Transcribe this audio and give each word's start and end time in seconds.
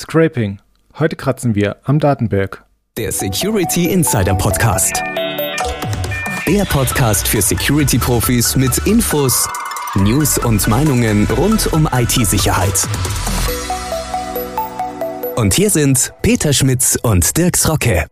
Scraping. 0.00 0.62
Heute 0.98 1.14
kratzen 1.14 1.54
wir 1.54 1.76
am 1.84 1.98
Datenberg. 1.98 2.64
Der 2.96 3.12
Security 3.12 3.92
Insider 3.92 4.34
Podcast. 4.34 5.02
Der 6.48 6.64
Podcast 6.64 7.28
für 7.28 7.42
Security-Profis 7.42 8.56
mit 8.56 8.78
Infos, 8.86 9.46
News 9.94 10.38
und 10.38 10.66
Meinungen 10.68 11.26
rund 11.36 11.70
um 11.74 11.86
IT-Sicherheit. 11.92 12.88
Und 15.36 15.52
hier 15.52 15.68
sind 15.68 16.14
Peter 16.22 16.54
Schmitz 16.54 16.98
und 17.02 17.36
Dirks 17.36 17.68
Rocke. 17.68 18.06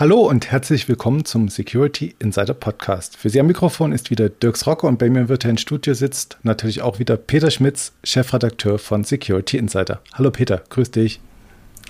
Hallo 0.00 0.20
und 0.20 0.52
herzlich 0.52 0.88
willkommen 0.88 1.24
zum 1.24 1.48
Security 1.48 2.14
Insider 2.20 2.54
Podcast. 2.54 3.16
Für 3.16 3.30
Sie 3.30 3.40
am 3.40 3.48
Mikrofon 3.48 3.90
ist 3.90 4.12
wieder 4.12 4.28
Dirks 4.28 4.64
Rocke 4.64 4.86
und 4.86 4.96
bei 4.96 5.10
mir 5.10 5.22
im 5.22 5.28
virtuellen 5.28 5.58
Studio 5.58 5.92
sitzt 5.92 6.38
natürlich 6.44 6.82
auch 6.82 7.00
wieder 7.00 7.16
Peter 7.16 7.50
Schmitz, 7.50 7.90
Chefredakteur 8.04 8.78
von 8.78 9.02
Security 9.02 9.58
Insider. 9.58 10.00
Hallo 10.14 10.30
Peter, 10.30 10.62
grüß 10.68 10.92
dich. 10.92 11.18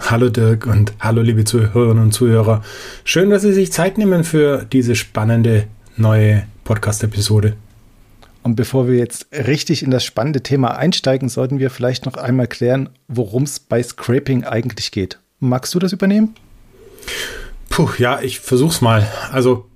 Hallo 0.01 0.31
Dirk 0.31 0.65
und 0.65 0.95
hallo 1.01 1.21
liebe 1.21 1.45
Zuhörerinnen 1.45 2.03
und 2.05 2.13
Zuhörer. 2.13 2.63
Schön, 3.05 3.29
dass 3.29 3.43
Sie 3.43 3.53
sich 3.53 3.73
Zeit 3.73 3.99
nehmen 3.99 4.25
für 4.25 4.65
diese 4.65 4.97
spannende 4.97 5.67
neue 5.99 6.45
Podcast-Episode. 6.65 7.59
Und 8.43 8.57
bevor 8.57 8.89
wir 8.89 8.97
jetzt 8.97 9.27
richtig 9.33 9.83
in 9.83 9.91
das 9.91 10.03
spannende 10.03 10.43
Thema 10.43 10.79
einsteigen, 10.79 11.29
sollten 11.29 11.59
wir 11.59 11.69
vielleicht 11.69 12.07
noch 12.07 12.17
einmal 12.17 12.47
klären, 12.47 12.89
worum 13.07 13.43
es 13.43 13.61
bei 13.61 13.83
Scraping 13.83 14.45
eigentlich 14.45 14.93
geht. 14.93 15.19
Magst 15.41 15.75
du 15.75 15.79
das 15.79 15.93
übernehmen? 15.93 16.35
Puh, 17.69 17.91
ja, 17.99 18.21
ich 18.21 18.41
versuch's 18.41 18.81
mal. 18.81 19.07
Also 19.33 19.67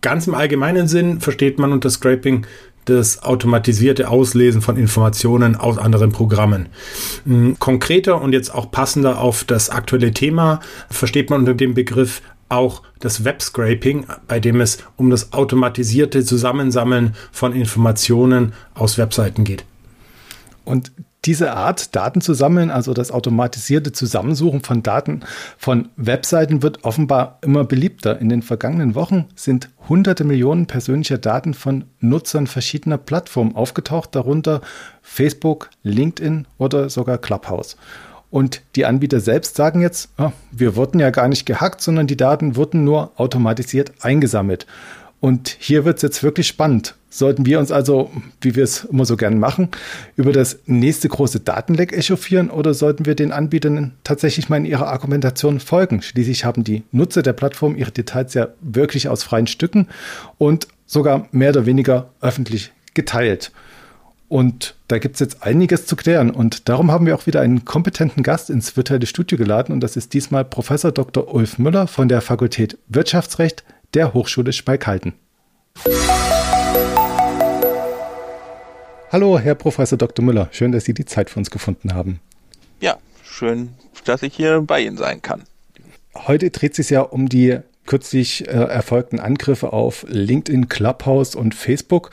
ganz 0.00 0.26
im 0.26 0.34
allgemeinen 0.34 0.88
Sinn 0.88 1.20
versteht 1.20 1.58
man 1.58 1.72
unter 1.72 1.90
Scraping 1.90 2.46
das 2.84 3.22
automatisierte 3.22 4.08
Auslesen 4.08 4.60
von 4.60 4.76
Informationen 4.76 5.54
aus 5.54 5.78
anderen 5.78 6.10
Programmen. 6.10 6.68
Konkreter 7.58 8.20
und 8.20 8.32
jetzt 8.32 8.52
auch 8.52 8.70
passender 8.70 9.20
auf 9.20 9.44
das 9.44 9.70
aktuelle 9.70 10.12
Thema 10.12 10.60
versteht 10.90 11.30
man 11.30 11.40
unter 11.40 11.54
dem 11.54 11.74
Begriff 11.74 12.22
auch 12.48 12.82
das 12.98 13.24
Web-Scraping, 13.24 14.06
bei 14.28 14.38
dem 14.38 14.60
es 14.60 14.78
um 14.96 15.10
das 15.10 15.32
automatisierte 15.32 16.24
Zusammensammeln 16.24 17.14
von 17.30 17.54
Informationen 17.54 18.52
aus 18.74 18.98
Webseiten 18.98 19.44
geht. 19.44 19.64
Und 20.64 20.92
diese 21.24 21.52
Art, 21.52 21.94
Daten 21.94 22.20
zu 22.20 22.34
sammeln, 22.34 22.70
also 22.70 22.94
das 22.94 23.12
automatisierte 23.12 23.92
Zusammensuchen 23.92 24.62
von 24.62 24.82
Daten 24.82 25.20
von 25.56 25.88
Webseiten, 25.96 26.62
wird 26.62 26.84
offenbar 26.84 27.38
immer 27.42 27.64
beliebter. 27.64 28.20
In 28.20 28.28
den 28.28 28.42
vergangenen 28.42 28.94
Wochen 28.94 29.26
sind 29.36 29.68
hunderte 29.88 30.24
Millionen 30.24 30.66
persönlicher 30.66 31.18
Daten 31.18 31.54
von 31.54 31.84
Nutzern 32.00 32.48
verschiedener 32.48 32.98
Plattformen 32.98 33.54
aufgetaucht, 33.54 34.14
darunter 34.14 34.62
Facebook, 35.00 35.70
LinkedIn 35.84 36.46
oder 36.58 36.90
sogar 36.90 37.18
Clubhouse. 37.18 37.76
Und 38.30 38.62
die 38.76 38.86
Anbieter 38.86 39.20
selbst 39.20 39.56
sagen 39.56 39.82
jetzt, 39.82 40.08
oh, 40.18 40.32
wir 40.50 40.74
wurden 40.74 40.98
ja 40.98 41.10
gar 41.10 41.28
nicht 41.28 41.44
gehackt, 41.44 41.82
sondern 41.82 42.06
die 42.06 42.16
Daten 42.16 42.56
wurden 42.56 42.82
nur 42.82 43.12
automatisiert 43.16 43.92
eingesammelt. 44.00 44.66
Und 45.20 45.56
hier 45.60 45.84
wird 45.84 45.96
es 45.96 46.02
jetzt 46.02 46.22
wirklich 46.24 46.48
spannend. 46.48 46.96
Sollten 47.14 47.44
wir 47.44 47.58
uns 47.58 47.70
also, 47.70 48.10
wie 48.40 48.56
wir 48.56 48.64
es 48.64 48.84
immer 48.84 49.04
so 49.04 49.18
gern 49.18 49.38
machen, 49.38 49.68
über 50.16 50.32
das 50.32 50.60
nächste 50.64 51.10
große 51.10 51.40
Datenleck 51.40 51.92
echauffieren 51.92 52.48
oder 52.48 52.72
sollten 52.72 53.04
wir 53.04 53.14
den 53.14 53.32
Anbietern 53.32 53.92
tatsächlich 54.02 54.48
mal 54.48 54.56
in 54.56 54.64
ihrer 54.64 54.86
Argumentation 54.86 55.60
folgen? 55.60 56.00
Schließlich 56.00 56.46
haben 56.46 56.64
die 56.64 56.84
Nutzer 56.90 57.20
der 57.20 57.34
Plattform 57.34 57.76
ihre 57.76 57.90
Details 57.90 58.32
ja 58.32 58.48
wirklich 58.62 59.10
aus 59.10 59.24
freien 59.24 59.46
Stücken 59.46 59.88
und 60.38 60.68
sogar 60.86 61.28
mehr 61.32 61.50
oder 61.50 61.66
weniger 61.66 62.08
öffentlich 62.22 62.72
geteilt. 62.94 63.52
Und 64.30 64.74
da 64.88 64.98
gibt 64.98 65.16
es 65.16 65.20
jetzt 65.20 65.42
einiges 65.42 65.84
zu 65.84 65.96
klären. 65.96 66.30
Und 66.30 66.70
darum 66.70 66.90
haben 66.90 67.04
wir 67.04 67.14
auch 67.14 67.26
wieder 67.26 67.42
einen 67.42 67.66
kompetenten 67.66 68.22
Gast 68.22 68.48
ins 68.48 68.74
virtuelle 68.74 69.04
Studio 69.04 69.36
geladen. 69.36 69.74
Und 69.74 69.80
das 69.80 69.98
ist 69.98 70.14
diesmal 70.14 70.46
Professor 70.46 70.92
Dr. 70.92 71.34
Ulf 71.34 71.58
Müller 71.58 71.86
von 71.88 72.08
der 72.08 72.22
Fakultät 72.22 72.78
Wirtschaftsrecht 72.88 73.64
der 73.92 74.14
Hochschule 74.14 74.54
Speikhalten. 74.54 75.12
Hallo, 79.12 79.38
Herr 79.38 79.54
Professor 79.54 79.98
Dr. 79.98 80.24
Müller. 80.24 80.48
Schön, 80.52 80.72
dass 80.72 80.86
Sie 80.86 80.94
die 80.94 81.04
Zeit 81.04 81.28
für 81.28 81.38
uns 81.38 81.50
gefunden 81.50 81.92
haben. 81.92 82.18
Ja, 82.80 82.96
schön, 83.22 83.74
dass 84.06 84.22
ich 84.22 84.34
hier 84.34 84.62
bei 84.62 84.80
Ihnen 84.80 84.96
sein 84.96 85.20
kann. 85.20 85.42
Heute 86.14 86.48
dreht 86.48 86.70
es 86.70 86.76
sich 86.78 86.88
ja 86.88 87.02
um 87.02 87.28
die 87.28 87.58
kürzlich 87.84 88.48
äh, 88.48 88.52
erfolgten 88.52 89.20
Angriffe 89.20 89.74
auf 89.74 90.06
LinkedIn, 90.08 90.70
Clubhouse 90.70 91.34
und 91.34 91.54
Facebook, 91.54 92.12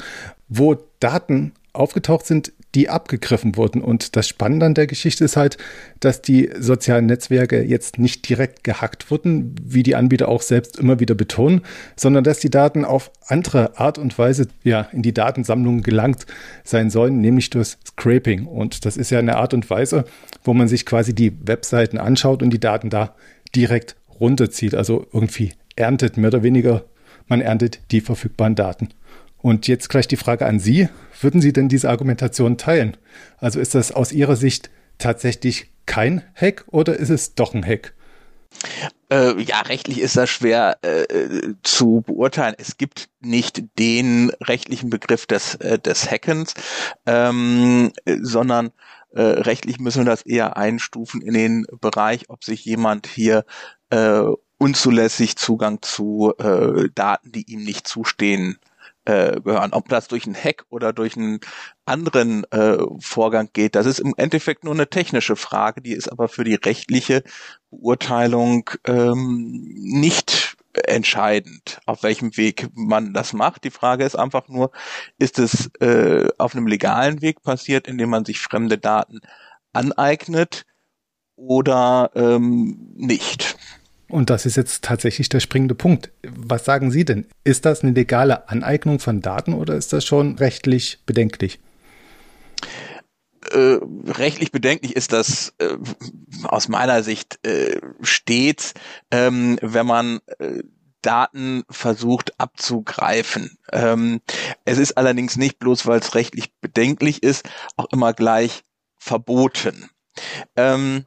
wo 0.49 0.75
Daten 0.99 1.53
aufgetaucht 1.71 2.25
sind, 2.25 2.51
die 2.75 2.89
abgegriffen 2.89 3.57
wurden. 3.57 3.81
Und 3.81 4.15
das 4.15 4.27
Spannende 4.27 4.65
an 4.65 4.73
der 4.73 4.87
Geschichte 4.87 5.25
ist 5.25 5.37
halt, 5.37 5.57
dass 5.99 6.21
die 6.21 6.49
sozialen 6.59 7.07
Netzwerke 7.07 7.63
jetzt 7.63 7.97
nicht 7.97 8.27
direkt 8.29 8.63
gehackt 8.63 9.09
wurden, 9.09 9.55
wie 9.63 9.83
die 9.83 9.95
Anbieter 9.95 10.27
auch 10.27 10.41
selbst 10.41 10.77
immer 10.77 10.99
wieder 10.99 11.15
betonen, 11.15 11.61
sondern 11.95 12.23
dass 12.23 12.39
die 12.39 12.51
Daten 12.51 12.85
auf 12.85 13.11
andere 13.25 13.77
Art 13.79 13.97
und 13.97 14.17
Weise 14.17 14.47
ja, 14.63 14.81
in 14.91 15.01
die 15.01 15.13
Datensammlung 15.13 15.81
gelangt 15.81 16.25
sein 16.63 16.89
sollen, 16.89 17.21
nämlich 17.21 17.49
durch 17.49 17.77
Scraping. 17.87 18.45
Und 18.45 18.85
das 18.85 18.97
ist 18.97 19.09
ja 19.09 19.19
eine 19.19 19.37
Art 19.37 19.53
und 19.53 19.69
Weise, 19.69 20.05
wo 20.43 20.53
man 20.53 20.67
sich 20.67 20.85
quasi 20.85 21.15
die 21.15 21.35
Webseiten 21.45 21.97
anschaut 21.97 22.43
und 22.43 22.51
die 22.51 22.59
Daten 22.59 22.89
da 22.89 23.15
direkt 23.55 23.95
runterzieht. 24.19 24.75
Also 24.75 25.07
irgendwie 25.11 25.53
erntet 25.75 26.17
mehr 26.17 26.27
oder 26.27 26.43
weniger, 26.43 26.83
man 27.27 27.41
erntet 27.41 27.79
die 27.91 28.01
verfügbaren 28.01 28.55
Daten. 28.55 28.89
Und 29.41 29.67
jetzt 29.67 29.89
gleich 29.89 30.07
die 30.07 30.17
Frage 30.17 30.45
an 30.45 30.59
Sie. 30.59 30.89
Würden 31.21 31.41
Sie 31.41 31.53
denn 31.53 31.69
diese 31.69 31.89
Argumentation 31.89 32.57
teilen? 32.57 32.97
Also 33.37 33.59
ist 33.59 33.75
das 33.75 33.91
aus 33.91 34.11
Ihrer 34.11 34.35
Sicht 34.35 34.69
tatsächlich 34.97 35.71
kein 35.85 36.23
Hack 36.35 36.65
oder 36.67 36.97
ist 36.97 37.09
es 37.09 37.35
doch 37.35 37.53
ein 37.53 37.65
Hack? 37.65 37.93
Äh, 39.11 39.41
ja, 39.41 39.61
rechtlich 39.61 40.01
ist 40.01 40.17
das 40.17 40.29
schwer 40.29 40.77
äh, 40.81 41.53
zu 41.63 42.03
beurteilen. 42.05 42.55
Es 42.57 42.77
gibt 42.77 43.09
nicht 43.21 43.63
den 43.79 44.31
rechtlichen 44.41 44.89
Begriff 44.89 45.25
des, 45.25 45.55
äh, 45.55 45.79
des 45.79 46.09
Hackens, 46.11 46.53
ähm, 47.05 47.91
sondern 48.05 48.71
äh, 49.13 49.21
rechtlich 49.21 49.79
müssen 49.79 50.05
wir 50.05 50.11
das 50.11 50.21
eher 50.23 50.57
einstufen 50.57 51.21
in 51.21 51.33
den 51.33 51.65
Bereich, 51.81 52.29
ob 52.29 52.43
sich 52.43 52.65
jemand 52.65 53.07
hier 53.07 53.45
äh, 53.89 54.23
unzulässig 54.57 55.37
Zugang 55.37 55.81
zu 55.81 56.33
äh, 56.37 56.89
Daten, 56.93 57.31
die 57.31 57.51
ihm 57.51 57.63
nicht 57.63 57.87
zustehen, 57.87 58.59
äh, 59.09 59.41
gehören. 59.41 59.73
Ob 59.73 59.89
das 59.89 60.07
durch 60.07 60.25
einen 60.25 60.35
Hack 60.35 60.65
oder 60.69 60.93
durch 60.93 61.17
einen 61.17 61.39
anderen 61.85 62.43
äh, 62.51 62.77
Vorgang 62.99 63.49
geht, 63.53 63.75
das 63.75 63.85
ist 63.85 63.99
im 63.99 64.13
Endeffekt 64.17 64.63
nur 64.63 64.73
eine 64.73 64.89
technische 64.89 65.35
Frage, 65.35 65.81
die 65.81 65.93
ist 65.93 66.11
aber 66.11 66.27
für 66.27 66.43
die 66.43 66.55
rechtliche 66.55 67.23
Beurteilung 67.71 68.69
ähm, 68.85 69.73
nicht 69.75 70.57
entscheidend, 70.85 71.79
auf 71.87 72.03
welchem 72.03 72.37
Weg 72.37 72.69
man 72.75 73.13
das 73.13 73.33
macht. 73.33 73.63
Die 73.63 73.71
Frage 73.71 74.05
ist 74.05 74.15
einfach 74.15 74.47
nur, 74.47 74.71
ist 75.17 75.39
es 75.39 75.71
äh, 75.79 76.27
auf 76.37 76.55
einem 76.55 76.67
legalen 76.67 77.21
Weg 77.21 77.41
passiert, 77.41 77.87
indem 77.87 78.11
man 78.11 78.25
sich 78.25 78.39
fremde 78.39 78.77
Daten 78.77 79.21
aneignet 79.73 80.65
oder 81.35 82.11
ähm, 82.15 82.93
nicht? 82.95 83.57
Und 84.09 84.31
das 84.31 84.47
ist 84.47 84.57
jetzt 84.57 84.83
tatsächlich 84.83 85.29
der 85.29 85.39
springende 85.39 85.75
Punkt. 85.75 86.11
Was 86.23 86.65
sagen 86.65 86.91
Sie 86.91 87.05
denn? 87.05 87.27
Ist 87.43 87.65
das 87.65 87.83
eine 87.83 87.91
legale 87.91 88.49
Aneignung 88.49 88.99
von 88.99 89.21
Daten 89.21 89.53
oder 89.53 89.75
ist 89.75 89.93
das 89.93 90.03
schon 90.03 90.35
rechtlich 90.37 90.99
bedenklich? 91.05 91.59
Äh, 93.51 93.77
rechtlich 94.07 94.51
bedenklich 94.51 94.95
ist 94.95 95.13
das 95.13 95.53
äh, 95.59 95.77
aus 96.43 96.67
meiner 96.67 97.03
Sicht 97.03 97.39
äh, 97.45 97.79
stets, 98.01 98.73
ähm, 99.11 99.57
wenn 99.61 99.85
man 99.85 100.19
äh, 100.39 100.63
Daten 101.01 101.63
versucht 101.69 102.39
abzugreifen. 102.39 103.57
Ähm, 103.71 104.21
es 104.65 104.79
ist 104.79 104.97
allerdings 104.97 105.37
nicht 105.37 105.59
bloß, 105.59 105.85
weil 105.85 105.99
es 105.99 106.15
rechtlich 106.15 106.51
bedenklich 106.59 107.23
ist, 107.23 107.47
auch 107.77 107.87
immer 107.91 108.13
gleich 108.13 108.63
verboten. 108.97 109.89
Ähm, 110.55 111.05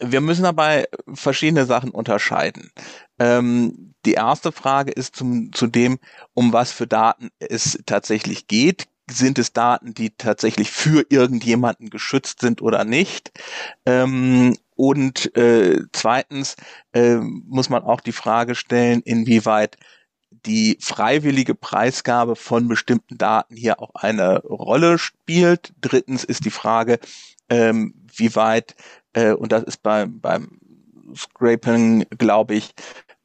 wir 0.00 0.20
müssen 0.20 0.44
dabei 0.44 0.88
verschiedene 1.12 1.66
Sachen 1.66 1.90
unterscheiden. 1.90 2.70
Ähm, 3.18 3.94
die 4.04 4.14
erste 4.14 4.52
Frage 4.52 4.92
ist 4.92 5.16
zum, 5.16 5.52
zu 5.52 5.66
dem, 5.66 5.98
um 6.34 6.52
was 6.52 6.72
für 6.72 6.86
Daten 6.86 7.30
es 7.38 7.78
tatsächlich 7.86 8.46
geht. 8.46 8.86
Sind 9.08 9.38
es 9.38 9.52
Daten, 9.52 9.94
die 9.94 10.10
tatsächlich 10.10 10.70
für 10.70 11.06
irgendjemanden 11.08 11.90
geschützt 11.90 12.40
sind 12.40 12.60
oder 12.62 12.84
nicht? 12.84 13.30
Ähm, 13.84 14.56
und 14.74 15.34
äh, 15.36 15.82
zweitens 15.92 16.56
äh, 16.92 17.16
muss 17.16 17.68
man 17.68 17.82
auch 17.82 18.00
die 18.00 18.12
Frage 18.12 18.54
stellen, 18.54 19.00
inwieweit 19.02 19.76
die 20.30 20.78
freiwillige 20.80 21.54
Preisgabe 21.54 22.36
von 22.36 22.68
bestimmten 22.68 23.18
Daten 23.18 23.56
hier 23.56 23.80
auch 23.80 23.94
eine 23.94 24.42
Rolle 24.42 24.98
spielt. 24.98 25.72
Drittens 25.80 26.24
ist 26.24 26.44
die 26.44 26.50
Frage, 26.50 26.98
ähm, 27.48 27.94
wie 28.16 28.34
weit 28.34 28.74
äh, 29.16 29.32
und 29.32 29.50
das 29.50 29.64
ist 29.64 29.82
beim, 29.82 30.20
beim 30.20 30.60
Scraping, 31.16 32.06
glaube 32.18 32.54
ich, 32.54 32.74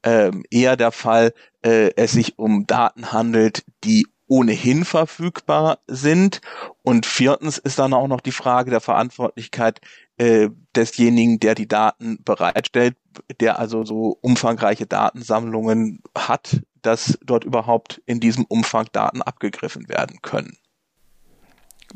ähm, 0.04 0.44
eher 0.50 0.78
der 0.78 0.92
Fall, 0.92 1.34
äh, 1.64 1.92
es 1.96 2.14
sich 2.14 2.40
um 2.40 2.66
Daten 2.66 3.12
handelt, 3.12 3.64
die 3.84 4.08
ohnehin 4.28 4.86
verfügbar 4.86 5.80
sind. 5.88 6.40
Und 6.82 7.06
viertens 7.06 7.58
ist 7.58 7.78
dann 7.78 7.94
auch 7.94 8.08
noch 8.08 8.22
die 8.22 8.32
Frage 8.32 8.72
der 8.72 8.80
Verantwortlichkeit 8.80 9.82
äh, 10.18 10.50
desjenigen, 10.76 11.40
der 11.40 11.56
die 11.56 11.68
Daten 11.68 12.24
bereitstellt, 12.24 12.96
der 13.42 13.60
also 13.60 13.84
so 13.84 14.18
umfangreiche 14.22 14.88
Datensammlungen 14.88 16.02
hat, 16.18 16.62
dass 16.82 17.20
dort 17.24 17.44
überhaupt 17.44 18.02
in 18.06 18.22
diesem 18.22 18.46
Umfang 18.46 18.88
Daten 18.94 19.22
abgegriffen 19.22 19.90
werden 19.90 20.22
können. 20.22 20.58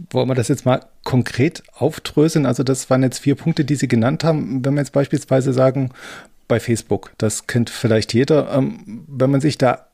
Wollen 0.09 0.27
wir 0.27 0.36
das 0.36 0.47
jetzt 0.47 0.65
mal 0.65 0.81
konkret 1.03 1.63
aufdröseln? 1.74 2.45
Also 2.45 2.63
das 2.63 2.89
waren 2.89 3.03
jetzt 3.03 3.19
vier 3.19 3.36
Punkte, 3.36 3.65
die 3.65 3.75
Sie 3.75 3.88
genannt 3.88 4.24
haben. 4.24 4.63
Wenn 4.65 4.74
wir 4.74 4.81
jetzt 4.81 4.94
beispielsweise 4.94 5.53
sagen, 5.53 5.92
bei 6.47 6.59
Facebook, 6.59 7.12
das 7.18 7.47
kennt 7.47 7.69
vielleicht 7.69 8.13
jeder, 8.13 8.51
ähm, 8.53 9.06
wenn 9.07 9.31
man 9.31 9.42
sich 9.42 9.57
da 9.57 9.88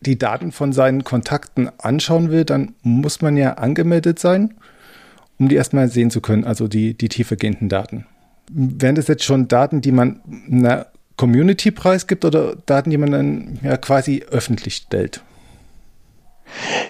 die 0.00 0.18
Daten 0.18 0.52
von 0.52 0.72
seinen 0.72 1.04
Kontakten 1.04 1.70
anschauen 1.78 2.30
will, 2.30 2.44
dann 2.44 2.74
muss 2.82 3.22
man 3.22 3.36
ja 3.36 3.54
angemeldet 3.54 4.18
sein, 4.18 4.54
um 5.38 5.48
die 5.48 5.56
erstmal 5.56 5.88
sehen 5.88 6.10
zu 6.10 6.20
können, 6.20 6.44
also 6.44 6.68
die, 6.68 6.94
die 6.94 7.08
tiefergehenden 7.08 7.68
Daten. 7.68 8.06
Wären 8.50 8.94
das 8.94 9.08
jetzt 9.08 9.24
schon 9.24 9.48
Daten, 9.48 9.80
die 9.80 9.92
man 9.92 10.20
einer 10.50 10.86
Community 11.16 11.70
preisgibt 11.70 12.24
oder 12.24 12.56
Daten, 12.66 12.90
die 12.90 12.98
man 12.98 13.10
dann 13.10 13.58
ja 13.62 13.76
quasi 13.76 14.24
öffentlich 14.30 14.76
stellt? 14.76 15.22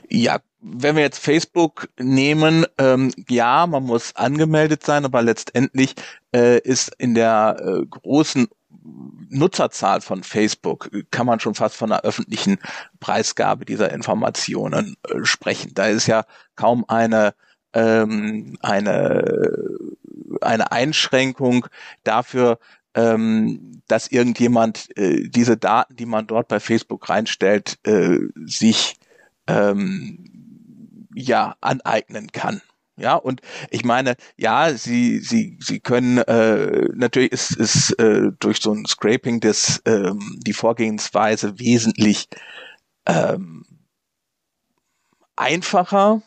Ja, 0.08 0.40
wenn 0.60 0.96
wir 0.96 1.02
jetzt 1.02 1.18
Facebook 1.18 1.88
nehmen, 1.98 2.66
ähm, 2.78 3.12
ja, 3.28 3.66
man 3.66 3.84
muss 3.84 4.16
angemeldet 4.16 4.84
sein, 4.84 5.04
aber 5.04 5.22
letztendlich 5.22 5.94
äh, 6.34 6.58
ist 6.60 6.92
in 6.98 7.14
der 7.14 7.56
äh, 7.60 7.86
großen 7.86 8.48
Nutzerzahl 9.28 10.00
von 10.00 10.22
Facebook 10.22 10.90
kann 11.10 11.26
man 11.26 11.40
schon 11.40 11.54
fast 11.54 11.76
von 11.76 11.90
einer 11.92 12.02
öffentlichen 12.02 12.58
Preisgabe 13.00 13.64
dieser 13.64 13.92
Informationen 13.92 14.96
äh, 15.08 15.24
sprechen. 15.24 15.72
Da 15.74 15.86
ist 15.86 16.06
ja 16.06 16.24
kaum 16.54 16.84
eine 16.88 17.34
ähm, 17.72 18.56
eine 18.60 19.68
eine 20.40 20.72
Einschränkung 20.72 21.66
dafür, 22.04 22.58
ähm, 22.94 23.82
dass 23.88 24.08
irgendjemand 24.08 24.96
äh, 24.96 25.28
diese 25.28 25.56
Daten, 25.56 25.96
die 25.96 26.06
man 26.06 26.26
dort 26.26 26.48
bei 26.48 26.60
Facebook 26.60 27.08
reinstellt, 27.08 27.78
äh, 27.84 28.18
sich 28.46 28.96
ähm, 29.46 31.08
ja 31.14 31.56
aneignen 31.60 32.32
kann. 32.32 32.60
Ja, 32.98 33.14
und 33.14 33.42
ich 33.70 33.84
meine, 33.84 34.16
ja, 34.38 34.72
sie, 34.72 35.18
sie, 35.18 35.58
sie 35.60 35.80
können 35.80 36.16
äh, 36.18 36.88
natürlich 36.94 37.30
ist, 37.30 37.54
ist 37.54 37.90
äh, 37.98 38.30
durch 38.38 38.60
so 38.60 38.72
ein 38.72 38.86
Scraping 38.86 39.40
das 39.40 39.82
ähm, 39.84 40.38
die 40.42 40.54
Vorgehensweise 40.54 41.58
wesentlich 41.58 42.28
ähm, 43.06 43.66
einfacher, 45.36 46.22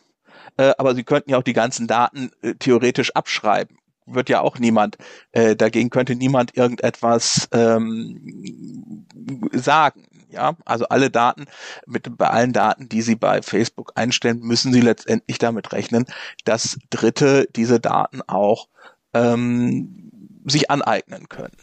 äh, 0.56 0.72
aber 0.78 0.94
sie 0.94 1.02
könnten 1.02 1.30
ja 1.30 1.38
auch 1.38 1.42
die 1.42 1.54
ganzen 1.54 1.88
Daten 1.88 2.30
äh, 2.42 2.54
theoretisch 2.54 3.10
abschreiben. 3.16 3.76
Wird 4.06 4.28
ja 4.28 4.40
auch 4.40 4.58
niemand, 4.58 4.96
äh, 5.32 5.56
dagegen 5.56 5.90
könnte 5.90 6.14
niemand 6.14 6.56
irgendetwas 6.56 7.48
ähm, 7.52 9.06
sagen. 9.52 10.06
Ja, 10.30 10.56
also 10.64 10.86
alle 10.86 11.10
Daten, 11.10 11.46
mit, 11.86 12.16
bei 12.16 12.28
allen 12.28 12.52
Daten, 12.52 12.88
die 12.88 13.02
Sie 13.02 13.16
bei 13.16 13.42
Facebook 13.42 13.92
einstellen, 13.96 14.40
müssen 14.40 14.72
Sie 14.72 14.80
letztendlich 14.80 15.38
damit 15.38 15.72
rechnen, 15.72 16.06
dass 16.44 16.78
Dritte 16.90 17.48
diese 17.56 17.80
Daten 17.80 18.22
auch 18.26 18.68
ähm, 19.12 20.10
sich 20.46 20.70
aneignen 20.70 21.28
können. 21.28 21.56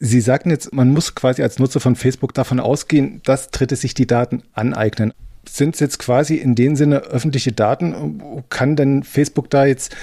Sie 0.00 0.20
sagten 0.20 0.50
jetzt, 0.50 0.72
man 0.72 0.90
muss 0.90 1.14
quasi 1.14 1.42
als 1.42 1.58
Nutzer 1.58 1.80
von 1.80 1.96
Facebook 1.96 2.34
davon 2.34 2.60
ausgehen, 2.60 3.20
dass 3.24 3.50
Dritte 3.50 3.76
sich 3.76 3.94
die 3.94 4.06
Daten 4.06 4.42
aneignen. 4.52 5.12
Sind 5.48 5.74
es 5.74 5.80
jetzt 5.80 5.98
quasi 5.98 6.36
in 6.36 6.54
dem 6.54 6.76
Sinne 6.76 7.00
öffentliche 7.00 7.52
Daten? 7.52 8.44
Kann 8.48 8.76
denn 8.76 9.02
Facebook 9.02 9.50
da 9.50 9.66
jetzt 9.66 9.94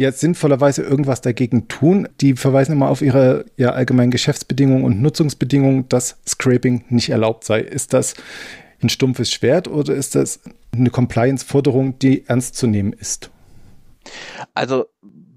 jetzt 0.00 0.20
sinnvollerweise 0.20 0.82
irgendwas 0.82 1.20
dagegen 1.20 1.68
tun. 1.68 2.08
Die 2.20 2.34
verweisen 2.34 2.72
immer 2.72 2.88
auf 2.88 3.02
ihre 3.02 3.44
ja, 3.56 3.70
allgemeinen 3.72 4.10
Geschäftsbedingungen 4.10 4.84
und 4.84 5.00
Nutzungsbedingungen, 5.00 5.88
dass 5.88 6.18
Scraping 6.26 6.84
nicht 6.88 7.10
erlaubt 7.10 7.44
sei. 7.44 7.60
Ist 7.60 7.92
das 7.92 8.14
ein 8.82 8.88
stumpfes 8.88 9.30
Schwert 9.30 9.68
oder 9.68 9.94
ist 9.94 10.14
das 10.14 10.40
eine 10.72 10.90
Compliance-Forderung, 10.90 11.98
die 11.98 12.26
ernst 12.26 12.56
zu 12.56 12.66
nehmen 12.66 12.92
ist? 12.92 13.30
Also 14.54 14.86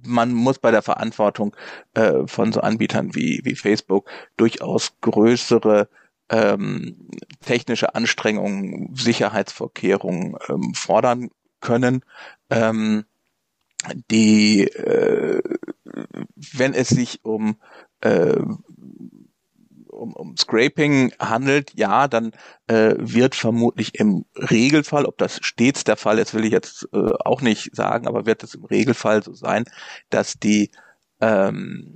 man 0.05 0.33
muss 0.33 0.59
bei 0.59 0.71
der 0.71 0.81
Verantwortung 0.81 1.55
äh, 1.93 2.25
von 2.25 2.51
so 2.51 2.61
Anbietern 2.61 3.15
wie, 3.15 3.41
wie 3.43 3.55
Facebook 3.55 4.09
durchaus 4.37 4.93
größere 5.01 5.89
ähm, 6.29 7.09
technische 7.45 7.95
Anstrengungen, 7.95 8.95
Sicherheitsvorkehrungen 8.95 10.35
ähm, 10.49 10.73
fordern 10.73 11.29
können. 11.59 12.03
Ähm, 12.49 13.05
die, 14.09 14.63
äh, 14.67 15.41
wenn 16.53 16.73
es 16.73 16.89
sich 16.89 17.23
um, 17.23 17.57
äh, 18.01 18.39
um, 19.87 20.13
um 20.13 20.37
Scraping 20.37 21.13
handelt, 21.19 21.71
ja, 21.75 22.07
dann 22.07 22.31
äh, 22.67 22.95
wird 22.97 23.35
vermutlich 23.35 23.95
im 23.99 24.25
Regelfall, 24.35 25.05
ob 25.05 25.17
das 25.17 25.39
stets 25.41 25.83
der 25.83 25.97
Fall 25.97 26.19
ist, 26.19 26.33
will 26.33 26.45
ich 26.45 26.51
jetzt 26.51 26.87
äh, 26.93 27.11
auch 27.23 27.41
nicht 27.41 27.75
sagen, 27.75 28.07
aber 28.07 28.25
wird 28.25 28.43
es 28.43 28.55
im 28.55 28.65
Regelfall 28.65 29.23
so 29.23 29.33
sein, 29.33 29.65
dass 30.09 30.33
die 30.33 30.71
ähm, 31.21 31.95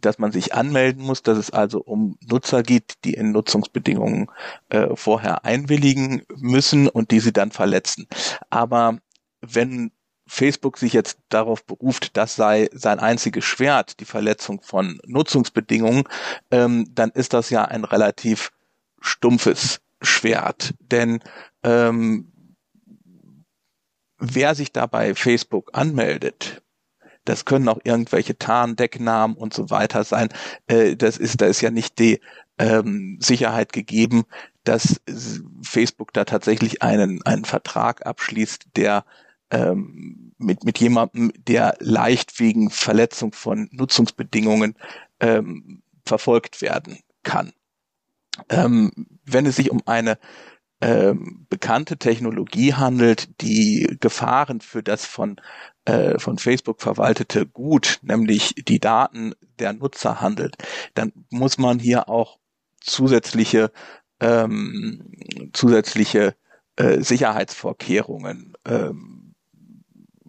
dass 0.00 0.18
man 0.18 0.30
sich 0.30 0.52
anmelden 0.52 1.02
muss, 1.02 1.22
dass 1.22 1.38
es 1.38 1.50
also 1.50 1.80
um 1.80 2.18
Nutzer 2.28 2.62
geht, 2.62 2.96
die 3.04 3.14
in 3.14 3.32
Nutzungsbedingungen 3.32 4.26
äh, 4.68 4.94
vorher 4.94 5.46
einwilligen 5.46 6.22
müssen 6.36 6.86
und 6.86 7.10
die 7.10 7.20
sie 7.20 7.32
dann 7.32 7.50
verletzen. 7.50 8.06
Aber 8.50 8.98
wenn 9.40 9.90
Facebook 10.28 10.78
sich 10.78 10.92
jetzt 10.92 11.18
darauf 11.30 11.64
beruft, 11.64 12.16
das 12.16 12.36
sei 12.36 12.68
sein 12.72 13.00
einziges 13.00 13.44
Schwert, 13.44 13.98
die 14.00 14.04
Verletzung 14.04 14.60
von 14.62 15.00
Nutzungsbedingungen, 15.06 16.04
ähm, 16.50 16.86
dann 16.94 17.10
ist 17.10 17.32
das 17.32 17.50
ja 17.50 17.64
ein 17.64 17.84
relativ 17.84 18.52
stumpfes 19.00 19.80
Schwert. 20.02 20.74
Denn 20.80 21.20
ähm, 21.62 22.30
wer 24.18 24.54
sich 24.54 24.72
da 24.72 24.86
bei 24.86 25.14
Facebook 25.14 25.70
anmeldet, 25.72 26.62
das 27.24 27.44
können 27.44 27.68
auch 27.68 27.80
irgendwelche 27.84 28.38
Tarndecknamen 28.38 29.36
und 29.36 29.52
so 29.52 29.70
weiter 29.70 30.04
sein. 30.04 30.28
Äh, 30.66 30.96
das 30.96 31.16
ist, 31.16 31.40
da 31.40 31.46
ist 31.46 31.60
ja 31.60 31.70
nicht 31.70 31.98
die 31.98 32.20
ähm, 32.58 33.18
Sicherheit 33.20 33.72
gegeben, 33.72 34.24
dass 34.64 35.00
Facebook 35.62 36.12
da 36.12 36.24
tatsächlich 36.24 36.82
einen, 36.82 37.22
einen 37.24 37.44
Vertrag 37.44 38.06
abschließt, 38.06 38.68
der 38.76 39.04
ähm, 39.50 40.32
mit, 40.38 40.64
mit 40.64 40.78
jemandem, 40.78 41.32
der 41.36 41.76
leicht 41.80 42.38
wegen 42.38 42.70
Verletzung 42.70 43.32
von 43.32 43.68
Nutzungsbedingungen 43.72 44.74
ähm, 45.20 45.82
verfolgt 46.04 46.62
werden 46.62 46.98
kann. 47.22 47.52
Ähm, 48.48 48.92
wenn 49.24 49.46
es 49.46 49.56
sich 49.56 49.70
um 49.70 49.82
eine 49.86 50.18
ähm, 50.80 51.46
bekannte 51.48 51.96
Technologie 51.96 52.74
handelt, 52.74 53.40
die 53.40 53.96
Gefahren 54.00 54.60
für 54.60 54.82
das 54.82 55.06
von, 55.06 55.40
äh, 55.86 56.18
von 56.18 56.38
Facebook 56.38 56.80
verwaltete 56.80 57.46
Gut, 57.46 57.98
nämlich 58.02 58.54
die 58.54 58.78
Daten 58.78 59.34
der 59.58 59.72
Nutzer 59.72 60.20
handelt, 60.20 60.56
dann 60.94 61.12
muss 61.30 61.58
man 61.58 61.80
hier 61.80 62.08
auch 62.08 62.38
zusätzliche 62.80 63.72
ähm, 64.20 65.12
zusätzliche 65.52 66.34
äh, 66.76 67.00
Sicherheitsvorkehrungen 67.00 68.54
ähm, 68.64 69.17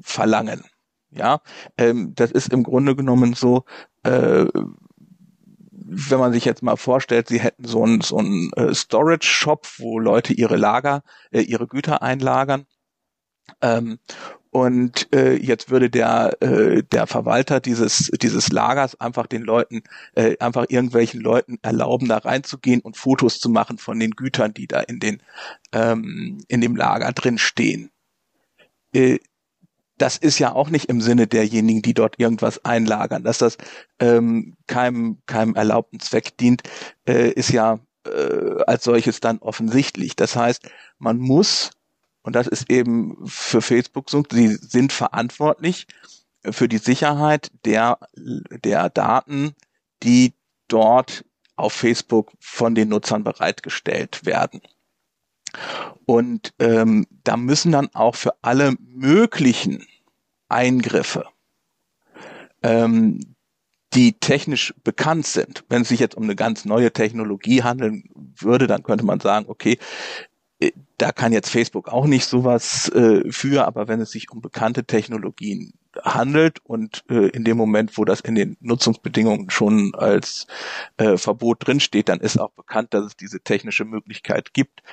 verlangen. 0.09 0.63
Ja, 1.11 1.41
ähm, 1.77 2.13
das 2.15 2.31
ist 2.31 2.53
im 2.53 2.63
Grunde 2.63 2.95
genommen 2.95 3.33
so, 3.33 3.63
äh, 4.03 4.45
wenn 5.71 6.19
man 6.19 6.33
sich 6.33 6.45
jetzt 6.45 6.61
mal 6.61 6.75
vorstellt, 6.75 7.27
sie 7.29 7.39
hätten 7.39 7.65
so 7.65 7.83
einen 7.83 8.01
so 8.01 8.17
einen 8.17 8.51
äh, 8.53 8.73
Storage 8.75 9.25
Shop, 9.27 9.67
wo 9.77 9.99
Leute 9.99 10.33
ihre 10.33 10.55
Lager, 10.55 11.03
äh, 11.31 11.41
ihre 11.41 11.67
Güter 11.67 12.03
einlagern. 12.03 12.65
Ähm, 13.61 13.99
und 14.51 15.13
äh, 15.13 15.35
jetzt 15.35 15.69
würde 15.69 15.89
der 15.89 16.41
äh, 16.41 16.83
der 16.83 17.07
Verwalter 17.07 17.59
dieses 17.59 18.11
dieses 18.21 18.49
Lagers 18.49 18.99
einfach 18.99 19.27
den 19.27 19.43
Leuten 19.43 19.83
äh, 20.15 20.37
einfach 20.39 20.65
irgendwelchen 20.69 21.21
Leuten 21.21 21.57
erlauben 21.61 22.07
da 22.07 22.17
reinzugehen 22.17 22.81
und 22.81 22.97
Fotos 22.97 23.39
zu 23.39 23.49
machen 23.49 23.77
von 23.77 23.99
den 23.99 24.11
Gütern 24.11 24.53
die 24.53 24.67
da 24.67 24.79
in 24.81 24.99
den 24.99 25.21
ähm, 25.71 26.39
in 26.47 26.61
dem 26.61 26.75
Lager 26.75 27.11
drin 27.11 27.37
stehen 27.37 27.91
äh, 28.93 29.19
das 30.01 30.17
ist 30.17 30.39
ja 30.39 30.53
auch 30.53 30.69
nicht 30.69 30.85
im 30.85 31.01
Sinne 31.01 31.27
derjenigen, 31.27 31.81
die 31.81 31.93
dort 31.93 32.19
irgendwas 32.19 32.63
einlagern. 32.65 33.23
Dass 33.23 33.37
das 33.37 33.57
ähm, 33.99 34.55
keinem, 34.67 35.19
keinem 35.25 35.55
erlaubten 35.55 35.99
Zweck 35.99 36.37
dient, 36.37 36.63
äh, 37.07 37.29
ist 37.31 37.51
ja 37.51 37.79
äh, 38.05 38.63
als 38.65 38.83
solches 38.83 39.19
dann 39.19 39.39
offensichtlich. 39.39 40.15
Das 40.15 40.35
heißt, 40.35 40.69
man 40.97 41.17
muss, 41.17 41.71
und 42.23 42.35
das 42.35 42.47
ist 42.47 42.69
eben 42.69 43.17
für 43.25 43.61
Facebook 43.61 44.09
so, 44.09 44.23
sie 44.31 44.55
sind 44.55 44.91
verantwortlich 44.93 45.85
für 46.49 46.69
die 46.69 46.77
Sicherheit 46.77 47.51
der, 47.65 47.99
der 48.15 48.89
Daten, 48.89 49.53
die 50.03 50.33
dort 50.69 51.25
auf 51.57 51.73
Facebook 51.73 52.31
von 52.39 52.73
den 52.73 52.89
Nutzern 52.89 53.25
bereitgestellt 53.25 54.25
werden. 54.25 54.61
Und 56.05 56.53
ähm, 56.59 57.05
da 57.23 57.37
müssen 57.37 57.71
dann 57.71 57.89
auch 57.93 58.15
für 58.15 58.33
alle 58.41 58.75
möglichen 58.79 59.85
Eingriffe 60.47 61.25
ähm, 62.63 63.35
die 63.93 64.13
technisch 64.13 64.73
bekannt 64.83 65.25
sind. 65.25 65.63
Wenn 65.69 65.81
es 65.81 65.89
sich 65.89 65.99
jetzt 65.99 66.15
um 66.15 66.23
eine 66.23 66.35
ganz 66.35 66.65
neue 66.65 66.91
Technologie 66.91 67.63
handeln 67.63 68.03
würde, 68.37 68.67
dann 68.67 68.83
könnte 68.83 69.05
man 69.05 69.19
sagen, 69.19 69.45
okay, 69.49 69.79
äh, 70.59 70.71
da 70.97 71.11
kann 71.11 71.33
jetzt 71.33 71.49
Facebook 71.49 71.87
auch 71.87 72.05
nicht 72.05 72.25
sowas 72.25 72.89
äh, 72.89 73.31
für, 73.31 73.65
aber 73.65 73.87
wenn 73.87 74.01
es 74.01 74.11
sich 74.11 74.29
um 74.31 74.41
bekannte 74.41 74.83
Technologien 74.83 75.73
handelt 76.03 76.59
und 76.63 77.03
äh, 77.09 77.29
in 77.29 77.43
dem 77.43 77.57
Moment, 77.57 77.97
wo 77.97 78.05
das 78.05 78.21
in 78.21 78.35
den 78.35 78.57
Nutzungsbedingungen 78.59 79.49
schon 79.49 79.95
als 79.95 80.45
äh, 80.97 81.17
Verbot 81.17 81.65
drinsteht, 81.65 82.09
dann 82.09 82.19
ist 82.19 82.39
auch 82.39 82.51
bekannt, 82.51 82.93
dass 82.93 83.05
es 83.05 83.17
diese 83.17 83.39
technische 83.39 83.85
Möglichkeit 83.85 84.53
gibt, 84.53 84.83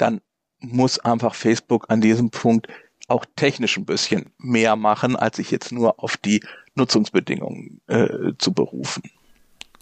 dann 0.00 0.20
muss 0.60 0.98
einfach 0.98 1.34
Facebook 1.34 1.86
an 1.88 2.00
diesem 2.00 2.30
Punkt 2.30 2.68
auch 3.08 3.24
technisch 3.36 3.76
ein 3.76 3.86
bisschen 3.86 4.30
mehr 4.38 4.76
machen, 4.76 5.16
als 5.16 5.36
sich 5.36 5.50
jetzt 5.50 5.72
nur 5.72 6.02
auf 6.02 6.16
die 6.16 6.42
Nutzungsbedingungen 6.74 7.80
äh, 7.88 8.32
zu 8.38 8.52
berufen. 8.52 9.02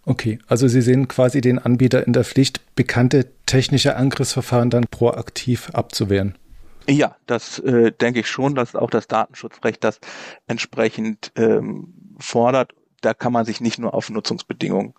Okay, 0.04 0.38
also 0.46 0.68
Sie 0.68 0.80
sehen 0.80 1.06
quasi 1.06 1.42
den 1.42 1.58
Anbieter 1.58 2.06
in 2.06 2.14
der 2.14 2.25
Pflicht, 2.25 2.75
bekannte 2.75 3.30
technische 3.44 3.96
Angriffsverfahren 3.96 4.70
dann 4.70 4.87
proaktiv 4.90 5.68
abzuwehren. 5.75 6.38
Ja, 6.88 7.16
das 7.26 7.58
äh, 7.58 7.92
denke 7.92 8.20
ich 8.20 8.28
schon, 8.28 8.54
dass 8.54 8.75
auch 8.75 8.88
das 8.88 9.08
Datenschutzrecht 9.08 9.84
das 9.84 10.00
entsprechend 10.46 11.32
ähm, 11.37 11.92
fordert. 12.18 12.72
Da 13.02 13.12
kann 13.12 13.34
man 13.34 13.44
sich 13.44 13.60
nicht 13.60 13.78
nur 13.78 13.92
auf 13.92 14.08
Nutzungsbedingungen 14.08 14.94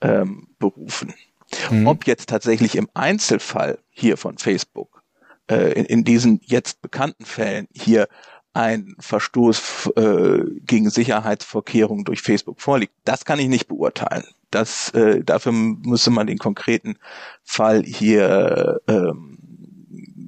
ähm, 0.00 0.48
berufen. 0.58 1.12
Mhm. 1.70 1.86
Ob 1.86 2.06
jetzt 2.06 2.28
tatsächlich 2.28 2.76
im 2.76 2.88
Einzelfall 2.94 3.78
hier 3.90 4.16
von 4.16 4.38
Facebook 4.38 5.02
äh, 5.50 5.72
in, 5.72 5.84
in 5.84 6.04
diesen 6.04 6.40
jetzt 6.44 6.82
bekannten 6.82 7.24
Fällen 7.24 7.68
hier 7.72 8.08
ein 8.52 8.94
Verstoß 9.00 9.92
äh, 9.96 10.42
gegen 10.60 10.88
Sicherheitsvorkehrungen 10.88 12.04
durch 12.04 12.22
Facebook 12.22 12.60
vorliegt, 12.60 12.94
das 13.04 13.24
kann 13.24 13.40
ich 13.40 13.48
nicht 13.48 13.66
beurteilen. 13.66 14.24
Das, 14.50 14.90
äh, 14.90 15.24
dafür 15.24 15.52
müsste 15.52 16.10
man 16.10 16.28
den 16.28 16.38
konkreten 16.38 16.96
Fall 17.42 17.82
hier 17.82 18.80
ähm, 18.86 19.38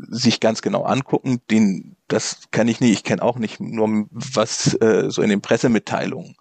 sich 0.09 0.41
ganz 0.41 0.63
genau 0.63 0.83
angucken. 0.83 1.41
Den, 1.51 1.97
das 2.09 2.51
kenne 2.51 2.73
ich 2.73 2.81
nicht. 2.81 2.93
Ich 2.93 3.05
kenne 3.05 3.23
auch 3.23 3.39
nicht 3.39 3.61
nur, 3.61 4.07
was 4.11 4.75
äh, 4.81 5.05
so 5.09 5.23
in 5.23 5.31
den 5.31 5.41
Pressemitteilungen 5.41 6.35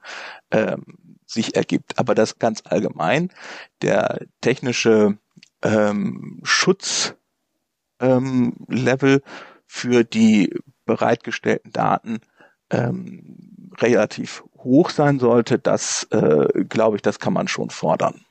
ähm, 0.50 0.84
sich 1.26 1.56
ergibt. 1.56 1.98
Aber 2.00 2.16
das 2.16 2.40
ganz 2.40 2.62
allgemein, 2.66 3.32
der 3.82 4.20
technische 4.42 5.18
ähm, 5.62 6.40
Schutzlevel 6.44 7.16
ähm, 8.00 9.22
für 9.66 10.04
die 10.04 10.54
bereitgestellten 10.86 11.72
Daten 11.72 12.20
ähm, 12.70 13.72
relativ 13.78 14.44
hoch 14.58 14.90
sein 14.90 15.20
sollte, 15.20 15.60
das 15.60 16.08
äh, 16.12 16.64
glaube 16.66 16.96
ich, 16.98 17.02
das 17.02 17.20
kann 17.20 17.34
man 17.34 17.48
schon 17.48 17.70
fordern. 17.70 18.26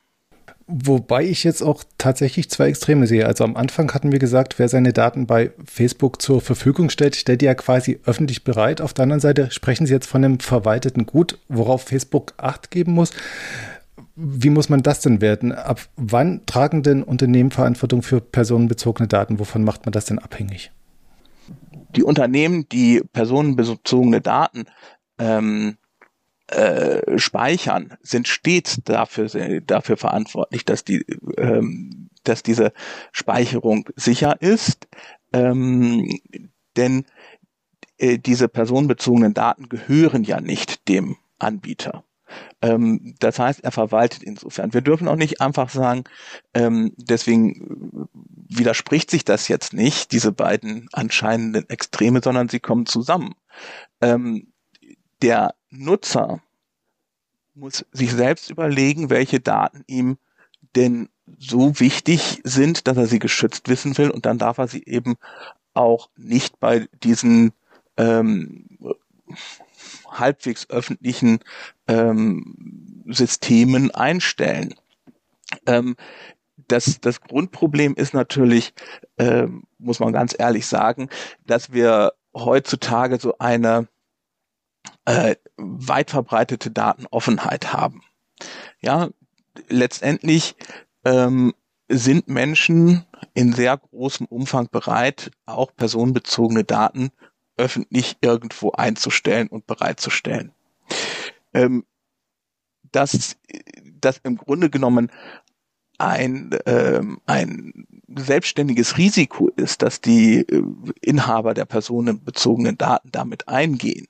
Wobei 0.67 1.25
ich 1.25 1.45
jetzt 1.45 1.63
auch 1.63 1.85
tatsächlich 1.99 2.49
zwei 2.49 2.69
Extreme 2.69 3.07
sehe. 3.07 3.27
Also 3.27 3.45
am 3.45 3.55
Anfang 3.55 3.93
hatten 3.93 4.13
wir 4.13 4.19
gesagt, 4.19 4.59
wer 4.59 4.71
seine 4.71 4.95
Daten 4.95 5.27
bei 5.27 5.53
Facebook 5.63 6.23
zur 6.23 6.41
Verfügung 6.41 6.89
stellt, 6.89 7.17
stellt 7.17 7.43
die 7.43 7.47
ja 7.47 7.55
quasi 7.55 8.01
öffentlich 8.07 8.45
bereit. 8.45 8.81
Auf 8.81 8.95
der 8.95 9.03
anderen 9.03 9.21
Seite 9.21 9.51
sprechen 9.51 9.87
Sie 9.87 9.93
jetzt 9.93 10.07
von 10.07 10.25
einem 10.25 10.41
verwalteten 10.41 11.05
Gut, 11.05 11.39
worauf 11.49 11.83
Facebook 11.83 12.33
Acht 12.39 12.71
geben 12.71 12.93
muss. 12.93 13.11
Wie 14.17 14.49
muss 14.49 14.71
man 14.71 14.83
das 14.83 15.01
denn 15.01 15.21
werten? 15.21 15.53
Ab 15.53 15.81
wann 15.97 16.47
tragen 16.47 16.83
denn 16.83 17.03
Unternehmen 17.03 17.51
Verantwortung 17.51 18.01
für 18.03 18.23
personenbezogene 18.23 19.07
Daten? 19.07 19.39
Wovon 19.39 19.65
macht 19.65 19.85
man 19.85 19.93
das 19.93 20.07
denn 20.07 20.19
abhängig? 20.19 20.71
Die 21.95 22.05
Unternehmen, 22.05 22.67
die 22.71 23.03
personenbezogene 23.13 24.23
Daten 24.23 24.65
ähm, 25.19 25.77
äh, 26.55 27.19
speichern, 27.19 27.95
sind 28.03 28.29
stets 28.29 28.81
dafür, 28.85 29.29
dafür 29.61 29.97
verantwortlich, 29.97 30.65
dass 30.65 30.85
die, 30.85 31.05
ähm, 31.37 32.11
dass 32.25 32.43
diese 32.43 32.73
Speicherung 33.13 33.89
sicher 33.97 34.41
ist. 34.41 34.89
Ähm, 35.33 36.21
denn 36.77 37.05
äh, 37.99 38.19
diese 38.19 38.49
personenbezogenen 38.49 39.35
Daten 39.35 39.69
gehören 39.69 40.25
ja 40.25 40.41
nicht 40.41 40.89
dem 40.89 41.17
Anbieter. 41.39 42.05
Ähm, 42.63 43.15
das 43.19 43.39
heißt, 43.39 43.63
er 43.63 43.73
verwaltet 43.73 44.23
insofern. 44.23 44.73
Wir 44.73 44.81
dürfen 44.81 45.09
auch 45.09 45.17
nicht 45.17 45.41
einfach 45.41 45.69
sagen, 45.71 46.05
ähm, 46.55 46.93
deswegen 46.97 48.09
widerspricht 48.49 49.11
sich 49.11 49.25
das 49.25 49.49
jetzt 49.49 49.73
nicht, 49.73 50.13
diese 50.13 50.33
beiden 50.33 50.89
anscheinenden 50.93 51.69
Extreme, 51.69 52.21
sondern 52.23 52.49
sie 52.49 52.61
kommen 52.61 52.87
zusammen. 52.87 53.35
Ähm, 54.01 54.53
der 55.23 55.55
Nutzer 55.77 56.41
muss 57.55 57.85
sich 57.93 58.13
selbst 58.13 58.51
überlegen, 58.51 59.11
welche 59.11 59.41
Daten 59.41 59.85
ihm 59.87 60.19
denn 60.75 61.09
so 61.39 61.79
wichtig 61.81 62.41
sind, 62.45 62.87
dass 62.87 62.97
er 62.97 63.07
sie 63.07 63.19
geschützt 63.19 63.69
wissen 63.69 63.97
will 63.97 64.11
und 64.11 64.27
dann 64.27 64.39
darf 64.39 64.59
er 64.59 64.69
sie 64.69 64.85
eben 64.85 65.17
auch 65.73 66.11
nicht 66.17 66.61
bei 66.61 66.89
diesen 67.03 67.53
ähm, 67.97 68.79
halbwegs 70.11 70.69
öffentlichen 70.71 71.41
ähm, 71.89 73.05
Systemen 73.07 73.91
einstellen. 73.91 74.75
Ähm, 75.67 75.97
das, 76.69 77.01
das 77.01 77.21
Grundproblem 77.21 77.95
ist 77.95 78.15
natürlich, 78.15 78.75
ähm, 79.19 79.65
muss 79.79 80.01
man 80.01 80.13
ganz 80.13 80.35
ehrlich 80.39 80.67
sagen, 80.67 81.09
dass 81.47 81.73
wir 81.73 82.13
heutzutage 82.35 83.19
so 83.19 83.39
eine 83.39 83.89
äh, 85.05 85.37
weit 85.57 86.11
verbreitete 86.11 86.71
Datenoffenheit 86.71 87.73
haben. 87.73 88.03
Ja, 88.81 89.11
letztendlich 89.69 90.57
ähm, 91.05 91.55
sind 91.89 92.29
Menschen 92.29 93.05
in 93.35 93.53
sehr 93.53 93.77
großem 93.77 94.27
Umfang 94.27 94.69
bereit, 94.71 95.31
auch 95.47 95.75
personenbezogene 95.75 96.65
Daten 96.65 97.11
öffentlich 97.57 98.17
irgendwo 98.21 98.73
einzustellen 98.73 99.49
und 99.49 99.67
bereitzustellen. 99.67 100.53
Ähm, 101.53 101.85
dass 102.91 103.37
das 104.01 104.21
im 104.23 104.37
Grunde 104.37 104.71
genommen 104.71 105.11
ein, 105.99 106.51
ähm, 106.67 107.21
ein 107.27 107.87
selbstständiges 108.09 108.99
Risiko 108.99 109.49
ist, 109.49 109.83
dass 109.83 110.01
die 110.01 110.41
äh, 110.41 110.65
Inhaber 111.01 111.55
der 111.55 111.65
personenbezogenen 111.65 112.77
Daten 112.77 113.11
damit 113.13 113.49
eingehen, 113.49 114.07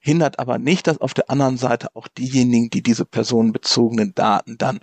hindert 0.00 0.38
aber 0.38 0.58
nicht, 0.58 0.86
dass 0.86 0.98
auf 0.98 1.14
der 1.14 1.30
anderen 1.30 1.58
Seite 1.58 1.94
auch 1.94 2.08
diejenigen, 2.08 2.70
die 2.70 2.82
diese 2.82 3.04
personenbezogenen 3.04 4.14
Daten 4.14 4.58
dann 4.58 4.80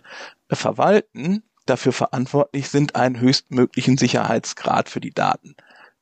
äh, 0.48 0.56
verwalten, 0.56 1.44
dafür 1.66 1.92
verantwortlich 1.92 2.70
sind, 2.70 2.96
einen 2.96 3.20
höchstmöglichen 3.20 3.98
Sicherheitsgrad 3.98 4.88
für 4.88 5.02
die 5.02 5.14
Daten 5.14 5.56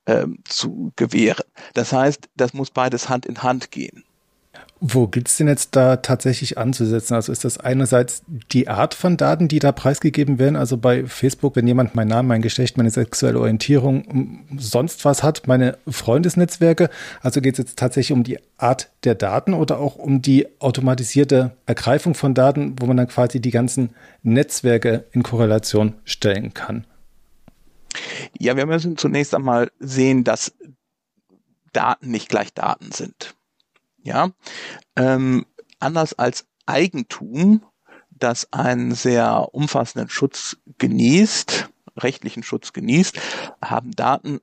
ähm, 0.06 0.38
zu 0.44 0.92
gewähren. 0.96 1.44
Das 1.74 1.92
heißt, 1.92 2.28
das 2.36 2.54
muss 2.54 2.70
beides 2.70 3.08
Hand 3.08 3.26
in 3.26 3.42
Hand 3.42 3.70
gehen. 3.70 4.04
Wo 4.78 5.06
gilt 5.06 5.28
es 5.28 5.38
denn 5.38 5.48
jetzt 5.48 5.74
da 5.74 5.96
tatsächlich 5.96 6.58
anzusetzen? 6.58 7.14
Also 7.14 7.32
ist 7.32 7.44
das 7.44 7.56
einerseits 7.56 8.22
die 8.52 8.68
Art 8.68 8.92
von 8.92 9.16
Daten, 9.16 9.48
die 9.48 9.58
da 9.58 9.72
preisgegeben 9.72 10.38
werden? 10.38 10.54
Also 10.54 10.76
bei 10.76 11.06
Facebook, 11.06 11.56
wenn 11.56 11.66
jemand 11.66 11.94
meinen 11.94 12.08
Namen, 12.08 12.28
mein 12.28 12.42
Geschlecht, 12.42 12.76
meine 12.76 12.90
sexuelle 12.90 13.40
Orientierung, 13.40 14.44
sonst 14.58 15.06
was 15.06 15.22
hat, 15.22 15.46
meine 15.46 15.78
Freundesnetzwerke. 15.88 16.90
Also 17.22 17.40
geht 17.40 17.54
es 17.54 17.58
jetzt 17.58 17.78
tatsächlich 17.78 18.12
um 18.12 18.22
die 18.22 18.38
Art 18.58 18.90
der 19.04 19.14
Daten 19.14 19.54
oder 19.54 19.78
auch 19.78 19.96
um 19.96 20.20
die 20.20 20.46
automatisierte 20.60 21.56
Ergreifung 21.64 22.14
von 22.14 22.34
Daten, 22.34 22.76
wo 22.78 22.84
man 22.84 22.98
dann 22.98 23.08
quasi 23.08 23.40
die 23.40 23.50
ganzen 23.50 23.90
Netzwerke 24.22 25.04
in 25.12 25.22
Korrelation 25.22 25.94
stellen 26.04 26.52
kann? 26.52 26.84
Ja, 28.38 28.58
wir 28.58 28.66
müssen 28.66 28.98
zunächst 28.98 29.34
einmal 29.34 29.70
sehen, 29.78 30.22
dass 30.22 30.52
Daten 31.72 32.10
nicht 32.10 32.28
gleich 32.28 32.52
Daten 32.52 32.92
sind. 32.92 33.35
Ja, 34.06 34.30
ähm, 34.94 35.46
anders 35.80 36.14
als 36.14 36.46
Eigentum, 36.64 37.66
das 38.10 38.52
einen 38.52 38.94
sehr 38.94 39.48
umfassenden 39.52 40.08
Schutz 40.08 40.58
genießt, 40.78 41.68
rechtlichen 41.96 42.44
Schutz 42.44 42.72
genießt, 42.72 43.18
haben 43.60 43.90
Daten 43.90 44.38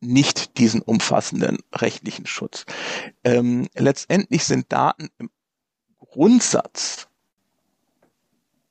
nicht 0.00 0.58
diesen 0.58 0.82
umfassenden 0.82 1.58
rechtlichen 1.72 2.26
Schutz. 2.26 2.66
Ähm, 3.22 3.68
letztendlich 3.76 4.44
sind 4.44 4.72
Daten 4.72 5.08
im 5.18 5.30
Grundsatz 6.00 7.06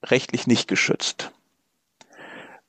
rechtlich 0.03 0.45
nicht 0.45 0.67
geschützt. 0.67 1.31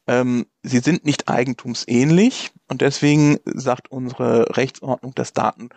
Ähm, 0.06 0.46
sie 0.62 0.78
sind 0.78 1.04
nicht 1.04 1.28
eigentumsähnlich 1.28 2.52
und 2.68 2.82
deswegen 2.82 3.40
sagt 3.44 3.90
unsere 3.90 4.56
Rechtsordnung, 4.56 5.12
dass 5.16 5.32
Daten 5.32 5.70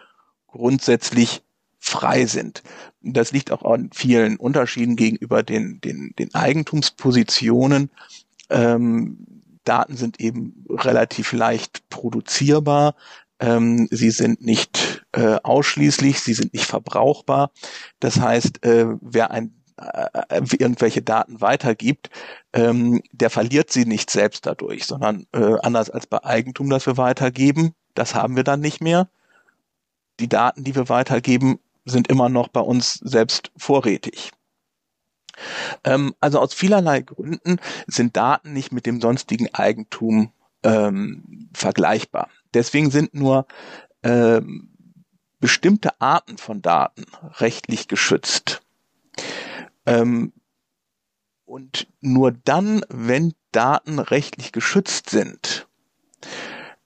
grundsätzlich 0.45 1.41
frei 1.79 2.25
sind. 2.25 2.63
Das 3.01 3.31
liegt 3.31 3.51
auch 3.51 3.63
an 3.63 3.89
vielen 3.93 4.37
Unterschieden 4.37 4.95
gegenüber 4.95 5.43
den, 5.43 5.79
den, 5.81 6.13
den 6.17 6.33
Eigentumspositionen. 6.33 7.89
Ähm, 8.49 9.25
Daten 9.63 9.95
sind 9.97 10.19
eben 10.19 10.65
relativ 10.69 11.33
leicht 11.33 11.89
produzierbar. 11.89 12.95
Ähm, 13.39 13.87
sie 13.91 14.11
sind 14.11 14.41
nicht 14.41 15.05
äh, 15.11 15.37
ausschließlich, 15.43 16.21
sie 16.21 16.33
sind 16.33 16.53
nicht 16.53 16.65
verbrauchbar. 16.65 17.51
Das 17.99 18.19
heißt, 18.19 18.65
äh, 18.65 18.87
wer 19.01 19.31
ein 19.31 19.53
äh, 19.77 20.41
irgendwelche 20.57 21.03
Daten 21.03 21.39
weitergibt, 21.39 22.09
ähm, 22.53 23.03
der 23.11 23.29
verliert 23.29 23.71
sie 23.71 23.85
nicht 23.85 24.09
selbst 24.09 24.45
dadurch, 24.47 24.85
sondern 24.85 25.27
äh, 25.33 25.59
anders 25.61 25.91
als 25.91 26.07
bei 26.07 26.23
Eigentum, 26.23 26.69
das 26.69 26.87
wir 26.87 26.97
weitergeben, 26.97 27.73
das 27.93 28.15
haben 28.15 28.35
wir 28.35 28.43
dann 28.43 28.59
nicht 28.59 28.81
mehr. 28.81 29.07
Die 30.19 30.29
Daten, 30.29 30.63
die 30.63 30.75
wir 30.75 30.89
weitergeben, 30.89 31.59
sind 31.87 32.07
immer 32.09 32.29
noch 32.29 32.49
bei 32.49 32.59
uns 32.61 32.95
selbst 32.95 33.51
vorrätig. 33.57 34.31
Ähm, 35.83 36.15
also 36.19 36.39
aus 36.39 36.53
vielerlei 36.53 37.01
Gründen 37.01 37.57
sind 37.87 38.17
Daten 38.17 38.53
nicht 38.53 38.71
mit 38.71 38.85
dem 38.85 39.01
sonstigen 39.01 39.53
Eigentum 39.53 40.31
ähm, 40.63 41.49
vergleichbar. 41.53 42.29
Deswegen 42.53 42.91
sind 42.91 43.13
nur 43.13 43.45
ähm, 44.03 44.69
bestimmte 45.39 46.01
Arten 46.01 46.37
von 46.37 46.61
Daten 46.61 47.05
rechtlich 47.39 47.87
geschützt. 47.87 48.61
Ähm, 49.85 50.33
und 51.45 51.87
nur 52.01 52.31
dann, 52.31 52.83
wenn 52.89 53.33
Daten 53.51 53.99
rechtlich 53.99 54.51
geschützt 54.51 55.09
sind, 55.09 55.67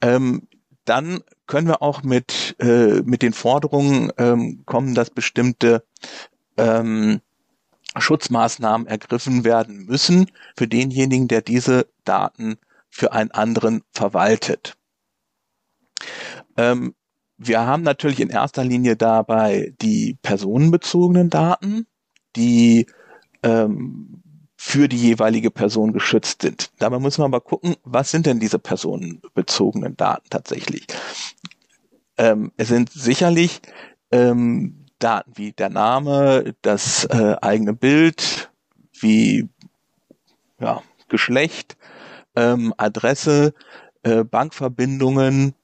ähm, 0.01 0.47
dann 0.91 1.23
können 1.47 1.69
wir 1.69 1.81
auch 1.81 2.03
mit, 2.03 2.57
äh, 2.59 3.01
mit 3.03 3.21
den 3.21 3.31
Forderungen 3.31 4.11
ähm, 4.17 4.63
kommen, 4.65 4.93
dass 4.93 5.09
bestimmte 5.09 5.85
ähm, 6.57 7.21
Schutzmaßnahmen 7.97 8.87
ergriffen 8.87 9.45
werden 9.45 9.85
müssen 9.85 10.29
für 10.57 10.67
denjenigen, 10.67 11.29
der 11.29 11.43
diese 11.43 11.87
Daten 12.03 12.57
für 12.89 13.13
einen 13.13 13.31
anderen 13.31 13.83
verwaltet. 13.93 14.75
Ähm, 16.57 16.93
wir 17.37 17.65
haben 17.65 17.83
natürlich 17.83 18.19
in 18.19 18.29
erster 18.29 18.65
Linie 18.65 18.97
dabei 18.97 19.73
die 19.81 20.17
personenbezogenen 20.21 21.29
Daten, 21.29 21.87
die 22.35 22.85
ähm, 23.43 24.20
für 24.63 24.87
die 24.87 24.97
jeweilige 24.97 25.49
Person 25.49 25.91
geschützt 25.91 26.43
sind. 26.43 26.71
Dabei 26.77 26.99
muss 26.99 27.17
man 27.17 27.33
aber 27.33 27.41
gucken, 27.41 27.75
was 27.83 28.11
sind 28.11 28.27
denn 28.27 28.39
diese 28.39 28.59
personenbezogenen 28.59 29.97
Daten 29.97 30.29
tatsächlich? 30.29 30.85
Ähm, 32.15 32.51
es 32.57 32.67
sind 32.67 32.91
sicherlich 32.91 33.59
ähm, 34.11 34.85
Daten 34.99 35.31
wie 35.35 35.51
der 35.51 35.69
Name, 35.69 36.53
das 36.61 37.05
äh, 37.05 37.37
eigene 37.41 37.73
Bild, 37.73 38.51
wie 38.99 39.49
ja, 40.59 40.83
Geschlecht, 41.09 41.75
ähm, 42.35 42.71
Adresse, 42.77 43.55
äh, 44.03 44.23
Bankverbindungen, 44.23 45.55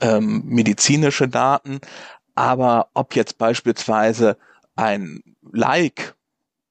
ähm, 0.00 0.42
medizinische 0.46 1.28
Daten. 1.28 1.80
Aber 2.34 2.88
ob 2.94 3.14
jetzt 3.14 3.36
beispielsweise 3.36 4.38
ein 4.74 5.22
Like 5.52 6.16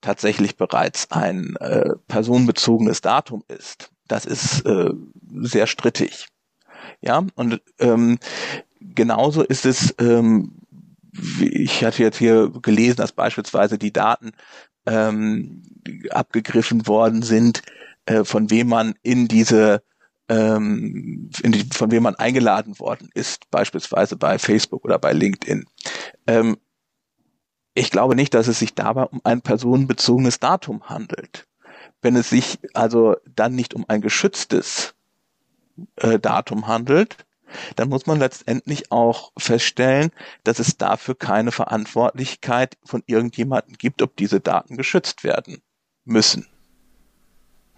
tatsächlich 0.01 0.57
bereits 0.57 1.11
ein 1.11 1.55
äh, 1.57 1.91
personenbezogenes 2.07 3.01
Datum 3.01 3.43
ist, 3.47 3.91
das 4.07 4.25
ist 4.25 4.65
äh, 4.65 4.91
sehr 5.41 5.67
strittig. 5.67 6.27
Ja, 7.01 7.25
und 7.35 7.61
ähm, 7.79 8.17
genauso 8.79 9.43
ist 9.43 9.65
es, 9.65 9.95
ähm, 9.99 10.57
ich 11.39 11.83
hatte 11.83 12.03
jetzt 12.03 12.17
hier 12.17 12.51
gelesen, 12.61 12.97
dass 12.97 13.11
beispielsweise 13.11 13.77
die 13.77 13.93
Daten 13.93 14.31
ähm, 14.85 15.63
abgegriffen 16.09 16.87
worden 16.87 17.21
sind, 17.21 17.61
äh, 18.05 18.23
von 18.23 18.49
wem 18.49 18.67
man 18.67 18.95
in 19.03 19.27
diese 19.27 19.83
ähm, 20.29 21.29
in 21.41 21.51
die, 21.51 21.65
von 21.73 21.91
wem 21.91 22.03
man 22.03 22.15
eingeladen 22.15 22.77
worden 22.79 23.09
ist, 23.13 23.49
beispielsweise 23.49 24.15
bei 24.15 24.37
Facebook 24.37 24.85
oder 24.85 24.99
bei 24.99 25.11
LinkedIn. 25.11 25.65
Ähm, 26.27 26.57
ich 27.73 27.91
glaube 27.91 28.15
nicht, 28.15 28.33
dass 28.33 28.47
es 28.47 28.59
sich 28.59 28.75
dabei 28.75 29.03
um 29.03 29.21
ein 29.23 29.41
personenbezogenes 29.41 30.39
Datum 30.39 30.89
handelt. 30.89 31.47
Wenn 32.01 32.15
es 32.15 32.29
sich 32.29 32.59
also 32.73 33.17
dann 33.35 33.55
nicht 33.55 33.73
um 33.73 33.85
ein 33.87 34.01
geschütztes 34.01 34.95
äh, 35.97 36.19
Datum 36.19 36.67
handelt, 36.67 37.17
dann 37.75 37.89
muss 37.89 38.05
man 38.05 38.19
letztendlich 38.19 38.91
auch 38.91 39.31
feststellen, 39.37 40.11
dass 40.43 40.59
es 40.59 40.77
dafür 40.77 41.15
keine 41.15 41.51
Verantwortlichkeit 41.51 42.77
von 42.83 43.03
irgendjemandem 43.07 43.75
gibt, 43.77 44.01
ob 44.01 44.15
diese 44.15 44.39
Daten 44.39 44.77
geschützt 44.77 45.23
werden 45.23 45.61
müssen. 46.05 46.47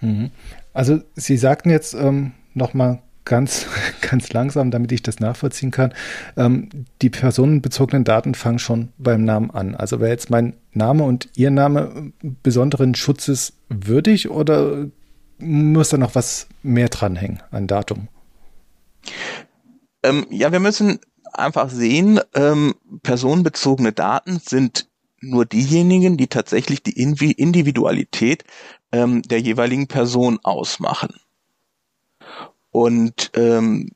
Mhm. 0.01 0.31
Also 0.73 1.01
Sie 1.15 1.37
sagten 1.37 1.69
jetzt 1.69 1.93
ähm, 1.93 2.33
nochmal 2.53 3.01
ganz, 3.25 3.67
ganz 4.01 4.33
langsam, 4.33 4.71
damit 4.71 4.91
ich 4.91 5.03
das 5.03 5.19
nachvollziehen 5.19 5.71
kann. 5.71 5.93
Ähm, 6.37 6.69
die 7.01 7.09
personenbezogenen 7.09 8.03
Daten 8.03 8.35
fangen 8.35 8.59
schon 8.59 8.89
beim 8.97 9.23
Namen 9.23 9.51
an. 9.51 9.75
Also 9.75 9.99
wäre 9.99 10.11
jetzt 10.11 10.29
mein 10.29 10.53
Name 10.73 11.03
und 11.03 11.29
Ihr 11.35 11.51
Name 11.51 12.13
besonderen 12.43 12.95
Schutzes 12.95 13.53
würdig 13.69 14.29
oder 14.29 14.87
muss 15.39 15.89
da 15.89 15.97
noch 15.97 16.15
was 16.15 16.47
mehr 16.61 16.89
dranhängen 16.89 17.41
an 17.51 17.67
Datum? 17.67 18.07
Ähm, 20.03 20.25
ja, 20.29 20.51
wir 20.51 20.59
müssen 20.59 20.99
einfach 21.33 21.69
sehen, 21.69 22.19
ähm, 22.35 22.75
personenbezogene 23.03 23.91
Daten 23.91 24.39
sind 24.39 24.87
nur 25.21 25.45
diejenigen, 25.45 26.17
die 26.17 26.27
tatsächlich 26.27 26.83
die 26.83 26.99
Individualität 26.99 28.43
ähm, 28.91 29.21
der 29.21 29.39
jeweiligen 29.39 29.87
Person 29.87 30.39
ausmachen. 30.43 31.13
Und 32.71 33.31
ähm, 33.35 33.91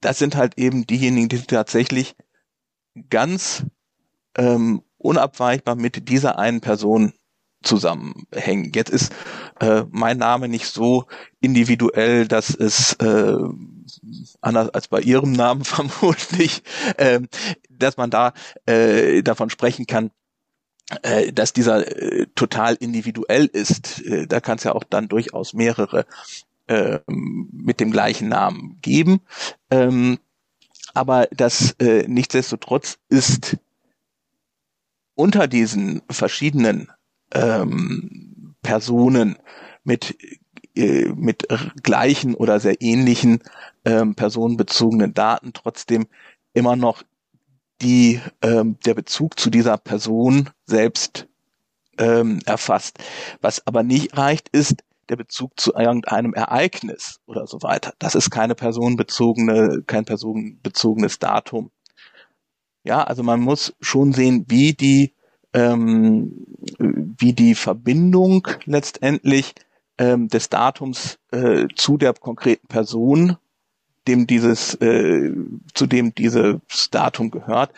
das 0.00 0.18
sind 0.18 0.36
halt 0.36 0.58
eben 0.58 0.86
diejenigen, 0.86 1.28
die 1.28 1.40
tatsächlich 1.42 2.16
ganz 3.08 3.64
ähm, 4.36 4.82
unabweichbar 4.98 5.76
mit 5.76 6.08
dieser 6.08 6.38
einen 6.38 6.60
Person 6.60 7.12
zusammenhängen. 7.62 8.72
Jetzt 8.74 8.90
ist 8.90 9.12
äh, 9.60 9.84
mein 9.90 10.18
Name 10.18 10.48
nicht 10.48 10.66
so 10.66 11.06
individuell, 11.40 12.26
dass 12.26 12.50
es 12.50 12.94
äh, 12.94 13.36
anders 14.40 14.70
als 14.70 14.88
bei 14.88 15.00
Ihrem 15.00 15.32
Namen 15.32 15.64
vermutlich, 15.64 16.62
äh, 16.96 17.20
dass 17.70 17.96
man 17.96 18.10
da 18.10 18.32
äh, 18.66 19.22
davon 19.22 19.50
sprechen 19.50 19.86
kann, 19.86 20.10
äh, 21.02 21.32
dass 21.32 21.52
dieser 21.52 21.86
äh, 21.86 22.26
total 22.34 22.74
individuell 22.74 23.46
ist. 23.46 24.02
Äh, 24.02 24.26
da 24.26 24.40
kann 24.40 24.58
es 24.58 24.64
ja 24.64 24.72
auch 24.72 24.84
dann 24.84 25.08
durchaus 25.08 25.54
mehrere 25.54 26.06
äh, 26.66 27.00
mit 27.06 27.80
dem 27.80 27.90
gleichen 27.90 28.28
Namen 28.28 28.78
geben. 28.82 29.20
Ähm, 29.70 30.18
aber 30.94 31.26
das 31.30 31.72
äh, 31.78 32.06
nichtsdestotrotz 32.06 32.98
ist 33.08 33.56
unter 35.14 35.46
diesen 35.48 36.02
verschiedenen 36.10 36.90
ähm, 37.32 38.54
Personen 38.62 39.38
mit 39.84 40.16
äh, 40.74 41.06
mit 41.14 41.46
gleichen 41.82 42.34
oder 42.34 42.60
sehr 42.60 42.80
ähnlichen 42.80 43.42
ähm, 43.84 44.14
personenbezogenen 44.14 45.14
Daten 45.14 45.52
trotzdem 45.52 46.06
immer 46.54 46.76
noch 46.76 47.02
die 47.80 48.20
ähm, 48.42 48.78
der 48.86 48.94
Bezug 48.94 49.38
zu 49.38 49.50
dieser 49.50 49.76
Person 49.76 50.50
selbst 50.66 51.26
ähm, 51.98 52.40
erfasst. 52.46 52.98
Was 53.40 53.66
aber 53.66 53.82
nicht 53.82 54.16
reicht, 54.16 54.48
ist 54.50 54.84
der 55.12 55.16
Bezug 55.16 55.60
zu 55.60 55.74
irgendeinem 55.74 56.32
Ereignis 56.32 57.20
oder 57.26 57.46
so 57.46 57.62
weiter. 57.62 57.92
Das 57.98 58.14
ist 58.14 58.30
keine 58.30 58.54
personenbezogene, 58.54 59.82
kein 59.86 60.06
personenbezogenes 60.06 61.18
Datum. 61.18 61.70
Ja, 62.82 63.04
also 63.04 63.22
man 63.22 63.40
muss 63.40 63.74
schon 63.82 64.14
sehen, 64.14 64.46
wie 64.48 64.72
die 64.72 65.12
ähm, 65.52 66.46
wie 66.78 67.34
die 67.34 67.54
Verbindung 67.54 68.48
letztendlich 68.64 69.54
ähm, 69.98 70.28
des 70.28 70.48
Datums 70.48 71.18
äh, 71.30 71.66
zu 71.76 71.98
der 71.98 72.14
konkreten 72.14 72.66
Person, 72.68 73.36
dem 74.08 74.26
dieses 74.26 74.74
äh, 74.76 75.30
zu 75.74 75.86
dem 75.86 76.14
dieses 76.14 76.88
Datum 76.90 77.30
gehört, 77.30 77.74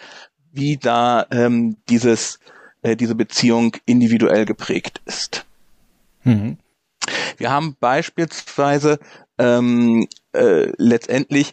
wie 0.52 0.76
da 0.76 1.26
ähm, 1.32 1.78
dieses 1.88 2.38
äh, 2.82 2.94
diese 2.94 3.16
Beziehung 3.16 3.76
individuell 3.86 4.44
geprägt 4.44 5.02
ist. 5.04 5.44
Mhm. 6.22 6.58
Wir 7.36 7.50
haben 7.50 7.76
beispielsweise 7.78 8.98
ähm, 9.38 10.06
äh, 10.32 10.72
letztendlich 10.76 11.52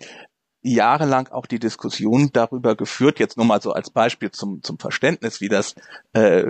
jahrelang 0.61 1.27
auch 1.29 1.47
die 1.47 1.59
Diskussion 1.59 2.29
darüber 2.33 2.75
geführt, 2.75 3.19
jetzt 3.19 3.37
nur 3.37 3.45
mal 3.45 3.61
so 3.61 3.71
als 3.71 3.89
Beispiel 3.89 4.31
zum, 4.31 4.61
zum 4.61 4.77
Verständnis, 4.77 5.41
wie 5.41 5.49
das 5.49 5.75
äh, 6.13 6.43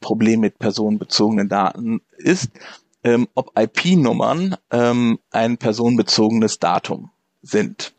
Problem 0.00 0.40
mit 0.40 0.58
personenbezogenen 0.58 1.48
Daten 1.48 2.00
ist, 2.16 2.50
ähm, 3.04 3.28
ob 3.34 3.52
IP-Nummern 3.58 4.56
ähm, 4.70 5.18
ein 5.30 5.58
personenbezogenes 5.58 6.58
Datum 6.58 7.10
sind. 7.42 7.92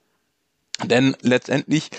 Denn 0.83 1.15
letztendlich 1.21 1.89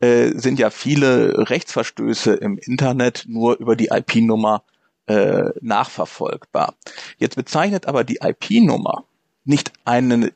äh, 0.00 0.30
sind 0.34 0.58
ja 0.58 0.70
viele 0.70 1.48
Rechtsverstöße 1.48 2.34
im 2.34 2.58
Internet 2.58 3.24
nur 3.28 3.58
über 3.58 3.76
die 3.76 3.88
IP-Nummer 3.88 4.62
äh, 5.06 5.50
nachverfolgbar. 5.60 6.74
Jetzt 7.18 7.36
bezeichnet 7.36 7.86
aber 7.86 8.04
die 8.04 8.18
IP-Nummer 8.22 9.04
nicht 9.44 9.72
einen 9.84 10.30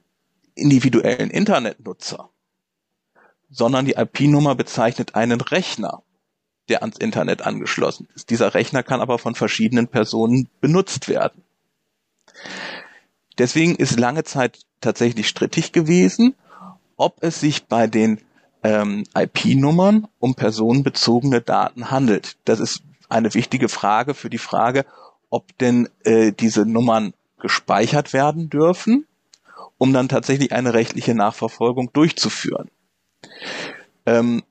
individuellen 0.54 1.30
Internetnutzer, 1.30 2.30
sondern 3.50 3.84
die 3.84 3.94
IP-Nummer 3.94 4.54
bezeichnet 4.54 5.14
einen 5.14 5.40
Rechner, 5.40 6.02
der 6.68 6.82
ans 6.82 6.98
Internet 6.98 7.42
angeschlossen 7.42 8.08
ist. 8.14 8.30
Dieser 8.30 8.54
Rechner 8.54 8.82
kann 8.82 9.00
aber 9.00 9.18
von 9.18 9.34
verschiedenen 9.34 9.88
Personen 9.88 10.48
benutzt 10.60 11.08
werden. 11.08 11.42
Deswegen 13.38 13.74
ist 13.74 13.98
lange 13.98 14.22
Zeit 14.22 14.60
tatsächlich 14.80 15.28
strittig 15.28 15.72
gewesen, 15.72 16.34
ob 16.96 17.22
es 17.22 17.40
sich 17.40 17.66
bei 17.66 17.86
den 17.86 18.20
ähm, 18.62 19.04
IP-Nummern 19.16 20.06
um 20.18 20.34
personenbezogene 20.34 21.40
Daten 21.40 21.90
handelt. 21.90 22.36
Das 22.44 22.60
ist 22.60 22.82
eine 23.10 23.34
wichtige 23.34 23.68
Frage 23.68 24.14
für 24.14 24.30
die 24.30 24.38
Frage, 24.38 24.86
ob 25.28 25.56
denn 25.58 25.88
äh, 26.04 26.32
diese 26.32 26.66
Nummern 26.66 27.12
gespeichert 27.38 28.12
werden 28.12 28.50
dürfen, 28.50 29.06
um 29.78 29.92
dann 29.92 30.08
tatsächlich 30.08 30.52
eine 30.52 30.74
rechtliche 30.74 31.14
Nachverfolgung 31.14 31.92
durchzuführen. 31.92 32.70
Ähm, 34.06 34.42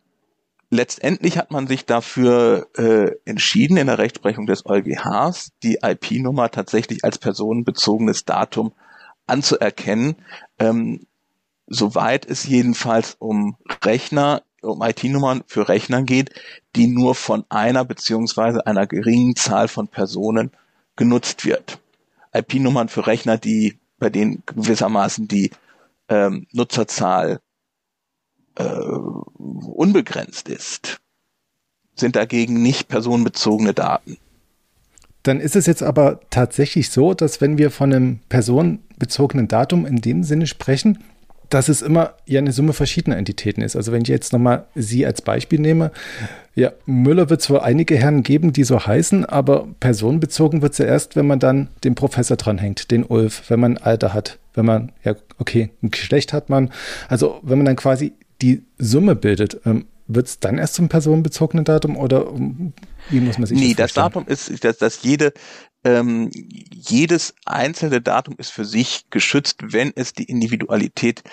letztendlich 0.69 1.38
hat 1.38 1.52
man 1.52 1.67
sich 1.67 1.86
dafür 1.86 2.67
äh, 2.78 3.12
entschieden, 3.26 3.78
in 3.78 3.88
der 3.88 3.98
Rechtsprechung 3.98 4.45
des 4.45 4.65
EuGHs 4.65 5.52
die 5.63 5.80
IP-Nummer 5.82 6.50
tatsächlich 6.50 7.04
als 7.04 7.17
personenbezogenes 7.17 8.26
Datum 8.26 8.74
anzuerkennen, 9.28 10.15
ähm, 10.58 11.06
soweit 11.67 12.26
es 12.26 12.45
jedenfalls 12.45 13.15
um 13.19 13.56
Rechner, 13.84 14.41
um 14.62 14.82
IT-Nummern 14.82 15.43
für 15.48 15.69
Rechner 15.69 16.04
geht, 16.04 16.32
die 16.76 16.88
nur 16.88 17.15
von 17.15 17.45
einer 17.50 17.86
beziehungsweise 17.86 18.65
einer 18.65 18.88
geringen 18.88 19.36
Zahl 19.36 19.67
von 19.67 19.88
Personen 19.88 20.52
genutzt 20.95 21.45
wird. 21.45 21.80
IP-Nummern 22.34 22.89
für 22.89 23.08
Rechner, 23.08 23.38
die 23.38 23.80
bei 23.98 24.10
denen 24.10 24.43
gewissermaßen 24.45 25.28
die 25.28 25.52
ähm, 26.08 26.48
Nutzerzahl 26.52 27.39
äh, 28.56 28.63
unbegrenzt 28.63 30.50
ist, 30.50 31.00
sind 31.95 32.15
dagegen 32.15 32.62
nicht 32.62 32.88
personenbezogene 32.88 33.74
Daten. 33.74 34.17
Dann 35.24 35.41
ist 35.41 35.56
es 35.56 35.65
jetzt 35.65 35.84
aber 35.84 36.22
tatsächlich 36.30 36.89
so, 36.89 37.13
dass 37.13 37.41
wenn 37.41 37.58
wir 37.58 37.72
von 37.72 37.93
einem 37.93 38.19
personenbezogenen 38.30 39.48
Datum 39.48 39.86
in 39.86 39.98
dem 39.98 40.24
Sinne 40.24 40.48
sprechen, 40.48 41.04
dass 41.49 41.67
es 41.67 41.81
immer 41.81 42.13
ja 42.25 42.39
eine 42.39 42.51
Summe 42.51 42.73
verschiedener 42.73 43.17
Entitäten 43.17 43.62
ist. 43.62 43.75
Also 43.75 43.91
wenn 43.91 44.03
ich 44.03 44.07
jetzt 44.07 44.33
nochmal 44.33 44.65
Sie 44.75 45.05
als 45.05 45.21
Beispiel 45.21 45.59
nehme, 45.59 45.91
ja, 46.55 46.71
Müller 46.85 47.29
wird 47.29 47.41
zwar 47.41 47.63
einige 47.63 47.95
Herren 47.95 48.23
geben, 48.23 48.53
die 48.53 48.63
so 48.63 48.85
heißen, 48.85 49.25
aber 49.25 49.67
personenbezogen 49.79 50.62
wird 50.62 50.73
es 50.73 50.77
ja 50.77 50.85
erst, 50.85 51.15
wenn 51.15 51.27
man 51.27 51.39
dann 51.39 51.69
den 51.83 51.95
Professor 51.95 52.38
dranhängt, 52.38 52.91
den 52.91 53.03
Ulf, 53.03 53.49
wenn 53.49 53.59
man 53.59 53.77
ein 53.77 53.83
Alter 53.83 54.13
hat, 54.13 54.39
wenn 54.53 54.65
man, 54.65 54.91
ja, 55.03 55.15
okay, 55.38 55.71
ein 55.81 55.91
Geschlecht 55.91 56.33
hat 56.33 56.49
man. 56.49 56.71
Also 57.07 57.39
wenn 57.43 57.57
man 57.57 57.65
dann 57.65 57.75
quasi 57.75 58.13
die 58.41 58.63
Summe 58.77 59.15
bildet, 59.15 59.62
ähm, 59.65 59.85
wird 60.09 60.27
es 60.27 60.39
dann 60.39 60.57
erst 60.57 60.73
zum 60.73 60.89
personenbezogenen 60.89 61.65
Datum 61.65 61.95
oder 61.95 62.25
wie 63.09 63.19
muss 63.19 63.38
man 63.38 63.45
sich 63.45 63.57
nee, 63.57 63.67
das 63.67 63.69
Nee, 63.69 63.75
das 63.75 63.93
Datum 63.93 64.25
ist, 64.27 64.63
dass, 64.63 64.77
dass 64.77 65.03
jede, 65.03 65.33
ähm, 65.84 66.30
jedes 66.34 67.34
einzelne 67.46 68.02
Datum 68.02 68.36
ist 68.38 68.52
für 68.52 68.65
sich 68.65 69.06
geschützt, 69.10 69.58
wenn 69.62 69.92
es 69.96 70.13
die 70.13 70.26
Individualität 70.26 71.24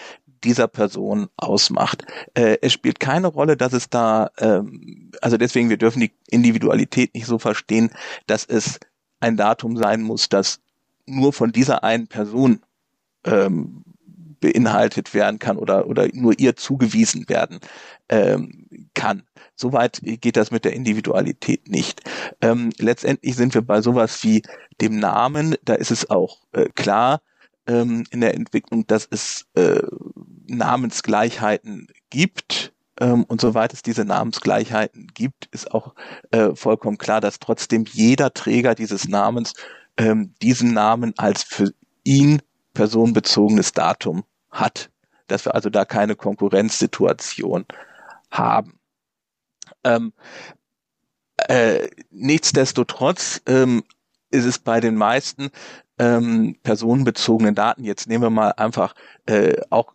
dieser 0.45 0.69
Person 0.69 1.29
ausmacht. 1.37 2.05
Äh, 2.35 2.59
es 2.63 2.73
spielt 2.73 3.01
keine 3.01 3.27
Rolle, 3.27 3.57
dass 3.57 3.73
es 3.73 3.89
da, 3.91 4.31
ähm, 4.39 5.11
also 5.21 5.37
deswegen, 5.37 5.71
wir 5.71 5.77
dürfen 5.79 6.01
die 6.01 6.13
Individualität 6.31 7.15
nicht 7.15 7.27
so 7.27 7.39
verstehen, 7.39 7.91
dass 8.27 8.45
es 8.45 8.79
ein 9.21 9.37
Datum 9.37 9.77
sein 9.77 10.03
muss, 10.03 10.29
das 10.29 10.61
nur 11.07 11.33
von 11.33 11.53
dieser 11.53 11.85
einen 11.85 12.07
Person 12.07 12.61
ähm, 13.25 13.83
beinhaltet 14.41 15.15
werden 15.15 15.39
kann 15.39 15.57
oder, 15.57 15.87
oder 15.87 16.09
nur 16.13 16.39
ihr 16.39 16.57
zugewiesen 16.57 17.29
werden 17.29 17.59
ähm, 18.09 18.65
kann. 18.97 19.23
Soweit 19.55 20.01
geht 20.03 20.37
das 20.37 20.51
mit 20.51 20.65
der 20.65 20.73
Individualität 20.73 21.69
nicht. 21.69 22.03
Ähm, 22.41 22.73
letztendlich 22.79 23.37
sind 23.37 23.55
wir 23.55 23.63
bei 23.63 23.81
sowas 23.81 24.25
wie 24.25 24.43
dem 24.81 24.99
Namen, 24.99 25.55
da 25.65 25.75
ist 25.75 25.93
es 25.93 26.11
auch 26.11 26.39
äh, 26.53 26.69
klar 26.75 27.23
ähm, 27.69 28.05
in 28.11 28.21
der 28.21 28.35
Entwicklung, 28.35 28.87
dass 28.87 29.07
es 29.09 29.47
äh, 29.55 29.83
Namensgleichheiten 30.49 31.87
gibt. 32.11 32.73
Ähm, 32.99 33.25
und 33.25 33.41
soweit 33.41 33.73
es 33.73 33.83
diese 33.83 34.05
Namensgleichheiten 34.05 35.09
gibt, 35.15 35.47
ist 35.53 35.71
auch 35.73 35.95
äh, 36.31 36.55
vollkommen 36.55 36.99
klar, 36.99 37.21
dass 37.21 37.39
trotzdem 37.39 37.85
jeder 37.87 38.33
Träger 38.33 38.75
dieses 38.75 39.07
Namens 39.07 39.53
ähm, 39.99 40.35
diesen 40.43 40.73
Namen 40.73 41.15
als 41.17 41.43
für 41.43 41.73
ihn 42.05 42.43
personenbezogenes 42.75 43.73
Datum 43.73 44.25
hat. 44.51 44.91
Dass 45.29 45.45
wir 45.45 45.55
also 45.55 45.71
da 45.71 45.85
keine 45.85 46.15
Konkurrenzsituation 46.15 47.67
haben. 48.31 48.76
Ähm, 49.87 50.12
äh, 51.37 51.88
nichtsdestotrotz 52.11 53.40
ähm, 53.46 53.85
ist 54.31 54.44
es 54.44 54.59
bei 54.59 54.81
den 54.81 54.96
meisten 54.96 55.51
ähm, 55.99 56.57
personenbezogenen 56.62 57.55
Daten, 57.55 57.85
jetzt 57.85 58.09
nehmen 58.09 58.25
wir 58.25 58.31
mal 58.31 58.51
einfach 58.51 58.94
äh, 59.27 59.61
auch 59.70 59.94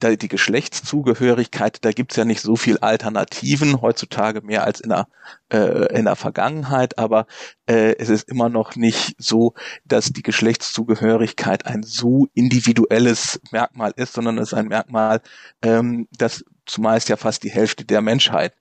die 0.00 0.28
Geschlechtszugehörigkeit, 0.28 1.84
da 1.84 1.90
gibt's 1.90 2.14
ja 2.14 2.24
nicht 2.24 2.40
so 2.40 2.54
viel 2.54 2.78
Alternativen 2.78 3.82
heutzutage 3.82 4.42
mehr 4.42 4.62
als 4.62 4.80
in 4.80 4.90
der, 4.90 5.08
äh, 5.52 5.92
in 5.92 6.04
der 6.04 6.14
Vergangenheit, 6.14 6.98
aber 6.98 7.26
äh, 7.66 7.96
es 7.98 8.08
ist 8.08 8.28
immer 8.28 8.48
noch 8.48 8.76
nicht 8.76 9.16
so, 9.18 9.54
dass 9.84 10.12
die 10.12 10.22
Geschlechtszugehörigkeit 10.22 11.66
ein 11.66 11.82
so 11.82 12.28
individuelles 12.34 13.40
Merkmal 13.50 13.92
ist, 13.96 14.12
sondern 14.12 14.38
es 14.38 14.52
ist 14.52 14.54
ein 14.54 14.68
Merkmal, 14.68 15.20
ähm, 15.62 16.06
das 16.16 16.44
zumeist 16.64 17.08
ja 17.08 17.16
fast 17.16 17.42
die 17.42 17.50
Hälfte 17.50 17.84
der 17.84 18.00
Menschheit 18.00 18.54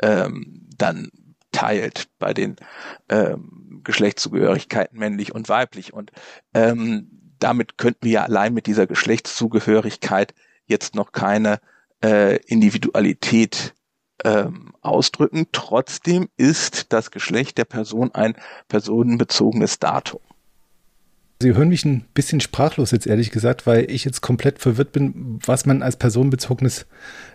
ähm, 0.00 0.68
dann 0.76 1.10
teilt 1.52 2.08
bei 2.18 2.34
den 2.34 2.56
ähm, 3.08 3.80
Geschlechtszugehörigkeiten 3.82 4.98
männlich 4.98 5.34
und 5.34 5.48
weiblich. 5.48 5.92
Und 5.92 6.12
ähm, 6.54 7.34
damit 7.38 7.78
könnten 7.78 8.04
wir 8.04 8.12
ja 8.12 8.22
allein 8.24 8.52
mit 8.54 8.66
dieser 8.66 8.86
Geschlechtszugehörigkeit 8.86 10.34
jetzt 10.66 10.94
noch 10.94 11.12
keine 11.12 11.60
äh, 12.02 12.36
Individualität 12.44 13.74
ähm, 14.24 14.74
ausdrücken. 14.80 15.46
Trotzdem 15.52 16.28
ist 16.36 16.92
das 16.92 17.10
Geschlecht 17.10 17.58
der 17.58 17.64
Person 17.64 18.14
ein 18.14 18.36
personenbezogenes 18.68 19.78
Datum. 19.78 20.20
Sie 21.40 21.54
hören 21.54 21.68
mich 21.68 21.84
ein 21.84 22.06
bisschen 22.14 22.40
sprachlos 22.40 22.92
jetzt 22.92 23.06
ehrlich 23.06 23.30
gesagt, 23.30 23.66
weil 23.66 23.90
ich 23.90 24.04
jetzt 24.04 24.22
komplett 24.22 24.58
verwirrt 24.58 24.92
bin, 24.92 25.38
was 25.44 25.66
man 25.66 25.82
als 25.82 25.96
personenbezogenes 25.96 26.86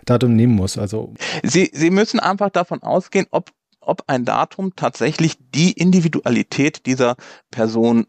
Datum 0.04 0.34
nehmen 0.34 0.54
muss. 0.54 0.76
Also 0.76 1.14
Sie, 1.44 1.70
Sie 1.72 1.90
müssen 1.90 2.18
einfach 2.18 2.50
davon 2.50 2.82
ausgehen, 2.82 3.26
ob, 3.30 3.52
ob 3.80 4.02
ein 4.08 4.24
Datum 4.24 4.74
tatsächlich 4.74 5.36
die 5.54 5.72
Individualität 5.72 6.86
dieser 6.86 7.16
Person 7.52 8.06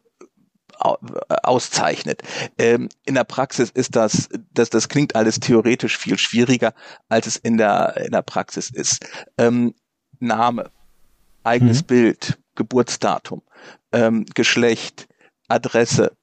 auszeichnet. 1.44 2.24
Ähm, 2.58 2.90
in 3.06 3.16
der 3.16 3.24
Praxis 3.24 3.70
ist 3.70 3.96
das, 3.96 4.30
das, 4.54 4.70
das 4.70 4.90
klingt 4.90 5.16
alles 5.16 5.40
theoretisch 5.40 5.98
viel 5.98 6.18
schwieriger, 6.18 6.74
als 7.10 7.28
es 7.28 7.36
in 7.36 7.58
der, 7.58 7.98
in 8.06 8.12
der 8.12 8.24
Praxis 8.24 8.70
ist. 8.70 9.06
Ähm, 9.38 9.76
Name, 10.20 10.72
eigenes 11.44 11.82
mhm. 11.82 11.88
Bild, 11.88 12.40
Geburtsdatum, 12.56 13.44
ähm, 13.92 14.26
Geschlecht, 14.34 15.08
Adresse, 15.48 16.16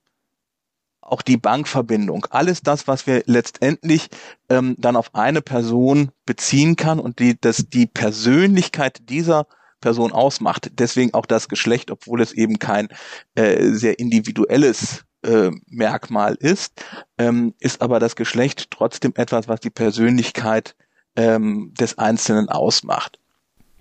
auch 1.00 1.22
die 1.22 1.36
Bankverbindung, 1.36 2.26
alles 2.30 2.62
das, 2.62 2.86
was 2.86 3.06
wir 3.06 3.22
letztendlich 3.26 4.08
ähm, 4.48 4.76
dann 4.78 4.96
auf 4.96 5.14
eine 5.14 5.42
Person 5.42 6.10
beziehen 6.24 6.76
kann 6.76 7.00
und 7.00 7.18
die, 7.18 7.40
dass 7.40 7.68
die 7.68 7.86
Persönlichkeit 7.86 9.08
dieser 9.08 9.46
Person 9.80 10.12
ausmacht. 10.12 10.70
Deswegen 10.74 11.14
auch 11.14 11.26
das 11.26 11.48
Geschlecht, 11.48 11.90
obwohl 11.90 12.20
es 12.20 12.32
eben 12.32 12.58
kein 12.58 12.88
äh, 13.34 13.70
sehr 13.72 13.98
individuelles 13.98 15.04
äh, 15.22 15.50
Merkmal 15.66 16.34
ist, 16.34 16.84
ähm, 17.18 17.54
ist 17.58 17.82
aber 17.82 17.98
das 17.98 18.14
Geschlecht 18.14 18.70
trotzdem 18.70 19.12
etwas, 19.16 19.48
was 19.48 19.60
die 19.60 19.70
Persönlichkeit 19.70 20.76
ähm, 21.16 21.72
des 21.78 21.98
Einzelnen 21.98 22.48
ausmacht 22.48 23.19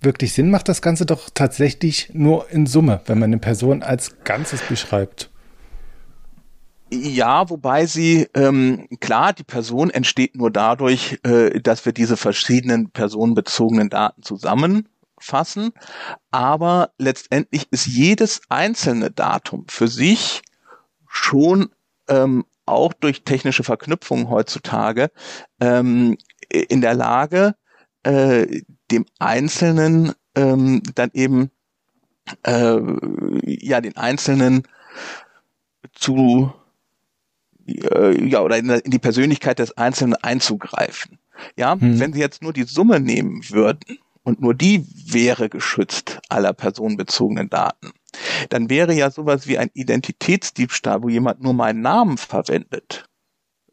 wirklich 0.02 0.34
Sinn 0.34 0.50
macht 0.50 0.70
das 0.70 0.82
Ganze 0.82 1.06
doch 1.06 1.30
tatsächlich 1.34 2.12
nur 2.14 2.50
in 2.50 2.66
Summe, 2.66 3.02
wenn 3.06 3.20
man 3.20 3.30
eine 3.30 3.40
Person 3.40 3.84
als 3.84 4.24
Ganzes 4.24 4.62
beschreibt. 4.62 5.30
Ja, 6.92 7.50
wobei 7.50 7.86
sie, 7.86 8.28
ähm, 8.34 8.88
klar, 9.00 9.34
die 9.34 9.44
Person 9.44 9.92
entsteht 9.92 10.36
nur 10.36 10.50
dadurch, 10.50 11.20
äh, 11.24 11.60
dass 11.60 11.86
wir 11.86 11.94
diese 11.94 12.18
verschiedenen 12.18 12.90
personenbezogenen 12.90 13.90
Daten 13.90 14.24
zusammenfassen. 14.24 15.72
Aber 16.32 16.90
letztendlich 16.98 17.68
ist 17.70 17.86
jedes 17.86 18.42
einzelne 18.50 19.12
Datum 19.12 19.66
für 19.68 19.88
sich 19.88 20.42
schon 21.08 21.70
ähm, 22.08 22.46
auch 22.66 22.94
durch 22.94 23.24
technische 23.24 23.64
Verknüpfungen 23.64 24.30
heutzutage 24.30 25.12
ähm, 25.60 26.18
in 26.50 26.82
der 26.82 26.96
Lage, 26.96 27.54
äh, 28.04 28.62
dem 28.92 29.06
Einzelnen 29.20 30.14
ähm, 30.36 30.82
dann 30.96 31.12
eben 31.14 31.52
äh, 32.46 32.80
ja 33.46 33.82
den 33.82 33.98
Einzelnen 33.98 34.64
zu 35.94 36.54
äh, 37.68 38.28
ja 38.28 38.42
oder 38.42 38.58
in, 38.58 38.82
die 38.86 39.00
Persönlichkeit 39.00 39.60
des 39.60 39.78
Einzelnen 39.78 40.16
einzugreifen. 40.16 41.20
Ja, 41.56 41.80
hm. 41.80 42.00
wenn 42.00 42.14
Sie 42.14 42.20
jetzt 42.20 42.42
nur 42.42 42.54
die 42.54 42.64
Summe 42.64 43.00
nehmen 43.00 43.50
würden 43.50 44.00
und 44.24 44.42
nur 44.42 44.54
die 44.54 44.86
wäre 45.12 45.50
geschützt 45.50 46.20
aller 46.30 46.54
personenbezogenen 46.54 47.50
Daten, 47.50 47.92
dann 48.50 48.70
wäre 48.70 48.94
ja 48.94 49.10
sowas 49.10 49.48
wie 49.48 49.58
ein 49.58 49.70
Identitätsdiebstahl, 49.74 51.02
wo 51.02 51.10
jemand 51.10 51.42
nur 51.42 51.54
meinen 51.54 51.82
Namen 51.82 52.18
verwendet, 52.18 53.09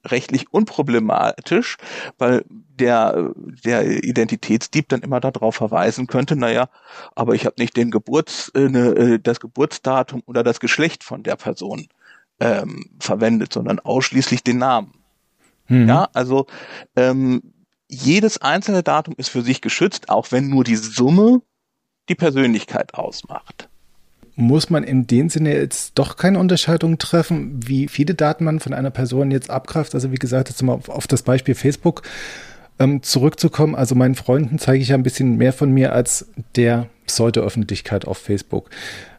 rechtlich 0.06 0.52
unproblematisch, 0.52 1.76
weil 2.18 2.44
der, 2.48 3.30
der 3.64 4.04
Identitätsdieb 4.04 4.88
dann 4.88 5.00
immer 5.00 5.20
darauf 5.20 5.56
verweisen 5.56 6.06
könnte, 6.06 6.36
naja, 6.36 6.68
aber 7.14 7.34
ich 7.34 7.46
habe 7.46 7.56
nicht 7.58 7.76
den 7.76 7.90
Geburts, 7.90 8.50
äh, 8.54 8.68
ne, 8.68 8.88
äh, 8.90 9.18
das 9.18 9.40
Geburtsdatum 9.40 10.22
oder 10.26 10.42
das 10.42 10.60
Geschlecht 10.60 11.04
von 11.04 11.22
der 11.22 11.36
Person 11.36 11.88
ähm, 12.40 12.84
verwendet, 13.00 13.52
sondern 13.52 13.78
ausschließlich 13.78 14.42
den 14.42 14.58
Namen. 14.58 14.94
Mhm. 15.68 15.88
Ja, 15.88 16.08
also 16.12 16.46
ähm, 16.96 17.42
jedes 17.88 18.38
einzelne 18.38 18.82
Datum 18.82 19.14
ist 19.16 19.28
für 19.28 19.42
sich 19.42 19.60
geschützt, 19.60 20.08
auch 20.08 20.32
wenn 20.32 20.48
nur 20.48 20.64
die 20.64 20.76
Summe 20.76 21.42
die 22.08 22.14
Persönlichkeit 22.14 22.94
ausmacht 22.94 23.68
muss 24.36 24.68
man 24.68 24.84
in 24.84 25.06
dem 25.06 25.30
Sinne 25.30 25.54
jetzt 25.54 25.92
doch 25.98 26.16
keine 26.16 26.38
Unterscheidung 26.38 26.98
treffen, 26.98 27.58
wie 27.66 27.88
viele 27.88 28.14
Daten 28.14 28.44
man 28.44 28.60
von 28.60 28.74
einer 28.74 28.90
Person 28.90 29.30
jetzt 29.30 29.50
abgreift. 29.50 29.94
Also 29.94 30.12
wie 30.12 30.16
gesagt, 30.16 30.50
jetzt 30.50 30.62
mal 30.62 30.74
auf, 30.74 30.90
auf 30.90 31.06
das 31.06 31.22
Beispiel 31.22 31.54
Facebook 31.54 32.02
ähm, 32.78 33.02
zurückzukommen. 33.02 33.74
Also 33.74 33.94
meinen 33.94 34.14
Freunden 34.14 34.58
zeige 34.58 34.82
ich 34.82 34.88
ja 34.88 34.94
ein 34.94 35.02
bisschen 35.02 35.38
mehr 35.38 35.54
von 35.54 35.72
mir 35.72 35.92
als 35.92 36.28
der 36.54 36.86
Pseudo-Öffentlichkeit 37.06 38.06
auf 38.06 38.18
Facebook. 38.18 38.68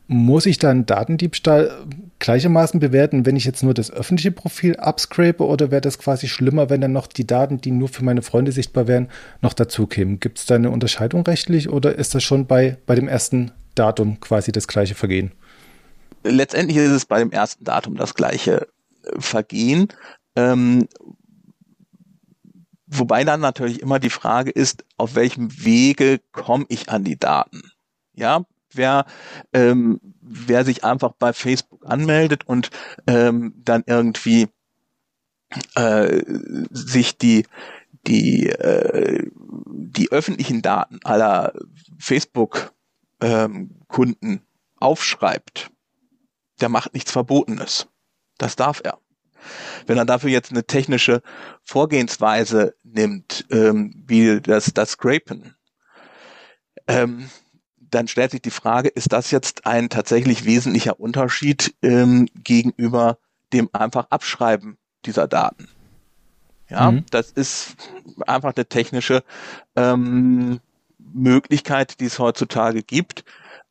Muss 0.08 0.46
ich 0.46 0.60
dann 0.60 0.86
Datendiebstahl 0.86 1.72
gleichermaßen 2.20 2.80
bewerten, 2.80 3.26
wenn 3.26 3.36
ich 3.36 3.44
jetzt 3.44 3.64
nur 3.64 3.74
das 3.74 3.92
öffentliche 3.92 4.32
Profil 4.32 4.78
abscrape 4.78 5.44
oder 5.44 5.72
wäre 5.72 5.82
das 5.82 5.98
quasi 5.98 6.28
schlimmer, 6.28 6.70
wenn 6.70 6.80
dann 6.80 6.94
noch 6.94 7.08
die 7.08 7.28
Daten, 7.28 7.60
die 7.60 7.72
nur 7.72 7.90
für 7.90 8.06
meine 8.06 8.22
Freunde 8.22 8.52
sichtbar 8.52 8.88
wären, 8.88 9.10
noch 9.42 9.54
dazu 9.54 9.88
kämen? 9.88 10.20
Gibt 10.20 10.38
es 10.38 10.46
da 10.46 10.56
eine 10.56 10.70
Unterscheidung 10.70 11.24
rechtlich 11.24 11.70
oder 11.70 11.96
ist 11.96 12.16
das 12.16 12.24
schon 12.24 12.46
bei, 12.46 12.78
bei 12.86 12.96
dem 12.96 13.08
ersten 13.08 13.52
Datum 13.78 14.20
quasi 14.20 14.52
das 14.52 14.68
gleiche 14.68 14.96
Vergehen. 14.96 15.32
Letztendlich 16.24 16.78
ist 16.78 16.92
es 16.92 17.06
bei 17.06 17.20
dem 17.20 17.32
ersten 17.32 17.64
Datum 17.64 17.96
das 17.96 18.14
gleiche 18.14 18.68
äh, 19.04 19.20
Vergehen. 19.20 19.88
Ähm, 20.36 20.88
wobei 22.86 23.24
dann 23.24 23.40
natürlich 23.40 23.82
immer 23.82 24.00
die 24.00 24.10
Frage 24.10 24.52
ist, 24.52 24.86
auf 24.98 25.16
welchem 25.16 25.64
Wege 25.64 26.20
komme 26.32 26.66
ich 26.70 26.90
an 26.90 27.04
die 27.04 27.18
Daten? 27.18 27.62
Ja, 28.14 28.46
wer, 28.74 29.06
ähm, 29.54 30.00
wer 30.22 30.66
sich 30.66 30.84
einfach 30.84 31.14
bei 31.18 31.34
Facebook 31.34 31.86
anmeldet 31.86 32.48
und 32.48 32.70
ähm, 33.06 33.54
dann 33.58 33.84
irgendwie 33.86 34.48
äh, 35.76 36.22
sich 36.72 37.18
die 37.18 37.46
die 38.06 38.50
äh, 38.50 39.30
die 39.70 40.12
öffentlichen 40.12 40.62
Daten 40.62 41.00
aller 41.04 41.54
Facebook 41.98 42.74
ähm, 43.22 43.82
Kunden 43.88 44.42
aufschreibt, 44.78 45.72
der 46.62 46.70
macht 46.70 46.94
nichts 46.94 47.12
Verbotenes. 47.12 47.88
Das 48.38 48.56
darf 48.56 48.82
er. 48.84 49.00
Wenn 49.86 49.98
er 49.98 50.06
dafür 50.06 50.30
jetzt 50.30 50.52
eine 50.52 50.66
technische 50.66 51.22
Vorgehensweise 51.64 52.76
nimmt, 52.84 53.46
ähm, 53.52 54.04
wie 54.06 54.42
das, 54.42 54.74
das 54.74 54.92
Scrapen, 54.92 55.56
ähm, 56.88 57.30
dann 57.80 58.08
stellt 58.08 58.32
sich 58.32 58.42
die 58.42 58.52
Frage, 58.52 58.90
ist 58.90 59.14
das 59.14 59.32
jetzt 59.32 59.66
ein 59.66 59.90
tatsächlich 59.90 60.46
wesentlicher 60.46 61.00
Unterschied 61.00 61.76
ähm, 61.82 62.28
gegenüber 62.36 63.20
dem 63.54 63.70
einfach 63.72 64.08
Abschreiben 64.10 64.78
dieser 65.06 65.28
Daten? 65.28 65.70
Ja, 66.70 66.92
mhm. 66.92 67.06
das 67.12 67.32
ist 67.32 67.78
einfach 68.26 68.54
eine 68.56 68.66
technische 68.66 69.24
ähm, 69.76 70.60
Möglichkeit, 71.14 72.00
die 72.00 72.06
es 72.06 72.20
heutzutage 72.20 72.84
gibt. 72.84 73.24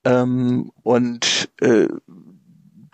Ähm, 0.04 0.70
und 0.82 1.50
äh, 1.60 1.88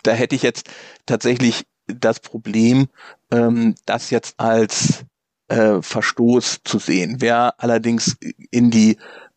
da 0.03 0.13
hätte 0.13 0.35
ich 0.35 0.43
jetzt 0.43 0.71
tatsächlich 1.07 1.67
das 1.87 2.21
Problem, 2.21 2.89
ähm, 3.31 3.75
das 3.87 4.11
jetzt 4.11 4.39
als 4.39 5.05
äh, 5.49 5.83
Verstoß 5.83 6.61
zu 6.65 6.79
sehen. 6.79 7.17
Wer 7.21 7.55
allerdings 7.59 8.17
in 8.51 8.71
die 8.71 8.97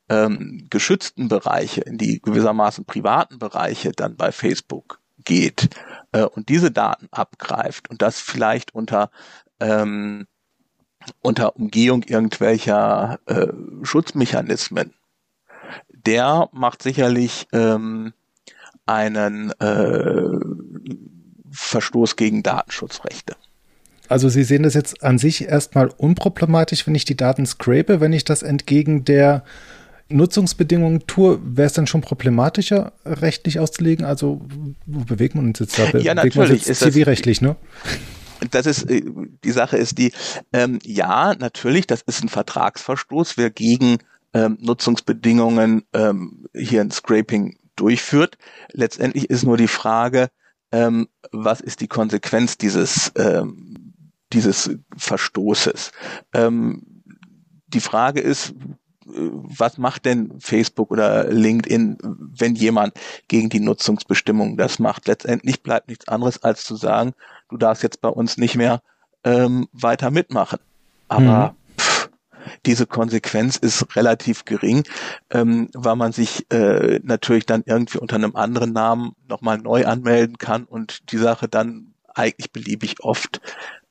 ähm, 0.10 0.68
geschützten 0.70 1.28
Bereiche, 1.28 1.82
in 1.82 1.98
die 1.98 2.22
gewissermaßen 2.22 2.86
privaten 2.86 3.40
Bereiche 3.40 3.92
dann 3.92 4.16
bei 4.16 4.32
Facebook 4.32 5.02
geht 5.24 5.70
äh, 6.12 6.24
und 6.24 6.50
diese 6.50 6.72
Daten 6.72 7.08
abgreift 7.12 7.90
und 7.90 8.02
das 8.02 8.20
vielleicht 8.20 8.74
unter 8.74 9.10
ähm, 9.60 10.28
unter 11.22 11.56
Umgehung 11.56 12.04
irgendwelcher 12.04 13.20
äh, 13.26 13.48
Schutzmechanismen 13.84 14.94
der 16.06 16.50
macht 16.52 16.84
sicherlich 16.84 17.48
ähm, 17.52 18.14
einen 18.86 19.52
äh, 19.60 20.40
Verstoß 21.52 22.16
gegen 22.16 22.44
Datenschutzrechte. 22.44 23.36
Also 24.08 24.30
Sie 24.30 24.44
sehen 24.44 24.64
das 24.64 24.76
jetzt 24.76 25.04
an 25.04 25.18
sich 25.18 25.46
erstmal 25.48 25.88
unproblematisch, 25.88 26.86
wenn 26.86 26.94
ich 26.94 27.06
die 27.06 27.18
Daten 27.18 27.46
scrape, 27.46 28.02
wenn 28.02 28.14
ich 28.14 28.24
das 28.24 28.44
entgegen 28.44 29.04
der 29.04 29.44
Nutzungsbedingungen 30.10 31.08
tue, 31.08 31.40
wäre 31.44 31.66
es 31.66 31.74
dann 31.74 31.88
schon 31.88 32.02
problematischer, 32.02 32.92
rechtlich 33.04 33.60
auszulegen? 33.60 34.06
Also 34.06 34.42
wo 34.86 35.00
bewegt 35.00 35.34
man 35.34 35.48
uns 35.48 35.58
jetzt 35.58 35.80
da? 35.80 35.98
ja, 35.98 36.14
natürlich. 36.14 36.68
Ist 36.68 36.82
zivilrechtlich, 36.82 37.40
das, 37.40 37.48
ne? 37.48 37.56
Das 38.52 38.66
ist, 38.66 38.90
äh, 38.90 39.04
die 39.44 39.52
Sache 39.52 39.78
ist 39.78 39.98
die, 39.98 40.12
ähm, 40.54 40.80
ja, 40.84 41.36
natürlich, 41.36 41.88
das 41.88 42.02
ist 42.02 42.24
ein 42.24 42.30
Vertragsverstoß, 42.30 43.38
wer 43.38 43.50
gegen 43.50 43.98
ähm, 44.34 44.58
Nutzungsbedingungen 44.60 45.84
ähm, 45.94 46.46
hier 46.54 46.82
ein 46.82 46.92
Scraping 46.92 47.58
durchführt. 47.76 48.38
Letztendlich 48.72 49.30
ist 49.30 49.44
nur 49.44 49.58
die 49.58 49.68
Frage, 49.68 50.30
ähm, 50.72 51.08
was 51.32 51.62
ist 51.62 51.82
die 51.82 51.88
Konsequenz 51.88 52.58
dieses, 52.58 53.12
ähm, 53.16 53.94
dieses 54.34 54.72
Verstoßes? 54.98 55.92
Ähm, 56.34 57.04
die 57.68 57.80
Frage 57.80 58.22
ist, 58.22 58.54
was 59.06 59.78
macht 59.78 60.06
denn 60.06 60.40
Facebook 60.40 60.92
oder 60.92 61.32
LinkedIn, 61.32 61.98
wenn 62.02 62.56
jemand 62.56 62.94
gegen 63.28 63.50
die 63.50 63.60
Nutzungsbestimmungen 63.60 64.58
das 64.58 64.80
macht? 64.80 65.08
Letztendlich 65.08 65.62
bleibt 65.62 65.90
nichts 65.90 66.08
anderes 66.08 66.44
als 66.44 66.64
zu 66.64 66.76
sagen, 66.76 67.14
du 67.50 67.58
darfst 67.58 67.84
jetzt 67.84 68.02
bei 68.02 68.10
uns 68.10 68.38
nicht 68.38 68.56
mehr 68.56 68.82
ähm, 69.24 69.68
weiter 69.72 70.12
mitmachen. 70.12 70.60
Aber 71.08 71.52
mhm 71.52 71.66
diese 72.66 72.86
Konsequenz 72.86 73.58
ist 73.58 73.96
relativ 73.96 74.46
gering, 74.46 74.84
ähm, 75.30 75.70
weil 75.74 75.96
man 75.96 76.12
sich 76.12 76.46
äh, 76.52 77.00
natürlich 77.04 77.46
dann 77.46 77.64
irgendwie 77.66 77.98
unter 77.98 78.16
einem 78.16 78.36
anderen 78.36 78.74
Namen 78.74 79.14
nochmal 79.28 79.58
neu 79.58 79.86
anmelden 79.86 80.38
kann 80.38 80.64
und 80.66 81.12
die 81.12 81.18
Sache 81.18 81.48
dann 81.48 81.94
eigentlich 82.14 82.52
beliebig 82.52 83.04
oft 83.04 83.42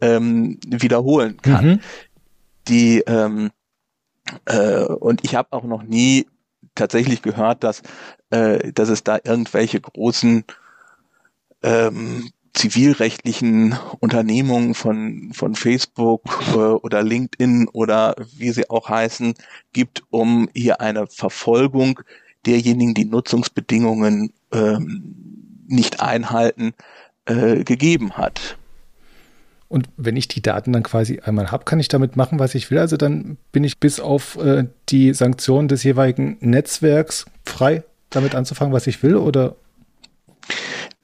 ähm, 0.00 0.58
wiederholen 0.66 1.36
kann. 1.42 1.66
Mhm. 1.66 1.80
Die 2.68 3.00
ähm, 3.06 3.50
äh, 4.46 4.84
und 4.84 5.24
ich 5.24 5.34
habe 5.34 5.52
auch 5.52 5.64
noch 5.64 5.82
nie 5.82 6.26
tatsächlich 6.74 7.22
gehört, 7.22 7.64
dass 7.64 7.82
äh, 8.30 8.72
dass 8.72 8.88
es 8.88 9.04
da 9.04 9.18
irgendwelche 9.22 9.80
großen 9.80 10.44
ähm, 11.62 12.30
zivilrechtlichen 12.54 13.76
Unternehmungen 13.98 14.74
von, 14.74 15.32
von 15.34 15.54
Facebook 15.54 16.22
äh, 16.52 16.56
oder 16.56 17.02
LinkedIn 17.02 17.68
oder 17.72 18.14
wie 18.36 18.50
sie 18.50 18.70
auch 18.70 18.88
heißen, 18.88 19.34
gibt, 19.72 20.04
um 20.10 20.48
hier 20.54 20.80
eine 20.80 21.06
Verfolgung 21.08 22.00
derjenigen, 22.46 22.94
die 22.94 23.06
Nutzungsbedingungen 23.06 24.32
ähm, 24.52 25.64
nicht 25.66 26.00
einhalten, 26.00 26.74
äh, 27.26 27.64
gegeben 27.64 28.16
hat. 28.16 28.56
Und 29.74 29.88
wenn 29.96 30.14
ich 30.14 30.28
die 30.28 30.40
Daten 30.40 30.72
dann 30.72 30.84
quasi 30.84 31.18
einmal 31.18 31.50
habe, 31.50 31.64
kann 31.64 31.80
ich 31.80 31.88
damit 31.88 32.14
machen, 32.14 32.38
was 32.38 32.54
ich 32.54 32.70
will. 32.70 32.78
Also 32.78 32.96
dann 32.96 33.38
bin 33.50 33.64
ich 33.64 33.80
bis 33.80 33.98
auf 33.98 34.36
äh, 34.36 34.68
die 34.88 35.12
Sanktionen 35.12 35.66
des 35.66 35.82
jeweiligen 35.82 36.36
Netzwerks 36.38 37.26
frei, 37.44 37.82
damit 38.08 38.36
anzufangen, 38.36 38.72
was 38.72 38.86
ich 38.86 39.02
will, 39.02 39.16
oder? 39.16 39.56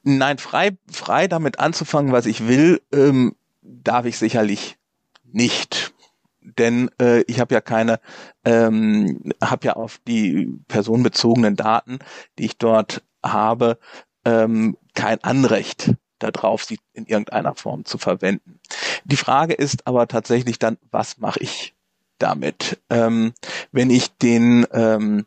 Nein, 0.04 0.38
frei, 0.38 0.78
frei 0.88 1.26
damit 1.26 1.58
anzufangen, 1.58 2.12
was 2.12 2.26
ich 2.26 2.46
will, 2.46 2.80
ähm, 2.92 3.34
darf 3.60 4.06
ich 4.06 4.18
sicherlich 4.18 4.76
nicht. 5.24 5.92
Denn 6.40 6.92
äh, 7.02 7.22
ich 7.22 7.40
habe 7.40 7.52
ja 7.52 7.60
keine, 7.60 7.98
ähm, 8.44 9.32
habe 9.42 9.66
ja 9.66 9.72
auf 9.72 9.98
die 10.06 10.46
personenbezogenen 10.68 11.56
Daten, 11.56 11.98
die 12.38 12.44
ich 12.44 12.56
dort 12.56 13.02
habe, 13.20 13.80
ähm, 14.24 14.76
kein 14.94 15.24
Anrecht 15.24 15.92
darauf, 16.20 16.64
sie 16.64 16.78
in 16.92 17.06
irgendeiner 17.06 17.54
Form 17.54 17.84
zu 17.84 17.98
verwenden. 17.98 18.60
Die 19.04 19.16
Frage 19.16 19.54
ist 19.54 19.86
aber 19.86 20.06
tatsächlich 20.08 20.58
dann, 20.58 20.78
was 20.90 21.18
mache 21.18 21.40
ich 21.40 21.74
damit? 22.18 22.78
Ähm, 22.90 23.32
wenn 23.72 23.90
ich 23.90 24.16
den, 24.18 24.66
ähm, 24.72 25.26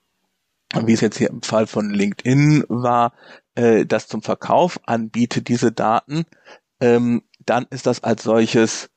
wie 0.74 0.94
es 0.94 1.02
jetzt 1.02 1.18
hier 1.18 1.30
im 1.30 1.42
Fall 1.42 1.68
von 1.68 1.90
LinkedIn 1.90 2.66
war, 2.70 3.14
äh, 3.56 3.86
das 3.86 4.08
zum 4.08 4.22
Verkauf 4.22 4.80
anbietet, 4.86 5.48
diese 5.48 5.72
Daten, 5.72 6.26
ähm, 6.80 7.24
dann 7.46 7.66
ist 7.70 7.86
das 7.86 8.04
als 8.04 8.24
solches 8.24 8.90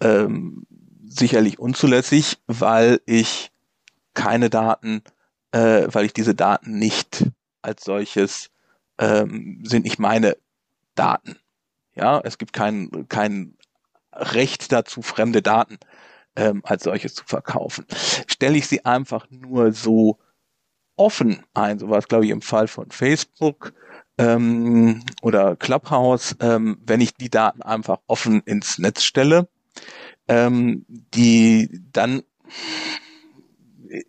ähm, 0.00 0.66
sicherlich 1.06 1.58
unzulässig, 1.58 2.38
weil 2.46 3.00
ich 3.06 3.52
keine 4.14 4.50
Daten, 4.50 5.02
äh, 5.52 5.86
weil 5.88 6.06
ich 6.06 6.12
diese 6.12 6.34
Daten 6.34 6.78
nicht 6.78 7.30
als 7.62 7.84
solches 7.84 8.50
ähm, 8.98 9.62
sind 9.64 9.84
nicht 9.84 9.98
meine 9.98 10.36
Daten. 10.94 11.36
Ja, 11.94 12.20
es 12.24 12.38
gibt 12.38 12.52
kein, 12.52 13.06
kein 13.08 13.56
Recht 14.12 14.72
dazu, 14.72 15.02
fremde 15.02 15.42
Daten 15.42 15.78
ähm, 16.36 16.62
als 16.64 16.84
solches 16.84 17.14
zu 17.14 17.24
verkaufen. 17.24 17.86
Stelle 18.26 18.56
ich 18.56 18.66
sie 18.66 18.84
einfach 18.84 19.26
nur 19.30 19.72
so 19.72 20.18
offen 20.96 21.42
ein, 21.54 21.78
so 21.78 21.88
war 21.88 21.98
es 21.98 22.08
glaube 22.08 22.24
ich 22.24 22.30
im 22.30 22.42
Fall 22.42 22.68
von 22.68 22.90
Facebook 22.90 23.72
ähm, 24.18 25.04
oder 25.22 25.56
Clubhouse, 25.56 26.36
ähm, 26.40 26.78
wenn 26.84 27.00
ich 27.00 27.14
die 27.14 27.30
Daten 27.30 27.62
einfach 27.62 27.98
offen 28.06 28.40
ins 28.42 28.78
Netz 28.78 29.02
stelle, 29.02 29.48
ähm, 30.28 30.84
die 30.88 31.68
dann 31.92 32.22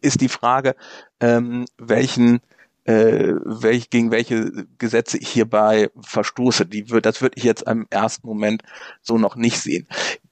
ist 0.02 0.22
die 0.22 0.30
Frage, 0.30 0.76
ähm, 1.20 1.66
welchen 1.78 2.40
äh, 2.86 3.34
welch, 3.44 3.90
gegen 3.90 4.12
welche 4.12 4.68
Gesetze 4.78 5.18
ich 5.18 5.30
hierbei 5.30 5.90
verstoße. 6.02 6.66
Die 6.66 6.90
wird, 6.90 7.06
das 7.06 7.22
würde 7.22 7.38
ich 7.38 7.44
jetzt 7.44 7.64
im 7.64 7.88
ersten 7.90 8.28
Moment 8.28 8.64
so 9.02 9.18
noch 9.18 9.36
nicht 9.36 9.60
sehen. 9.60 9.88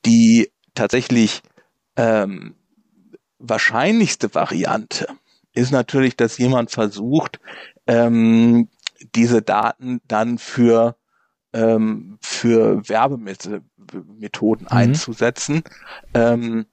Die 0.06 0.52
tatsächlich 0.74 1.42
ähm, 1.96 2.56
wahrscheinlichste 3.40 4.34
Variante 4.34 5.08
ist 5.54 5.72
natürlich, 5.72 6.16
dass 6.16 6.38
jemand 6.38 6.72
versucht, 6.72 7.40
ähm, 7.88 8.70
diese 9.16 9.42
Daten 9.42 10.02
dann 10.08 10.38
für 10.38 10.96
ähm, 11.54 12.18
für 12.22 12.88
Werbemethoden 12.88 14.68
mhm. 14.70 14.78
einzusetzen. 14.78 15.64
Ähm, 16.14 16.66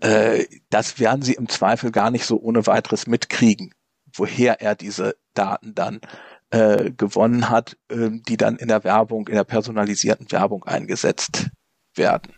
äh, 0.00 0.44
das 0.70 0.98
werden 0.98 1.22
sie 1.22 1.34
im 1.34 1.48
Zweifel 1.48 1.90
gar 1.92 2.10
nicht 2.10 2.26
so 2.26 2.38
ohne 2.38 2.66
weiteres 2.66 3.06
mitkriegen, 3.06 3.72
woher 4.18 4.60
er 4.60 4.74
diese 4.74 5.16
Daten 5.34 5.74
dann 5.74 6.00
äh, 6.50 6.90
gewonnen 6.90 7.50
hat, 7.50 7.76
äh, 7.88 8.10
die 8.10 8.36
dann 8.36 8.56
in 8.56 8.68
der 8.68 8.84
Werbung, 8.84 9.28
in 9.28 9.34
der 9.34 9.44
personalisierten 9.44 10.30
Werbung 10.30 10.64
eingesetzt 10.64 11.50
werden. 11.94 12.32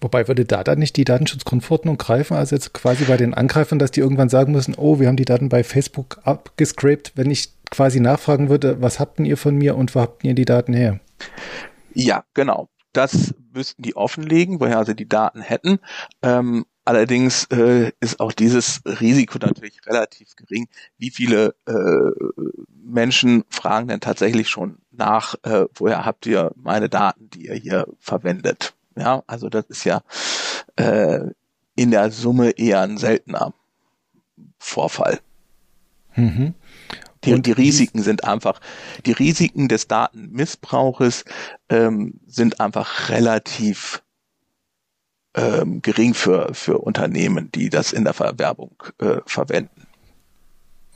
Wobei 0.00 0.28
würde 0.28 0.44
da 0.44 0.62
dann 0.62 0.78
nicht 0.78 0.96
die 0.96 1.04
Datenschutzgrundverordnung 1.04 1.98
greifen, 1.98 2.36
also 2.36 2.54
jetzt 2.54 2.72
quasi 2.72 3.04
bei 3.04 3.16
den 3.16 3.34
Angreifern, 3.34 3.80
dass 3.80 3.90
die 3.90 4.00
irgendwann 4.00 4.28
sagen 4.28 4.52
müssen, 4.52 4.74
oh, 4.76 5.00
wir 5.00 5.08
haben 5.08 5.16
die 5.16 5.24
Daten 5.24 5.48
bei 5.48 5.64
Facebook 5.64 6.20
abgescrapt, 6.22 7.12
wenn 7.16 7.30
ich 7.30 7.52
quasi 7.70 7.98
nachfragen 7.98 8.48
würde, 8.48 8.80
was 8.80 9.00
habt 9.00 9.18
ihr 9.18 9.36
von 9.36 9.56
mir 9.56 9.76
und 9.76 9.94
wo 9.94 10.00
habt 10.00 10.22
ihr 10.22 10.34
die 10.34 10.44
Daten 10.44 10.72
her? 10.72 11.00
Ja, 11.94 12.24
genau. 12.34 12.68
Das 12.92 13.34
müssten 13.52 13.82
die 13.82 13.96
offenlegen, 13.96 14.60
woher 14.60 14.84
sie 14.84 14.94
die 14.94 15.08
Daten 15.08 15.40
hätten. 15.40 15.78
Ähm, 16.22 16.64
allerdings 16.88 17.44
äh, 17.50 17.92
ist 18.00 18.18
auch 18.18 18.32
dieses 18.32 18.80
Risiko 18.86 19.38
natürlich 19.38 19.86
relativ 19.86 20.34
gering. 20.36 20.68
Wie 20.96 21.10
viele 21.10 21.54
äh, 21.66 21.72
Menschen 22.82 23.44
fragen 23.50 23.88
denn 23.88 24.00
tatsächlich 24.00 24.48
schon 24.48 24.78
nach, 24.90 25.34
äh, 25.42 25.66
woher 25.74 26.06
habt 26.06 26.24
ihr 26.24 26.50
meine 26.56 26.88
Daten, 26.88 27.28
die 27.28 27.46
ihr 27.46 27.54
hier 27.54 27.86
verwendet? 28.00 28.74
Ja, 28.96 29.22
also 29.26 29.50
das 29.50 29.66
ist 29.68 29.84
ja 29.84 30.00
äh, 30.76 31.20
in 31.76 31.90
der 31.90 32.10
Summe 32.10 32.50
eher 32.52 32.80
ein 32.80 32.96
seltener 32.96 33.52
Vorfall. 34.58 35.20
Mhm. 36.16 36.54
Die, 37.24 37.42
die 37.42 37.52
Risiken 37.52 38.02
sind 38.02 38.24
einfach, 38.24 38.60
die 39.04 39.12
Risiken 39.12 39.68
des 39.68 39.88
Datenmissbrauches 39.88 41.26
ähm, 41.68 42.14
sind 42.26 42.60
einfach 42.60 43.10
relativ 43.10 44.02
ähm, 45.34 45.82
gering 45.82 46.14
für, 46.14 46.54
für 46.54 46.78
Unternehmen, 46.78 47.50
die 47.54 47.70
das 47.70 47.92
in 47.92 48.04
der 48.04 48.14
Verwerbung 48.14 48.72
äh, 48.98 49.18
verwenden. 49.26 49.86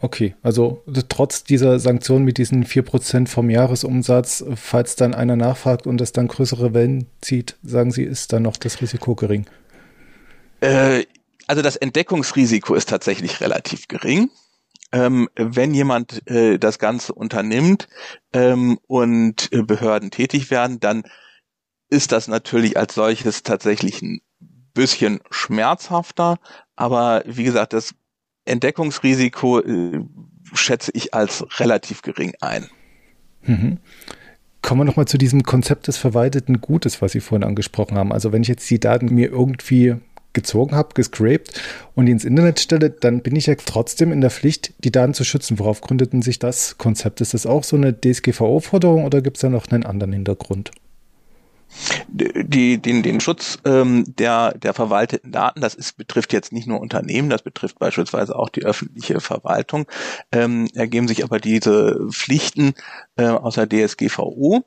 Okay, 0.01 0.35
also 0.43 0.83
trotz 1.09 1.45
dieser 1.45 1.79
Sanktionen 1.79 2.25
mit 2.25 2.39
diesen 2.39 2.65
4% 2.67 3.29
vom 3.29 3.51
Jahresumsatz, 3.51 4.45
falls 4.57 4.97
dann 4.97 5.15
einer 5.15 5.37
nachfragt 5.37 5.87
und 5.87 6.01
es 6.01 6.13
dann 6.13 6.27
größere 6.27 6.75
Wellen 6.75 7.07
zieht, 7.21 7.57
sagen 7.63 7.93
Sie, 7.93 8.03
ist 8.03 8.33
dann 8.33 8.43
noch 8.43 8.57
das 8.57 8.81
Risiko 8.81 9.15
gering? 9.15 9.47
Äh, 10.61 11.05
also 11.47 11.63
das 11.63 11.77
Entdeckungsrisiko 11.77 12.75
ist 12.75 12.89
tatsächlich 12.89 13.41
relativ 13.41 13.87
gering 13.87 14.29
ähm, 14.93 15.29
wenn 15.35 15.75
jemand 15.75 16.29
äh, 16.31 16.59
das 16.59 16.79
Ganze 16.79 17.15
unternimmt 17.15 17.89
ähm, 18.33 18.79
und 18.87 19.51
äh, 19.53 19.63
Behörden 19.63 20.11
tätig 20.11 20.51
werden, 20.51 20.81
dann 20.81 21.03
ist 21.93 22.11
das 22.11 22.27
natürlich 22.27 22.79
als 22.79 22.95
solches 22.95 23.43
tatsächlich 23.43 24.01
ein 24.01 24.23
bisschen 24.73 25.21
schmerzhafter. 25.31 26.39
Aber 26.75 27.23
wie 27.27 27.45
gesagt, 27.45 27.75
das 27.75 27.95
Entdeckungsrisiko 28.47 29.61
äh, 29.61 30.01
schätze 30.55 30.91
ich 30.95 31.13
als 31.13 31.45
relativ 31.61 32.01
gering 32.01 32.33
ein. 32.41 32.67
Mhm. 33.43 33.79
Kommen 34.63 34.81
wir 34.81 34.85
nochmal 34.87 35.07
zu 35.07 35.19
diesem 35.19 35.43
Konzept 35.43 35.87
des 35.87 35.99
verwalteten 35.99 36.63
Gutes, 36.63 37.03
was 37.03 37.13
Sie 37.13 37.21
vorhin 37.21 37.47
angesprochen 37.47 37.99
haben. 37.99 38.11
Also 38.11 38.33
wenn 38.33 38.43
ich 38.43 38.49
jetzt 38.49 38.71
die 38.71 38.81
Daten 38.81 39.15
mir 39.15 39.29
irgendwie 39.29 39.97
gezogen 40.33 40.75
habe, 40.75 40.95
gescraped 40.95 41.61
und 41.95 42.07
die 42.07 42.13
ins 42.13 42.25
Internet 42.25 42.59
stelle, 42.59 42.89
dann 42.89 43.21
bin 43.21 43.37
ich 43.37 43.47
ja 43.47 43.55
trotzdem 43.57 44.13
in 44.13 44.23
der 44.23 44.31
Pflicht, 44.31 44.73
die 44.83 44.93
Daten 44.93 45.13
zu 45.13 45.25
schützen. 45.25 45.59
Worauf 45.59 45.83
gründeten 45.83 46.23
sich 46.23 46.39
das 46.39 46.79
Konzept? 46.79 47.21
Ist 47.21 47.35
das 47.35 47.45
auch 47.45 47.65
so 47.65 47.77
eine 47.77 47.93
DSGVO-Forderung 47.93 49.05
oder 49.05 49.21
gibt 49.21 49.37
es 49.37 49.43
da 49.43 49.51
noch 49.51 49.67
einen 49.67 49.85
anderen 49.85 50.15
Hintergrund? 50.15 50.71
Die, 52.09 52.79
den, 52.79 53.03
den 53.03 53.21
Schutz 53.21 53.59
ähm, 53.65 54.05
der, 54.19 54.53
der 54.59 54.75
verwalteten 54.75 55.33
Daten, 55.33 55.61
das 55.61 55.75
ist, 55.75 55.97
betrifft 55.97 56.33
jetzt 56.33 56.53
nicht 56.53 56.67
nur 56.67 56.81
Unternehmen, 56.81 57.31
das 57.31 57.43
betrifft 57.43 57.79
beispielsweise 57.79 58.37
auch 58.37 58.51
die 58.51 58.65
öffentliche 58.65 59.21
Verwaltung, 59.21 59.87
ähm, 60.31 60.69
ergeben 60.75 61.09
sich 61.09 61.25
aber 61.25 61.41
diese 61.41 62.07
Pflichten 62.11 62.75
äh, 63.17 63.27
aus 63.27 63.55
der 63.55 63.69
DSGVO 63.69 64.65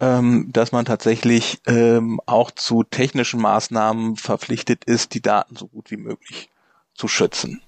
ähm, 0.00 0.50
dass 0.52 0.72
man 0.72 0.84
tatsächlich 0.84 1.60
ähm, 1.66 2.20
auch 2.26 2.50
zu 2.50 2.82
technischen 2.82 3.40
Maßnahmen 3.40 4.16
verpflichtet 4.16 4.84
ist, 4.84 5.14
die 5.14 5.22
Daten 5.22 5.56
so 5.56 5.68
gut 5.68 5.90
wie 5.90 5.96
möglich 5.96 6.50
zu 6.94 7.08
schützen. 7.08 7.62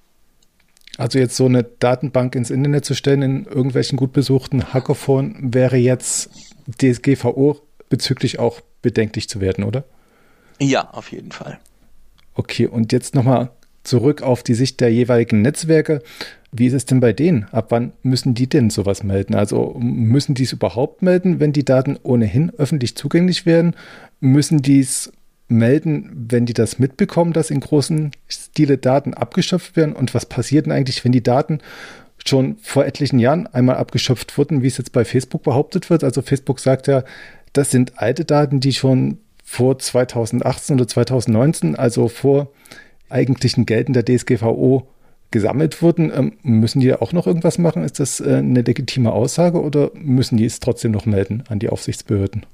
Also 0.97 1.17
jetzt 1.17 1.35
so 1.35 1.45
eine 1.45 1.63
Datenbank 1.63 2.35
ins 2.35 2.49
Internet 2.49 2.85
zu 2.85 2.93
stellen 2.93 3.21
in 3.21 3.45
irgendwelchen 3.45 3.97
gut 3.97 4.11
besuchten 4.11 4.73
Hackathon 4.73 5.53
wäre 5.53 5.77
jetzt 5.77 6.29
DSGVO 6.77 7.61
bezüglich 7.89 8.39
auch 8.39 8.61
bedenklich 8.81 9.29
zu 9.29 9.41
werden, 9.41 9.63
oder? 9.63 9.83
Ja, 10.59 10.89
auf 10.91 11.11
jeden 11.11 11.31
Fall. 11.31 11.59
Okay, 12.35 12.67
und 12.67 12.91
jetzt 12.91 13.15
nochmal 13.15 13.49
zurück 13.83 14.21
auf 14.21 14.43
die 14.43 14.53
Sicht 14.53 14.79
der 14.81 14.91
jeweiligen 14.91 15.41
Netzwerke. 15.41 16.01
Wie 16.51 16.67
ist 16.67 16.73
es 16.73 16.85
denn 16.85 16.99
bei 16.99 17.13
denen? 17.13 17.45
Ab 17.51 17.67
wann 17.69 17.93
müssen 18.01 18.33
die 18.33 18.47
denn 18.47 18.69
sowas 18.69 19.03
melden? 19.03 19.35
Also 19.35 19.75
müssen 19.79 20.35
die 20.35 20.43
es 20.43 20.53
überhaupt 20.53 21.01
melden, 21.01 21.39
wenn 21.39 21.53
die 21.53 21.65
Daten 21.65 21.97
ohnehin 22.01 22.51
öffentlich 22.57 22.95
zugänglich 22.95 23.45
werden? 23.45 23.75
Müssen 24.19 24.61
die 24.61 24.79
es 24.79 25.11
melden, 25.47 26.27
wenn 26.29 26.45
die 26.45 26.53
das 26.53 26.79
mitbekommen, 26.79 27.33
dass 27.33 27.51
in 27.51 27.59
großen 27.59 28.11
Stile 28.27 28.77
Daten 28.77 29.13
abgeschöpft 29.13 29.75
werden? 29.75 29.95
Und 29.95 30.13
was 30.13 30.25
passiert 30.25 30.65
denn 30.65 30.73
eigentlich, 30.73 31.05
wenn 31.05 31.11
die 31.11 31.23
Daten 31.23 31.59
schon 32.25 32.57
vor 32.57 32.85
etlichen 32.85 33.19
Jahren 33.19 33.47
einmal 33.47 33.77
abgeschöpft 33.77 34.37
wurden, 34.37 34.61
wie 34.61 34.67
es 34.67 34.77
jetzt 34.77 34.91
bei 34.91 35.05
Facebook 35.05 35.43
behauptet 35.43 35.89
wird? 35.89 36.03
Also 36.03 36.21
Facebook 36.21 36.59
sagt 36.59 36.87
ja, 36.87 37.03
das 37.53 37.71
sind 37.71 37.97
alte 37.97 38.25
Daten, 38.25 38.59
die 38.59 38.73
schon 38.73 39.19
vor 39.43 39.79
2018 39.79 40.75
oder 40.75 40.87
2019, 40.87 41.75
also 41.75 42.07
vor 42.07 42.51
eigentlichen 43.09 43.65
Gelten 43.65 43.93
der 43.93 44.05
DSGVO 44.05 44.87
gesammelt 45.31 45.81
wurden, 45.81 46.11
ähm, 46.13 46.33
müssen 46.43 46.79
die 46.79 46.93
auch 46.93 47.13
noch 47.13 47.27
irgendwas 47.27 47.57
machen? 47.57 47.83
Ist 47.83 47.99
das 47.99 48.19
äh, 48.19 48.35
eine 48.35 48.61
legitime 48.61 49.11
Aussage 49.11 49.61
oder 49.61 49.91
müssen 49.93 50.37
die 50.37 50.45
es 50.45 50.59
trotzdem 50.59 50.91
noch 50.91 51.05
melden 51.05 51.43
an 51.49 51.59
die 51.59 51.69
Aufsichtsbehörden? 51.69 52.45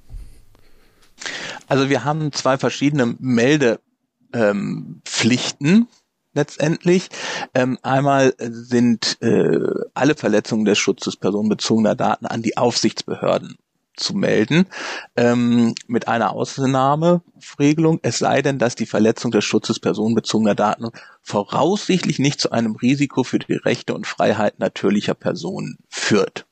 Also 1.68 1.90
wir 1.90 2.04
haben 2.04 2.32
zwei 2.32 2.58
verschiedene 2.58 3.16
Meldepflichten. 3.20 5.68
Ähm, 5.68 5.88
letztendlich. 6.36 7.10
Ähm, 7.54 7.80
einmal 7.82 8.34
sind 8.38 9.18
äh, 9.22 9.58
alle 9.94 10.16
Verletzungen 10.16 10.66
des 10.66 10.78
Schutzes 10.78 11.16
personenbezogener 11.16 11.96
Daten 11.96 12.28
an 12.28 12.42
die 12.42 12.58
Aufsichtsbehörden 12.58 13.58
zu 13.96 14.14
melden, 14.14 14.68
ähm, 15.16 15.74
mit 15.88 16.08
einer 16.08 16.32
Ausnahmeregelung, 16.32 18.00
es 18.04 18.20
sei 18.20 18.42
denn, 18.42 18.60
dass 18.60 18.76
die 18.76 18.86
Verletzung 18.86 19.32
des 19.32 19.46
Schutzes 19.46 19.80
personenbezogener 19.80 20.56
Daten 20.56 20.90
voraussichtlich 21.22 22.20
nicht 22.20 22.42
zu 22.42 22.52
einem 22.52 22.76
Risiko 22.76 23.24
für 23.24 23.40
die 23.40 23.54
Rechte 23.54 23.94
und 23.94 24.06
Freiheit 24.06 24.60
natürlicher 24.60 25.14
Personen 25.14 25.78
führt. 25.90 26.46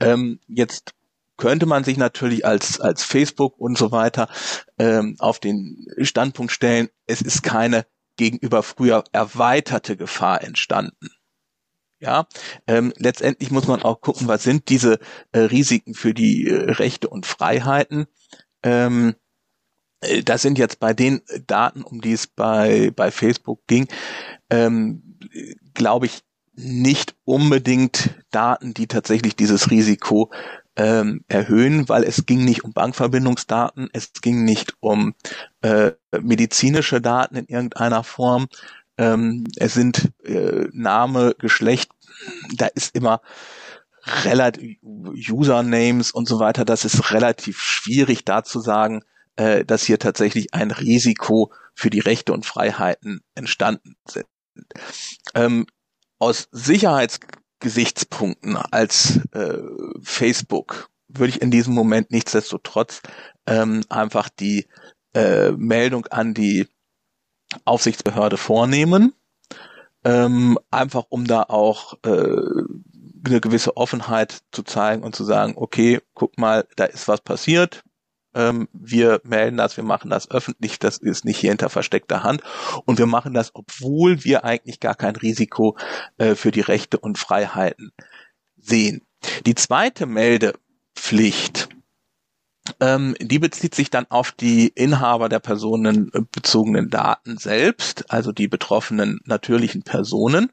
Ähm, 0.00 0.40
jetzt 0.48 0.94
könnte 1.36 1.66
man 1.66 1.84
sich 1.84 1.96
natürlich 1.96 2.46
als, 2.46 2.80
als 2.80 3.04
Facebook 3.04 3.58
und 3.58 3.76
so 3.76 3.90
weiter 3.90 4.28
ähm, 4.78 5.16
auf 5.18 5.40
den 5.40 5.86
Standpunkt 5.98 6.52
stellen, 6.52 6.88
es 7.06 7.22
ist 7.22 7.42
keine 7.42 7.86
gegenüber 8.16 8.62
früher 8.62 9.04
erweiterte 9.12 9.96
Gefahr 9.96 10.42
entstanden. 10.42 11.10
Ja, 12.00 12.26
ähm, 12.66 12.92
letztendlich 12.96 13.50
muss 13.50 13.66
man 13.66 13.82
auch 13.82 14.00
gucken, 14.00 14.28
was 14.28 14.42
sind 14.42 14.68
diese 14.68 14.98
äh, 15.32 15.40
Risiken 15.40 15.94
für 15.94 16.14
die 16.14 16.48
äh, 16.48 16.72
Rechte 16.72 17.08
und 17.08 17.26
Freiheiten. 17.26 18.06
Ähm, 18.62 19.14
Äh, 20.00 20.22
das 20.22 20.42
sind 20.42 20.58
jetzt 20.58 20.80
bei 20.80 20.92
den 20.92 21.22
Daten, 21.46 21.82
um 21.82 22.00
die 22.00 22.12
es 22.12 22.26
bei, 22.26 22.90
bei 22.94 23.10
Facebook 23.10 23.66
ging, 23.66 23.88
ähm, 24.50 25.18
glaube 25.72 26.06
ich, 26.06 26.22
nicht 26.56 27.16
unbedingt 27.24 28.10
Daten, 28.30 28.74
die 28.74 28.86
tatsächlich 28.86 29.34
dieses 29.34 29.70
Risiko 29.70 30.30
ähm, 30.76 31.24
erhöhen, 31.28 31.88
weil 31.88 32.04
es 32.04 32.26
ging 32.26 32.44
nicht 32.44 32.64
um 32.64 32.72
Bankverbindungsdaten, 32.72 33.88
es 33.92 34.12
ging 34.12 34.44
nicht 34.44 34.74
um 34.80 35.14
äh, 35.62 35.92
medizinische 36.20 37.00
Daten 37.00 37.36
in 37.36 37.46
irgendeiner 37.46 38.04
Form. 38.04 38.46
Ähm, 38.98 39.44
es 39.56 39.74
sind 39.74 40.12
äh, 40.24 40.68
Name, 40.72 41.34
Geschlecht, 41.38 41.90
da 42.56 42.66
ist 42.66 42.94
immer 42.94 43.20
relativ 44.24 44.78
Usernames 44.82 46.10
und 46.10 46.28
so 46.28 46.38
weiter, 46.38 46.64
das 46.64 46.84
ist 46.84 47.12
relativ 47.12 47.58
schwierig 47.60 48.24
da 48.24 48.44
zu 48.44 48.60
sagen, 48.60 49.02
äh, 49.36 49.64
dass 49.64 49.84
hier 49.84 49.98
tatsächlich 49.98 50.54
ein 50.54 50.70
Risiko 50.70 51.52
für 51.74 51.90
die 51.90 52.00
Rechte 52.00 52.32
und 52.32 52.46
Freiheiten 52.46 53.20
entstanden 53.34 53.96
sind. 54.06 54.26
Ähm, 55.34 55.66
aus 56.18 56.48
Sicherheitsgesichtspunkten 57.62 58.56
als 58.56 59.20
äh, 59.32 59.58
Facebook. 60.02 60.90
Würde 61.08 61.30
ich 61.30 61.42
in 61.42 61.50
diesem 61.50 61.74
Moment 61.74 62.10
nichtsdestotrotz 62.10 63.00
ähm, 63.46 63.84
einfach 63.88 64.28
die 64.28 64.66
äh, 65.14 65.52
Meldung 65.52 66.06
an 66.06 66.34
die 66.34 66.68
Aufsichtsbehörde 67.64 68.36
vornehmen, 68.36 69.14
ähm, 70.04 70.58
einfach 70.70 71.04
um 71.08 71.26
da 71.26 71.44
auch 71.44 71.94
äh, 72.04 72.08
eine 73.26 73.40
gewisse 73.40 73.76
Offenheit 73.76 74.40
zu 74.50 74.62
zeigen 74.64 75.02
und 75.02 75.14
zu 75.14 75.24
sagen, 75.24 75.54
okay, 75.56 76.00
guck 76.14 76.36
mal, 76.36 76.66
da 76.76 76.84
ist 76.84 77.06
was 77.06 77.20
passiert, 77.20 77.84
ähm, 78.34 78.68
wir 78.72 79.20
melden 79.24 79.56
das, 79.56 79.76
wir 79.76 79.84
machen 79.84 80.10
das 80.10 80.30
öffentlich, 80.30 80.78
das 80.78 80.98
ist 80.98 81.24
nicht 81.24 81.38
hier 81.38 81.50
hinter 81.50 81.68
versteckter 81.68 82.22
Hand 82.22 82.42
und 82.84 82.98
wir 82.98 83.06
machen 83.06 83.34
das, 83.34 83.54
obwohl 83.54 84.24
wir 84.24 84.44
eigentlich 84.44 84.80
gar 84.80 84.94
kein 84.94 85.16
Risiko 85.16 85.76
äh, 86.18 86.34
für 86.34 86.50
die 86.50 86.60
Rechte 86.60 86.98
und 86.98 87.18
Freiheiten 87.18 87.92
sehen. 88.56 89.02
Die 89.46 89.54
zweite 89.54 90.06
Meldepflicht, 90.06 91.68
ähm, 92.80 93.14
die 93.20 93.38
bezieht 93.38 93.74
sich 93.74 93.90
dann 93.90 94.06
auf 94.08 94.32
die 94.32 94.68
Inhaber 94.68 95.28
der 95.28 95.38
personenbezogenen 95.38 96.88
Daten 96.88 97.36
selbst, 97.36 98.10
also 98.10 98.32
die 98.32 98.48
betroffenen 98.48 99.20
natürlichen 99.24 99.82
Personen. 99.82 100.50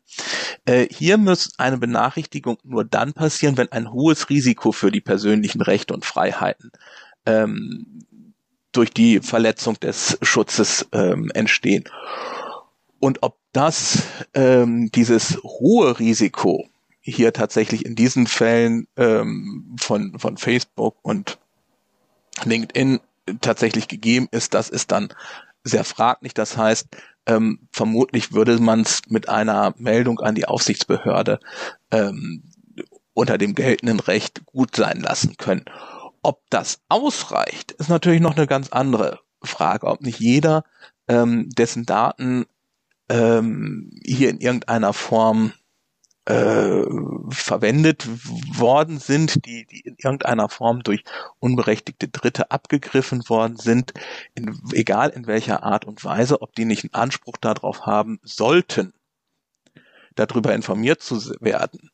Äh, 0.65 0.87
hier 0.91 1.17
muss 1.17 1.57
eine 1.57 1.77
Benachrichtigung 1.77 2.57
nur 2.63 2.83
dann 2.83 3.13
passieren, 3.13 3.57
wenn 3.57 3.71
ein 3.71 3.91
hohes 3.91 4.29
Risiko 4.29 4.71
für 4.71 4.91
die 4.91 5.01
persönlichen 5.01 5.61
Rechte 5.61 5.93
und 5.93 6.05
Freiheiten 6.05 6.71
ähm, 7.25 8.05
durch 8.71 8.91
die 8.91 9.19
Verletzung 9.19 9.79
des 9.79 10.17
Schutzes 10.21 10.87
ähm, 10.93 11.31
entstehen. 11.33 11.83
Und 12.99 13.23
ob 13.23 13.37
das 13.51 14.03
ähm, 14.33 14.91
dieses 14.91 15.37
hohe 15.43 15.99
Risiko 15.99 16.69
hier 17.01 17.33
tatsächlich 17.33 17.85
in 17.85 17.95
diesen 17.95 18.27
Fällen 18.27 18.87
ähm, 18.95 19.75
von, 19.79 20.17
von 20.19 20.37
Facebook 20.37 20.97
und 21.01 21.39
LinkedIn 22.45 22.99
tatsächlich 23.41 23.87
gegeben 23.87 24.27
ist, 24.31 24.53
das 24.53 24.69
ist 24.69 24.91
dann 24.91 25.13
sehr 25.63 25.83
fraglich. 25.83 26.33
Das 26.33 26.57
heißt, 26.57 26.87
ähm, 27.25 27.67
vermutlich 27.71 28.33
würde 28.33 28.59
man 28.59 28.81
es 28.81 29.01
mit 29.07 29.29
einer 29.29 29.73
Meldung 29.77 30.19
an 30.19 30.35
die 30.35 30.45
Aufsichtsbehörde 30.45 31.39
ähm, 31.91 32.43
unter 33.13 33.37
dem 33.37 33.55
geltenden 33.55 33.99
Recht 33.99 34.45
gut 34.45 34.75
sein 34.75 35.01
lassen 35.01 35.37
können. 35.37 35.65
Ob 36.23 36.41
das 36.49 36.81
ausreicht, 36.89 37.71
ist 37.71 37.89
natürlich 37.89 38.21
noch 38.21 38.35
eine 38.35 38.47
ganz 38.47 38.69
andere 38.69 39.19
Frage. 39.41 39.87
Ob 39.87 40.01
nicht 40.01 40.19
jeder, 40.19 40.63
ähm, 41.07 41.49
dessen 41.49 41.85
Daten 41.85 42.45
ähm, 43.09 43.91
hier 44.03 44.29
in 44.29 44.39
irgendeiner 44.39 44.93
Form 44.93 45.53
äh, 46.25 46.83
verwendet 47.29 48.07
worden 48.57 48.99
sind, 48.99 49.45
die, 49.45 49.65
die 49.65 49.79
in 49.79 49.95
irgendeiner 49.97 50.49
Form 50.49 50.83
durch 50.83 51.03
unberechtigte 51.39 52.07
Dritte 52.07 52.51
abgegriffen 52.51 53.27
worden 53.27 53.57
sind, 53.57 53.93
in, 54.35 54.61
egal 54.71 55.09
in 55.09 55.25
welcher 55.25 55.63
Art 55.63 55.85
und 55.85 56.05
Weise, 56.05 56.41
ob 56.41 56.53
die 56.53 56.65
nicht 56.65 56.83
einen 56.83 56.93
Anspruch 56.93 57.37
darauf 57.37 57.87
haben 57.87 58.19
sollten, 58.23 58.93
darüber 60.15 60.53
informiert 60.53 61.01
zu 61.01 61.17
werden. 61.39 61.89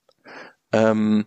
Ähm, 0.73 1.25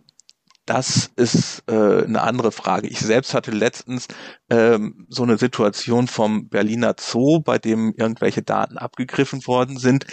das 0.71 1.11
ist 1.17 1.63
äh, 1.67 2.05
eine 2.05 2.21
andere 2.21 2.53
Frage. 2.53 2.87
Ich 2.87 3.01
selbst 3.01 3.33
hatte 3.33 3.51
letztens 3.51 4.07
ähm, 4.49 5.05
so 5.09 5.23
eine 5.23 5.37
Situation 5.37 6.07
vom 6.07 6.47
Berliner 6.47 6.95
Zoo, 6.97 7.41
bei 7.41 7.57
dem 7.57 7.93
irgendwelche 7.97 8.41
Daten 8.41 8.77
abgegriffen 8.77 9.45
worden 9.47 9.75
sind, 9.75 10.05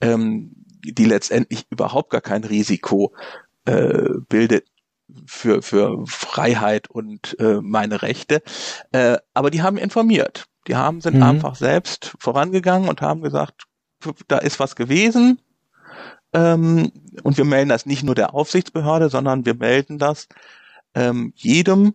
ähm, 0.00 0.52
die 0.82 1.04
letztendlich 1.04 1.66
überhaupt 1.68 2.08
gar 2.08 2.22
kein 2.22 2.44
Risiko 2.44 3.14
äh, 3.66 4.08
bildet 4.30 4.66
für, 5.26 5.60
für 5.60 6.06
Freiheit 6.06 6.88
und 6.88 7.38
äh, 7.38 7.60
meine 7.60 8.00
Rechte. 8.00 8.42
Äh, 8.92 9.18
aber 9.34 9.50
die 9.50 9.60
haben 9.60 9.76
informiert. 9.76 10.46
Die 10.66 10.76
haben 10.76 11.02
sind 11.02 11.16
mhm. 11.16 11.24
einfach 11.24 11.56
selbst 11.56 12.16
vorangegangen 12.18 12.88
und 12.88 13.02
haben 13.02 13.20
gesagt, 13.20 13.64
da 14.28 14.38
ist 14.38 14.60
was 14.60 14.76
gewesen, 14.76 15.42
ähm, 16.36 16.92
und 17.22 17.38
wir 17.38 17.46
melden 17.46 17.70
das 17.70 17.86
nicht 17.86 18.02
nur 18.02 18.14
der 18.14 18.34
Aufsichtsbehörde, 18.34 19.08
sondern 19.08 19.46
wir 19.46 19.54
melden 19.54 19.98
das 19.98 20.28
ähm, 20.94 21.32
jedem, 21.34 21.94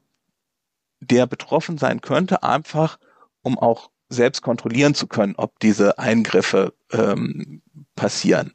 der 0.99 1.27
betroffen 1.27 1.77
sein 1.77 2.01
könnte, 2.01 2.41
einfach 2.41 2.97
um 3.43 3.57
auch 3.59 3.91
selbst 4.09 4.41
kontrollieren 4.41 4.95
zu 4.95 5.07
können, 5.07 5.35
ob 5.37 5.59
diese 5.59 5.99
Eingriffe 5.99 6.73
ähm, 6.91 7.61
passieren. 7.95 8.53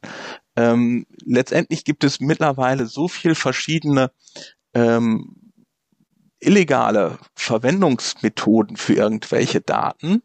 Ähm, 0.57 1.05
letztendlich 1.23 1.85
gibt 1.85 2.03
es 2.03 2.19
mittlerweile 2.19 2.85
so 2.85 3.07
viel 3.07 3.33
verschiedene 3.33 4.11
ähm, 4.73 5.51
illegale 6.39 7.17
Verwendungsmethoden 7.35 8.75
für 8.75 8.93
irgendwelche 8.93 9.61
Daten, 9.61 10.21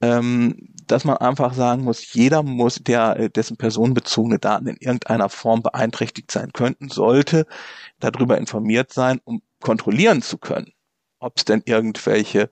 ähm, 0.00 0.73
dass 0.86 1.04
man 1.04 1.16
einfach 1.18 1.54
sagen 1.54 1.84
muss, 1.84 2.12
jeder 2.12 2.42
muss, 2.42 2.76
der 2.76 3.16
äh, 3.18 3.30
dessen 3.30 3.56
personenbezogene 3.56 4.38
Daten 4.38 4.66
in 4.66 4.76
irgendeiner 4.76 5.28
Form 5.28 5.62
beeinträchtigt 5.62 6.30
sein 6.30 6.52
könnten, 6.52 6.88
sollte 6.88 7.46
darüber 8.00 8.38
informiert 8.38 8.92
sein, 8.92 9.20
um 9.24 9.42
kontrollieren 9.60 10.22
zu 10.22 10.38
können, 10.38 10.72
ob 11.18 11.38
es 11.38 11.44
denn 11.44 11.62
irgendwelche 11.64 12.50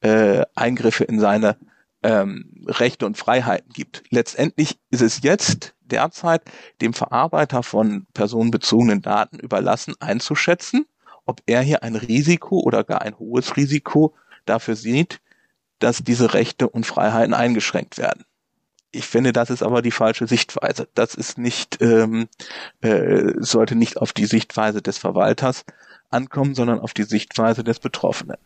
äh, 0.00 0.42
Eingriffe 0.54 1.04
in 1.04 1.20
seine 1.20 1.58
ähm, 2.02 2.64
Rechte 2.66 3.06
und 3.06 3.16
Freiheiten 3.16 3.72
gibt. 3.72 4.04
Letztendlich 4.10 4.78
ist 4.90 5.02
es 5.02 5.22
jetzt 5.22 5.74
derzeit 5.80 6.42
dem 6.80 6.92
Verarbeiter 6.92 7.62
von 7.62 8.06
personenbezogenen 8.14 9.02
Daten 9.02 9.38
überlassen, 9.38 9.94
einzuschätzen, 10.00 10.86
ob 11.26 11.40
er 11.46 11.62
hier 11.62 11.82
ein 11.82 11.96
Risiko 11.96 12.60
oder 12.60 12.84
gar 12.84 13.02
ein 13.02 13.18
hohes 13.18 13.56
Risiko 13.56 14.14
dafür 14.44 14.76
sieht, 14.76 15.20
dass 15.78 16.02
diese 16.02 16.34
Rechte 16.34 16.68
und 16.68 16.86
Freiheiten 16.86 17.34
eingeschränkt 17.34 17.98
werden. 17.98 18.24
Ich 18.90 19.06
finde, 19.06 19.32
das 19.32 19.50
ist 19.50 19.62
aber 19.62 19.82
die 19.82 19.90
falsche 19.90 20.26
Sichtweise. 20.26 20.88
Das 20.94 21.14
ist 21.14 21.36
nicht, 21.36 21.78
ähm, 21.80 22.28
äh, 22.80 23.32
sollte 23.38 23.74
nicht 23.74 23.96
auf 23.96 24.12
die 24.12 24.26
Sichtweise 24.26 24.82
des 24.82 24.98
Verwalters 24.98 25.64
ankommen, 26.10 26.54
sondern 26.54 26.78
auf 26.78 26.94
die 26.94 27.02
Sichtweise 27.02 27.64
des 27.64 27.80
Betroffenen. 27.80 28.36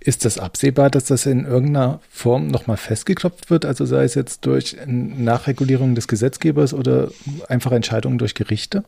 Ist 0.00 0.24
das 0.24 0.38
absehbar, 0.38 0.88
dass 0.90 1.04
das 1.04 1.26
in 1.26 1.44
irgendeiner 1.44 2.00
Form 2.10 2.48
nochmal 2.48 2.78
festgeklopft 2.78 3.50
wird? 3.50 3.66
Also 3.66 3.84
sei 3.84 4.02
es 4.04 4.14
jetzt 4.14 4.46
durch 4.46 4.76
Nachregulierung 4.86 5.94
des 5.94 6.08
Gesetzgebers 6.08 6.72
oder 6.72 7.10
einfach 7.48 7.72
Entscheidungen 7.72 8.16
durch 8.16 8.34
Gerichte? 8.34 8.84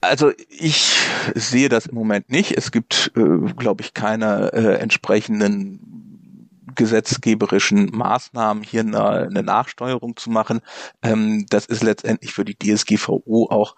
Also 0.00 0.32
ich 0.48 0.96
sehe 1.34 1.68
das 1.68 1.86
im 1.86 1.94
Moment 1.94 2.30
nicht. 2.30 2.52
Es 2.56 2.70
gibt, 2.70 3.12
äh, 3.16 3.52
glaube 3.54 3.82
ich, 3.82 3.94
keine 3.94 4.52
äh, 4.52 4.78
entsprechenden 4.78 6.60
gesetzgeberischen 6.74 7.90
Maßnahmen, 7.90 8.62
hier 8.62 8.82
eine, 8.82 9.04
eine 9.04 9.42
Nachsteuerung 9.42 10.16
zu 10.16 10.30
machen. 10.30 10.60
Ähm, 11.02 11.46
das 11.50 11.66
ist 11.66 11.82
letztendlich 11.82 12.32
für 12.32 12.44
die 12.44 12.56
DSGVO 12.56 13.48
auch 13.50 13.74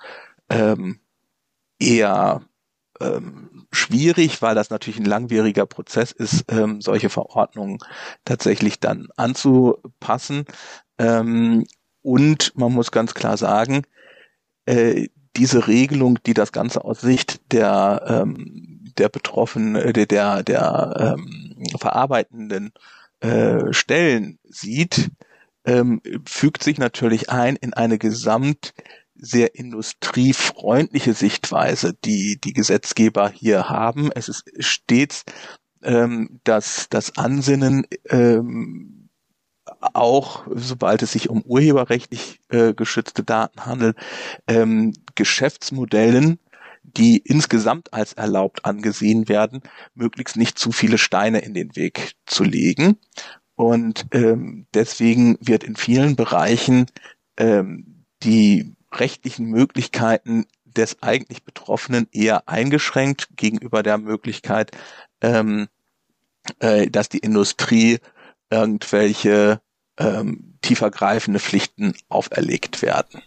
ähm, 0.51 1.01
eher 1.79 2.43
ähm, 3.01 3.67
schwierig, 3.73 4.43
weil 4.43 4.55
das 4.55 4.69
natürlich 4.71 5.01
ein 5.01 5.07
langwieriger 5.07 5.65
Prozess 5.65 6.13
ist, 6.13 6.45
ähm, 6.49 6.83
solche 6.83 7.09
Verordnungen 7.09 7.79
tatsächlich 8.27 8.81
dann 8.81 9.09
anzupassen. 9.17 10.45
Ähm, 10.99 11.67
und 12.03 12.53
man 12.57 12.73
muss 12.73 12.91
ganz 12.91 13.15
klar 13.15 13.39
sagen, 13.39 13.85
äh, 14.67 15.09
diese 15.37 15.69
Regelung, 15.69 16.19
die 16.25 16.35
das 16.35 16.53
Ganze 16.53 16.85
aus 16.85 17.01
Sicht 17.01 17.41
der, 17.53 18.03
ähm, 18.07 18.93
der 18.99 19.09
Betroffenen, 19.09 19.77
äh, 19.77 19.93
der, 19.93 20.07
der, 20.07 20.43
der 20.43 21.17
ähm, 21.19 21.67
verarbeitenden 21.79 22.73
äh, 23.21 23.73
Stellen 23.73 24.39
sieht, 24.45 25.11
ähm, 25.65 26.01
fügt 26.25 26.63
sich 26.63 26.79
natürlich 26.79 27.31
ein 27.31 27.57
in 27.57 27.75
eine 27.75 27.99
gesamt 27.99 28.73
sehr 29.15 29.55
industriefreundliche 29.55 31.13
Sichtweise, 31.13 31.93
die 32.05 32.41
die 32.41 32.55
Gesetzgeber 32.55 33.29
hier 33.29 33.69
haben. 33.69 34.11
Es 34.15 34.29
ist 34.29 34.45
stets 34.59 35.25
ähm, 35.83 36.41
dass 36.45 36.89
das 36.91 37.17
Ansinnen 37.17 37.87
ähm, 38.09 39.00
auch, 39.81 40.47
sobald 40.55 41.03
es 41.03 41.13
sich 41.13 41.29
um 41.31 41.43
urheberrechtlich 41.43 42.41
äh, 42.51 42.75
geschützte 42.75 43.23
Daten 43.23 43.67
handelt, 43.67 43.97
ähm, 44.47 44.93
Geschäftsmodellen, 45.15 46.39
die 46.83 47.19
insgesamt 47.19 47.93
als 47.93 48.13
erlaubt 48.15 48.65
angesehen 48.65 49.29
werden, 49.29 49.63
möglichst 49.95 50.37
nicht 50.37 50.59
zu 50.59 50.73
viele 50.73 50.99
Steine 50.99 51.41
in 51.41 51.55
den 51.55 51.77
Weg 51.77 52.15
zu 52.27 52.45
legen. 52.45 52.97
Und 53.55 54.07
ähm, 54.13 54.67
deswegen 54.75 55.37
wird 55.41 55.65
in 55.65 55.77
vielen 55.77 56.17
Bereichen 56.17 56.87
ähm, 57.37 58.05
die 58.23 58.75
rechtlichen 58.93 59.47
Möglichkeiten 59.47 60.47
des 60.65 61.03
eigentlich 61.03 61.45
Betroffenen 61.45 62.09
eher 62.13 62.49
eingeschränkt 62.49 63.29
gegenüber 63.37 63.83
der 63.83 63.99
Möglichkeit, 63.99 64.71
ähm, 65.21 65.69
äh, 66.61 66.89
dass 66.89 67.09
die 67.09 67.19
Industrie 67.19 67.99
irgendwelche 68.51 69.61
ähm, 70.01 70.55
tiefergreifende 70.63 71.39
Pflichten 71.39 71.95
auferlegt 72.09 72.83
werden. 72.83 73.23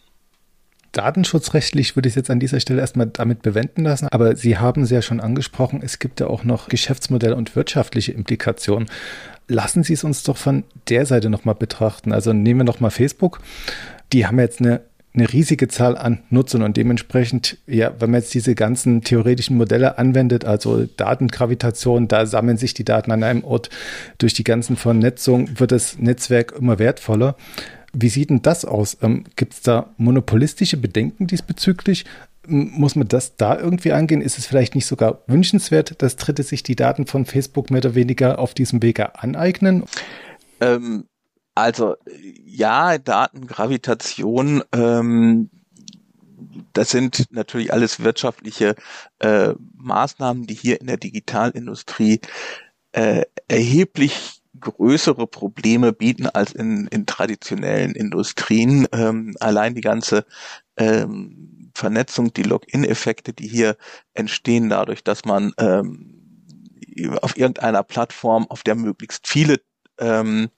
Datenschutzrechtlich 0.92 1.96
würde 1.96 2.08
ich 2.08 2.12
es 2.12 2.16
jetzt 2.16 2.30
an 2.30 2.40
dieser 2.40 2.60
Stelle 2.60 2.82
erstmal 2.82 3.08
damit 3.08 3.42
bewenden 3.42 3.84
lassen, 3.84 4.08
aber 4.10 4.36
Sie 4.36 4.60
haben 4.60 4.84
es 4.84 4.92
ja 4.92 5.02
schon 5.02 5.22
angesprochen, 5.22 5.82
es 5.84 5.98
gibt 5.98 6.20
ja 6.20 6.28
auch 6.28 6.44
noch 6.44 6.68
Geschäftsmodelle 6.68 7.36
und 7.36 7.56
wirtschaftliche 7.56 8.12
Implikationen. 8.12 8.90
Lassen 9.48 9.84
Sie 9.84 9.94
es 9.94 10.04
uns 10.04 10.22
doch 10.22 10.38
von 10.38 10.64
der 10.90 11.06
Seite 11.06 11.30
nochmal 11.32 11.56
betrachten. 11.56 12.14
Also 12.14 12.32
nehmen 12.32 12.62
wir 12.62 12.64
nochmal 12.66 12.92
Facebook. 12.92 13.42
Die 14.14 14.28
haben 14.28 14.40
jetzt 14.40 14.62
eine 14.62 14.82
eine 15.14 15.32
riesige 15.32 15.68
Zahl 15.68 15.98
an 15.98 16.24
Nutzern 16.30 16.64
und 16.64 16.76
dementsprechend, 16.76 17.58
ja, 17.68 17.94
wenn 18.00 18.12
man 18.12 18.22
jetzt 18.22 18.34
diese 18.34 18.56
ganzen 18.56 19.02
theoretischen 19.02 19.58
Modelle 19.58 19.98
anwendet, 20.00 20.46
also 20.46 20.86
Datengravitation, 20.86 22.08
da 22.08 22.26
sammeln 22.26 22.58
sich 22.58 22.74
die 22.74 22.86
Daten 22.86 23.12
an 23.12 23.24
einem 23.24 23.44
Ort. 23.44 23.70
Durch 24.18 24.34
die 24.34 24.44
ganzen 24.44 24.76
Vernetzungen 24.76 25.60
wird 25.60 25.72
das 25.72 26.00
Netzwerk 26.00 26.54
immer 26.58 26.80
wertvoller. 26.80 27.36
Wie 27.94 28.10
sieht 28.10 28.32
denn 28.32 28.42
das 28.42 28.66
aus? 28.66 28.98
Ähm, 29.04 29.26
Gibt 29.36 29.54
es 29.54 29.62
da 29.62 29.94
monopolistische 29.98 30.78
Bedenken 30.78 31.28
diesbezüglich? 31.28 32.06
Muss 32.48 32.96
man 32.96 33.08
das 33.08 33.36
da 33.38 33.58
irgendwie 33.58 33.94
angehen? 33.94 34.22
Ist 34.22 34.40
es 34.40 34.48
vielleicht 34.48 34.74
nicht 34.74 34.88
sogar 34.88 35.22
wünschenswert, 35.28 36.02
dass 36.02 36.16
Dritte 36.16 36.42
sich 36.42 36.64
die 36.64 36.76
Daten 36.76 37.06
von 37.06 37.26
Facebook 37.26 37.70
mehr 37.70 37.80
oder 37.80 37.96
weniger 37.96 38.40
auf 38.40 38.56
diesem 38.56 38.82
Wege 38.82 39.22
aneignen? 39.22 39.84
Ähm, 40.60 41.06
also 41.56 41.96
ja, 42.46 42.98
Datengravitation, 42.98 44.64
ähm, 44.74 45.50
das 46.74 46.90
sind 46.90 47.32
natürlich 47.32 47.72
alles 47.72 48.04
wirtschaftliche 48.04 48.76
äh, 49.20 49.54
Maßnahmen, 49.76 50.48
die 50.48 50.56
hier 50.56 50.82
in 50.82 50.88
der 50.88 50.98
Digitalindustrie 50.98 52.20
äh, 52.92 53.24
erheblich 53.48 54.42
größere 54.60 55.28
Probleme 55.28 55.94
bieten 55.94 56.28
als 56.28 56.54
in, 56.54 56.88
in 56.88 57.06
traditionellen 57.06 57.94
Industrien. 57.94 58.88
Ähm, 58.92 59.36
allein 59.40 59.76
die 59.76 59.82
ganze 59.82 60.26
ähm, 60.78 61.72
Vernetzung, 61.76 62.34
die 62.34 62.44
Login-Effekte, 62.44 63.34
die 63.34 63.48
hier 63.48 63.78
entstehen 64.14 64.70
dadurch, 64.70 65.04
dass 65.04 65.26
man 65.26 65.54
ähm, 65.58 66.24
auf 67.22 67.36
irgendeiner 67.38 67.84
Plattform, 67.84 68.46
auf 68.50 68.64
der 68.64 68.76
möglichst 68.76 69.28
viele 69.28 69.60
ähm, 70.00 70.50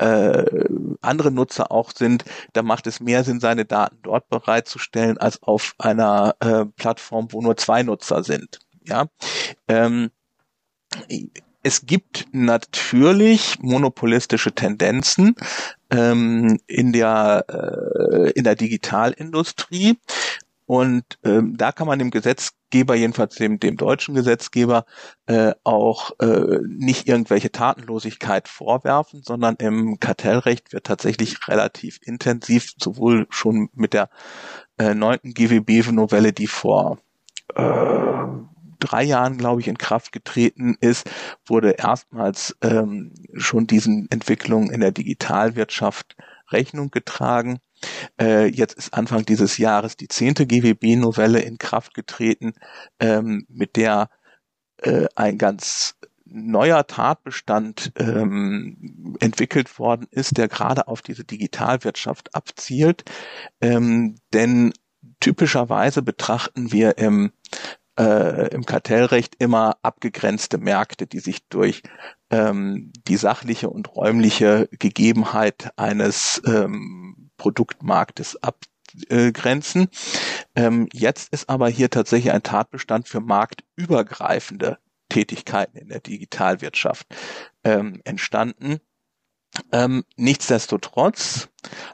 äh, 0.00 0.64
andere 1.02 1.30
Nutzer 1.30 1.70
auch 1.70 1.92
sind, 1.92 2.24
da 2.52 2.62
macht 2.62 2.86
es 2.86 3.00
mehr 3.00 3.24
Sinn, 3.24 3.40
seine 3.40 3.64
Daten 3.64 3.98
dort 4.02 4.28
bereitzustellen, 4.28 5.18
als 5.18 5.42
auf 5.42 5.74
einer 5.78 6.34
äh, 6.40 6.64
Plattform, 6.64 7.28
wo 7.30 7.40
nur 7.42 7.56
zwei 7.56 7.82
Nutzer 7.82 8.24
sind. 8.24 8.58
Ja. 8.84 9.06
Ähm, 9.68 10.10
es 11.62 11.84
gibt 11.84 12.26
natürlich 12.32 13.58
monopolistische 13.60 14.52
Tendenzen 14.52 15.36
ähm, 15.90 16.58
in 16.66 16.92
der 16.92 17.44
äh, 17.48 18.30
in 18.30 18.44
der 18.44 18.56
Digitalindustrie 18.56 19.98
und 20.70 21.18
ähm, 21.24 21.56
da 21.56 21.72
kann 21.72 21.88
man 21.88 21.98
dem 21.98 22.12
Gesetzgeber, 22.12 22.94
jedenfalls 22.94 23.34
dem, 23.34 23.58
dem 23.58 23.76
deutschen 23.76 24.14
Gesetzgeber, 24.14 24.84
äh, 25.26 25.52
auch 25.64 26.12
äh, 26.20 26.60
nicht 26.64 27.08
irgendwelche 27.08 27.50
Tatenlosigkeit 27.50 28.46
vorwerfen, 28.46 29.20
sondern 29.24 29.56
im 29.56 29.98
Kartellrecht 29.98 30.72
wird 30.72 30.86
tatsächlich 30.86 31.48
relativ 31.48 31.98
intensiv, 32.04 32.74
sowohl 32.80 33.26
schon 33.30 33.68
mit 33.72 33.94
der 33.94 34.10
äh, 34.78 34.94
neunten 34.94 35.34
GWB-Novelle, 35.34 36.32
die 36.32 36.46
vor 36.46 36.98
äh, 37.56 38.26
drei 38.78 39.02
Jahren, 39.02 39.38
glaube 39.38 39.60
ich, 39.62 39.66
in 39.66 39.76
Kraft 39.76 40.12
getreten 40.12 40.76
ist, 40.80 41.10
wurde 41.46 41.72
erstmals 41.72 42.56
ähm, 42.62 43.12
schon 43.34 43.66
diesen 43.66 44.08
Entwicklungen 44.08 44.70
in 44.70 44.78
der 44.78 44.92
Digitalwirtschaft 44.92 46.14
Rechnung 46.52 46.92
getragen. 46.92 47.58
Äh, 48.20 48.46
jetzt 48.46 48.74
ist 48.74 48.94
Anfang 48.94 49.24
dieses 49.24 49.58
Jahres 49.58 49.96
die 49.96 50.08
zehnte 50.08 50.46
GWB-Novelle 50.46 51.40
in 51.40 51.58
Kraft 51.58 51.94
getreten, 51.94 52.52
ähm, 53.00 53.46
mit 53.48 53.76
der 53.76 54.10
äh, 54.78 55.06
ein 55.14 55.38
ganz 55.38 55.96
neuer 56.24 56.86
Tatbestand 56.86 57.92
ähm, 57.96 59.16
entwickelt 59.20 59.78
worden 59.78 60.06
ist, 60.10 60.38
der 60.38 60.48
gerade 60.48 60.86
auf 60.88 61.02
diese 61.02 61.24
Digitalwirtschaft 61.24 62.34
abzielt. 62.34 63.04
Ähm, 63.60 64.16
denn 64.32 64.72
typischerweise 65.18 66.02
betrachten 66.02 66.72
wir 66.72 66.98
im 66.98 67.32
äh, 68.00 68.48
im 68.54 68.64
Kartellrecht 68.64 69.36
immer 69.38 69.76
abgegrenzte 69.82 70.56
Märkte, 70.56 71.06
die 71.06 71.20
sich 71.20 71.46
durch 71.48 71.82
ähm, 72.30 72.92
die 73.06 73.16
sachliche 73.16 73.68
und 73.68 73.94
räumliche 73.94 74.68
Gegebenheit 74.72 75.70
eines 75.76 76.40
ähm, 76.46 77.30
Produktmarktes 77.36 78.38
abgrenzen. 78.42 79.88
Ähm, 80.54 80.88
jetzt 80.94 81.32
ist 81.32 81.50
aber 81.50 81.68
hier 81.68 81.90
tatsächlich 81.90 82.32
ein 82.32 82.42
Tatbestand 82.42 83.06
für 83.06 83.20
marktübergreifende 83.20 84.78
Tätigkeiten 85.10 85.76
in 85.76 85.88
der 85.88 86.00
Digitalwirtschaft 86.00 87.06
ähm, 87.64 88.00
entstanden. 88.04 88.78
Ähm, 89.72 90.04
nichtsdestotrotz, 90.16 91.48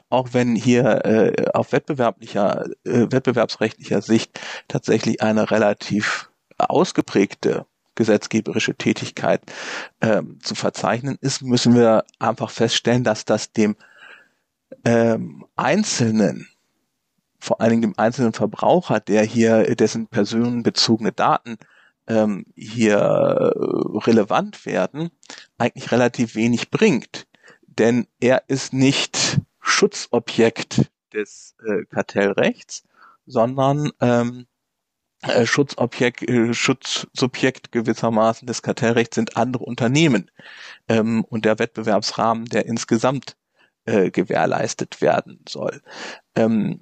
auch 0.09 0.29
wenn 0.33 0.55
hier 0.55 1.05
äh, 1.05 1.49
auf 1.53 1.71
wettbewerblicher, 1.71 2.65
äh, 2.85 3.07
wettbewerbsrechtlicher 3.11 4.01
Sicht 4.01 4.39
tatsächlich 4.67 5.21
eine 5.21 5.51
relativ 5.51 6.29
ausgeprägte 6.57 7.65
gesetzgeberische 7.95 8.75
Tätigkeit 8.75 9.41
ähm, 10.01 10.39
zu 10.41 10.55
verzeichnen 10.55 11.17
ist, 11.19 11.41
müssen 11.41 11.75
wir 11.75 12.05
einfach 12.19 12.51
feststellen, 12.51 13.03
dass 13.03 13.25
das 13.25 13.51
dem 13.51 13.75
ähm, 14.85 15.45
Einzelnen, 15.55 16.47
vor 17.39 17.59
allen 17.59 17.71
Dingen 17.71 17.81
dem 17.81 17.97
einzelnen 17.97 18.33
Verbraucher, 18.33 18.99
der 18.99 19.23
hier 19.23 19.75
dessen 19.75 20.07
personenbezogene 20.07 21.11
Daten 21.11 21.57
ähm, 22.07 22.45
hier 22.55 22.97
äh, 22.97 23.97
relevant 23.99 24.65
werden, 24.65 25.09
eigentlich 25.57 25.91
relativ 25.91 26.35
wenig 26.35 26.69
bringt. 26.69 27.27
Denn 27.77 28.07
er 28.19 28.43
ist 28.47 28.73
nicht 28.73 29.39
Schutzobjekt 29.59 30.89
des 31.13 31.55
äh, 31.65 31.85
Kartellrechts, 31.85 32.83
sondern 33.25 33.91
ähm, 34.01 34.47
äh, 35.21 35.45
Schutzobjekt, 35.45 36.27
äh, 36.27 36.53
Schutzsubjekt 36.53 37.71
gewissermaßen 37.71 38.47
des 38.47 38.61
Kartellrechts 38.61 39.15
sind 39.15 39.35
andere 39.37 39.63
Unternehmen 39.63 40.31
ähm, 40.87 41.23
und 41.25 41.45
der 41.45 41.59
Wettbewerbsrahmen, 41.59 42.45
der 42.45 42.65
insgesamt 42.65 43.35
äh, 43.85 44.11
gewährleistet 44.11 45.01
werden 45.01 45.39
soll. 45.47 45.81
Ähm, 46.35 46.79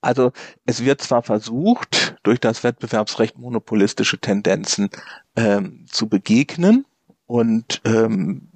also 0.00 0.32
es 0.66 0.84
wird 0.84 1.00
zwar 1.00 1.22
versucht, 1.22 2.16
durch 2.22 2.38
das 2.40 2.62
Wettbewerbsrecht 2.62 3.38
monopolistische 3.38 4.18
Tendenzen 4.18 4.90
ähm, 5.36 5.86
zu 5.90 6.08
begegnen 6.08 6.86
und 7.26 7.80
ähm, 7.84 8.48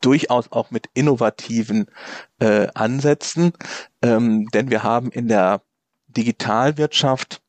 durchaus 0.00 0.50
auch 0.52 0.70
mit 0.70 0.88
innovativen 0.94 1.86
äh, 2.38 2.68
Ansätzen, 2.74 3.52
ähm, 4.02 4.48
denn 4.52 4.70
wir 4.70 4.82
haben 4.82 5.10
in 5.10 5.28
der 5.28 5.62
Digitalwirtschaft 6.08 7.42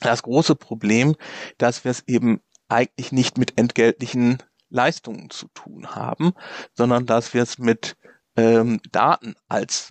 das 0.00 0.22
große 0.22 0.56
Problem, 0.56 1.16
dass 1.58 1.84
wir 1.84 1.90
es 1.90 2.02
eben 2.06 2.40
eigentlich 2.68 3.12
nicht 3.12 3.38
mit 3.38 3.58
entgeltlichen 3.58 4.38
Leistungen 4.68 5.30
zu 5.30 5.48
tun 5.48 5.94
haben, 5.94 6.32
sondern 6.74 7.06
dass 7.06 7.34
wir 7.34 7.42
es 7.42 7.58
mit 7.58 7.96
ähm, 8.36 8.80
Daten 8.90 9.34
als 9.48 9.90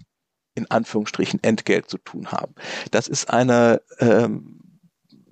in 0.56 0.70
Anführungsstrichen 0.70 1.42
Entgelt 1.44 1.90
zu 1.90 1.98
tun 1.98 2.32
haben. 2.32 2.56
Das 2.90 3.08
ist 3.08 3.30
eine 3.30 3.82
ähm, 4.00 4.80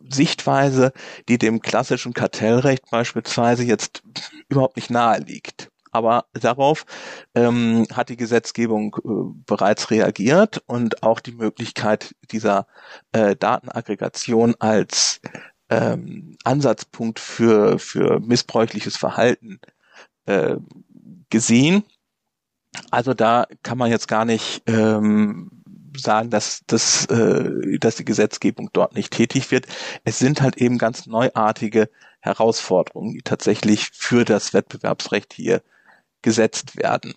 Sichtweise, 0.09 0.93
die 1.27 1.37
dem 1.37 1.61
klassischen 1.61 2.13
Kartellrecht 2.13 2.89
beispielsweise 2.89 3.63
jetzt 3.63 4.03
überhaupt 4.47 4.75
nicht 4.75 4.89
nahe 4.89 5.19
liegt. 5.19 5.68
Aber 5.91 6.25
darauf 6.33 6.85
ähm, 7.35 7.87
hat 7.93 8.09
die 8.09 8.17
Gesetzgebung 8.17 8.95
äh, 8.97 9.41
bereits 9.45 9.91
reagiert 9.91 10.61
und 10.67 11.03
auch 11.03 11.19
die 11.19 11.31
Möglichkeit 11.31 12.15
dieser 12.31 12.67
äh, 13.11 13.35
Datenaggregation 13.35 14.55
als 14.59 15.21
ähm, 15.69 16.37
Ansatzpunkt 16.43 17.19
für, 17.19 17.79
für 17.79 18.19
missbräuchliches 18.19 18.97
Verhalten 18.97 19.59
äh, 20.25 20.57
gesehen. 21.29 21.83
Also 22.91 23.13
da 23.13 23.47
kann 23.63 23.77
man 23.77 23.89
jetzt 23.89 24.07
gar 24.07 24.25
nicht 24.25 24.63
ähm, 24.67 25.49
sagen, 25.97 26.29
dass, 26.29 26.63
dass, 26.67 27.05
äh, 27.07 27.77
dass 27.79 27.95
die 27.95 28.05
Gesetzgebung 28.05 28.69
dort 28.73 28.95
nicht 28.95 29.11
tätig 29.11 29.51
wird. 29.51 29.67
Es 30.03 30.19
sind 30.19 30.41
halt 30.41 30.57
eben 30.57 30.77
ganz 30.77 31.05
neuartige 31.05 31.89
Herausforderungen, 32.19 33.13
die 33.13 33.21
tatsächlich 33.21 33.89
für 33.93 34.25
das 34.25 34.53
Wettbewerbsrecht 34.53 35.33
hier 35.33 35.61
gesetzt 36.21 36.77
werden. 36.77 37.13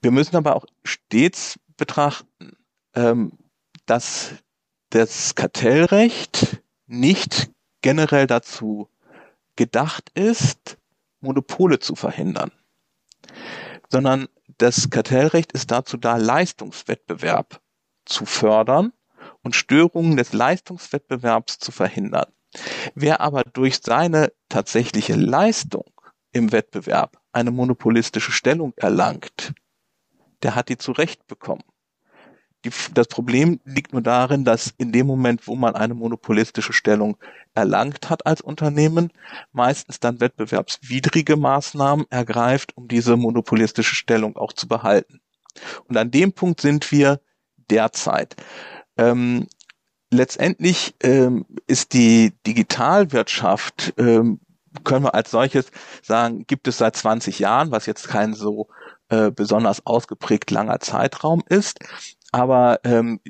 Wir 0.00 0.10
müssen 0.10 0.36
aber 0.36 0.56
auch 0.56 0.66
stets 0.84 1.58
betrachten, 1.76 2.56
ähm, 2.94 3.38
dass 3.86 4.34
das 4.90 5.34
Kartellrecht 5.34 6.62
nicht 6.86 7.50
generell 7.80 8.26
dazu 8.26 8.88
gedacht 9.56 10.10
ist, 10.14 10.78
Monopole 11.20 11.78
zu 11.78 11.94
verhindern, 11.94 12.50
sondern 13.90 14.28
das 14.58 14.90
Kartellrecht 14.90 15.52
ist 15.52 15.70
dazu 15.70 15.96
da, 15.96 16.16
Leistungswettbewerb 16.16 17.60
zu 18.04 18.26
fördern 18.26 18.92
und 19.42 19.54
Störungen 19.54 20.16
des 20.16 20.32
Leistungswettbewerbs 20.32 21.58
zu 21.58 21.72
verhindern. 21.72 22.30
Wer 22.94 23.20
aber 23.20 23.44
durch 23.44 23.80
seine 23.82 24.32
tatsächliche 24.48 25.14
Leistung 25.14 25.90
im 26.32 26.52
Wettbewerb 26.52 27.21
eine 27.32 27.50
monopolistische 27.50 28.32
Stellung 28.32 28.72
erlangt, 28.76 29.54
der 30.42 30.54
hat 30.54 30.68
die 30.68 30.78
zurecht 30.78 31.26
bekommen. 31.26 31.62
Die, 32.64 32.70
das 32.94 33.08
Problem 33.08 33.60
liegt 33.64 33.92
nur 33.92 34.02
darin, 34.02 34.44
dass 34.44 34.72
in 34.78 34.92
dem 34.92 35.06
Moment, 35.06 35.48
wo 35.48 35.56
man 35.56 35.74
eine 35.74 35.94
monopolistische 35.94 36.72
Stellung 36.72 37.16
erlangt 37.54 38.08
hat 38.08 38.24
als 38.24 38.40
Unternehmen, 38.40 39.12
meistens 39.52 39.98
dann 39.98 40.20
wettbewerbswidrige 40.20 41.36
Maßnahmen 41.36 42.06
ergreift, 42.10 42.76
um 42.76 42.86
diese 42.86 43.16
monopolistische 43.16 43.96
Stellung 43.96 44.36
auch 44.36 44.52
zu 44.52 44.68
behalten. 44.68 45.20
Und 45.88 45.96
an 45.96 46.10
dem 46.10 46.32
Punkt 46.32 46.60
sind 46.60 46.92
wir 46.92 47.20
derzeit. 47.68 48.36
Ähm, 48.96 49.48
letztendlich 50.10 50.94
ähm, 51.02 51.46
ist 51.66 51.94
die 51.94 52.32
Digitalwirtschaft, 52.46 53.94
ähm, 53.98 54.40
können 54.84 55.04
wir 55.04 55.14
als 55.14 55.30
solches 55.30 55.70
sagen, 56.02 56.46
gibt 56.46 56.68
es 56.68 56.78
seit 56.78 56.96
20 56.96 57.38
Jahren, 57.38 57.70
was 57.70 57.86
jetzt 57.86 58.08
kein 58.08 58.34
so 58.34 58.68
äh, 59.08 59.30
besonders 59.30 59.86
ausgeprägt 59.86 60.50
langer 60.50 60.80
Zeitraum 60.80 61.42
ist. 61.48 61.78
Aber 62.32 62.80
ähm, 62.84 63.20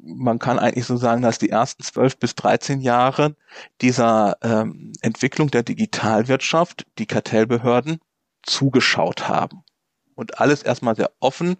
man 0.00 0.38
kann 0.38 0.60
eigentlich 0.60 0.86
so 0.86 0.96
sagen, 0.96 1.22
dass 1.22 1.38
die 1.38 1.50
ersten 1.50 1.82
12 1.82 2.18
bis 2.18 2.36
13 2.36 2.80
Jahre 2.80 3.34
dieser 3.80 4.36
ähm, 4.42 4.92
Entwicklung 5.00 5.50
der 5.50 5.64
Digitalwirtschaft 5.64 6.86
die 6.98 7.06
Kartellbehörden 7.06 7.98
zugeschaut 8.42 9.28
haben. 9.28 9.64
Und 10.14 10.40
alles 10.40 10.62
erstmal 10.62 10.94
sehr 10.94 11.10
offen, 11.18 11.56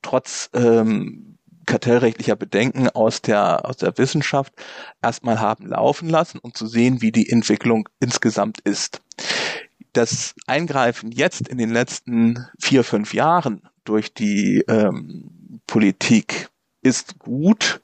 trotz 0.00 0.48
ähm, 0.54 1.37
kartellrechtlicher 1.68 2.34
Bedenken 2.34 2.88
aus 2.88 3.20
der, 3.20 3.66
aus 3.66 3.76
der 3.76 3.96
Wissenschaft 3.98 4.54
erstmal 5.02 5.38
haben 5.38 5.66
laufen 5.66 6.08
lassen, 6.08 6.38
um 6.38 6.54
zu 6.54 6.66
sehen, 6.66 7.02
wie 7.02 7.12
die 7.12 7.28
Entwicklung 7.28 7.88
insgesamt 8.00 8.60
ist. 8.60 9.02
Das 9.92 10.34
Eingreifen 10.46 11.12
jetzt 11.12 11.46
in 11.46 11.58
den 11.58 11.70
letzten 11.70 12.46
vier, 12.58 12.84
fünf 12.84 13.12
Jahren 13.12 13.68
durch 13.84 14.14
die 14.14 14.64
ähm, 14.66 15.60
Politik 15.66 16.48
ist 16.80 17.18
gut. 17.18 17.82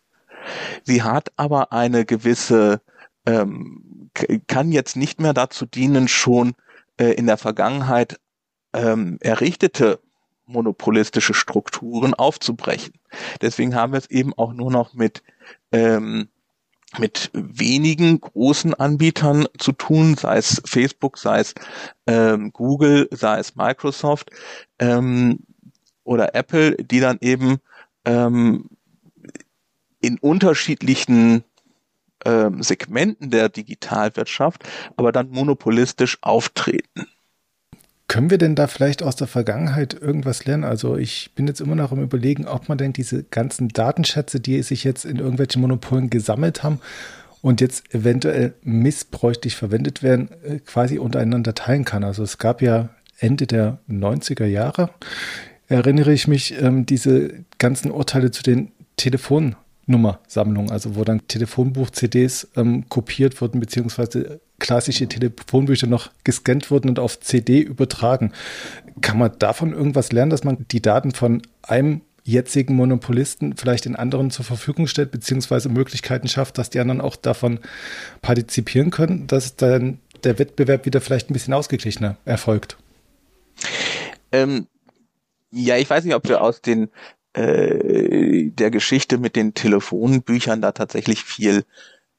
Sie 0.85 1.03
hat 1.03 1.28
aber 1.37 1.70
eine 1.72 2.07
gewisse, 2.07 2.80
ähm, 3.26 4.11
kann 4.47 4.72
jetzt 4.72 4.97
nicht 4.97 5.20
mehr 5.20 5.35
dazu 5.35 5.66
dienen, 5.66 6.09
schon 6.09 6.55
äh, 6.99 7.12
in 7.12 7.26
der 7.26 7.37
Vergangenheit 7.37 8.18
ähm, 8.72 9.18
errichtete 9.20 10.01
monopolistische 10.47 11.34
Strukturen 11.34 12.14
aufzubrechen. 12.14 12.95
Deswegen 13.40 13.74
haben 13.74 13.92
wir 13.92 13.99
es 13.99 14.11
eben 14.11 14.32
auch 14.34 14.53
nur 14.53 14.70
noch 14.70 14.95
mit 14.95 15.22
ähm, 15.72 16.28
mit 16.99 17.30
wenigen 17.32 18.20
großen 18.20 18.74
Anbietern 18.74 19.47
zu 19.59 19.72
tun, 19.72 20.16
sei 20.16 20.36
es 20.36 20.62
Facebook, 20.64 21.18
sei 21.18 21.40
es 21.40 21.55
ähm, 22.07 22.53
Google, 22.53 23.09
sei 23.11 23.38
es 23.38 23.57
Microsoft 23.57 24.30
ähm, 24.78 25.40
oder 26.05 26.34
Apple, 26.34 26.76
die 26.76 27.01
dann 27.01 27.18
eben 27.20 27.57
ähm, 28.05 28.68
in 30.01 30.18
unterschiedlichen 30.18 31.45
ähm, 32.24 32.62
Segmenten 32.62 33.30
der 33.30 33.49
Digitalwirtschaft, 33.49 34.64
aber 34.97 35.12
dann 35.12 35.30
monopolistisch 35.30 36.18
auftreten. 36.20 37.07
Können 38.07 38.30
wir 38.30 38.38
denn 38.38 38.55
da 38.55 38.66
vielleicht 38.66 39.02
aus 39.02 39.16
der 39.16 39.26
Vergangenheit 39.26 39.94
irgendwas 39.94 40.44
lernen? 40.44 40.64
Also 40.64 40.96
ich 40.96 41.32
bin 41.34 41.46
jetzt 41.46 41.61
immer 41.61 41.74
noch 41.74 41.90
am 41.90 42.02
Überlegen, 42.02 42.46
ob 42.46 42.68
man 42.68 42.78
denn 42.78 42.92
diese 42.92 43.24
ganzen 43.24 43.68
Datenschätze, 43.68 44.40
die 44.40 44.62
sich 44.62 44.84
jetzt 44.84 45.05
in 45.05 45.16
irgendwelchen 45.16 45.62
Monopolen 45.62 46.11
gesammelt 46.11 46.62
haben 46.62 46.80
und 47.40 47.61
jetzt 47.61 47.94
eventuell 47.94 48.55
missbräuchlich 48.62 49.57
verwendet 49.57 50.02
werden, 50.02 50.28
äh, 50.44 50.59
quasi 50.61 50.98
untereinander 50.98 51.55
teilen 51.55 51.84
kann. 51.84 52.05
Also 52.05 52.22
es 52.22 52.38
gab 52.38 52.62
ja 52.62 52.90
Ende 53.18 53.46
der 53.46 53.78
90er 53.88 54.46
Jahre, 54.46 54.90
erinnere 55.68 56.12
ich 56.12 56.28
mich, 56.28 56.61
ähm, 56.61 56.86
diese 56.86 57.44
ganzen 57.59 57.90
Urteile 57.90 58.30
zu 58.30 58.42
den 58.42 58.72
Telefonnummersammlungen, 59.85 60.70
also 60.70 60.97
wo 60.97 61.05
dann 61.05 61.26
Telefonbuch-CDs 61.28 62.49
ähm, 62.57 62.89
kopiert 62.89 63.41
wurden, 63.41 63.61
beziehungsweise 63.61 64.41
klassische 64.59 65.07
Telefonbücher 65.07 65.87
noch 65.87 66.11
gescannt 66.24 66.70
wurden 66.70 66.89
und 66.89 66.99
auf 66.99 67.20
CD 67.20 67.61
übertragen. 67.61 68.32
Kann 69.01 69.18
man 69.18 69.32
davon 69.39 69.72
irgendwas 69.72 70.12
lernen, 70.12 70.30
dass 70.30 70.45
man 70.45 70.66
die 70.70 70.82
Daten 70.82 71.12
von 71.12 71.43
einem 71.62 72.03
jetzigen 72.22 72.74
Monopolisten 72.74 73.57
vielleicht 73.57 73.85
den 73.85 73.97
anderen 73.97 74.30
zur 74.30 74.47
Verfügung 74.47 74.87
stellt, 74.87 75.11
beziehungsweise 75.11 75.68
Möglichkeiten 75.68 76.28
schafft, 76.28 76.57
dass 76.57 76.70
die 76.70 76.80
anderen 76.80 77.03
auch 77.03 77.16
davon 77.16 77.61
partizipieren 78.22 78.91
können, 78.91 79.26
dass 79.26 79.57
dann 79.57 79.99
der 80.22 80.39
Wettbewerb 80.39 80.87
wieder 80.87 81.03
vielleicht 81.03 81.28
ein 81.28 81.35
bisschen 81.35 81.53
ausgeglichener 81.53 82.16
erfolgt? 82.24 82.78
Ähm, 84.32 84.66
ja, 85.51 85.76
ich 85.76 85.91
weiß 85.91 86.05
nicht, 86.05 86.14
ob 86.14 86.26
wir 86.26 86.41
aus 86.41 86.62
den 86.62 86.89
äh, 87.35 88.51
der 88.51 88.70
Geschichte 88.70 89.18
mit 89.18 89.37
den 89.37 89.53
Telefonbüchern 89.55 90.62
da 90.62 90.72
tatsächlich 90.72 91.24
viel 91.24 91.64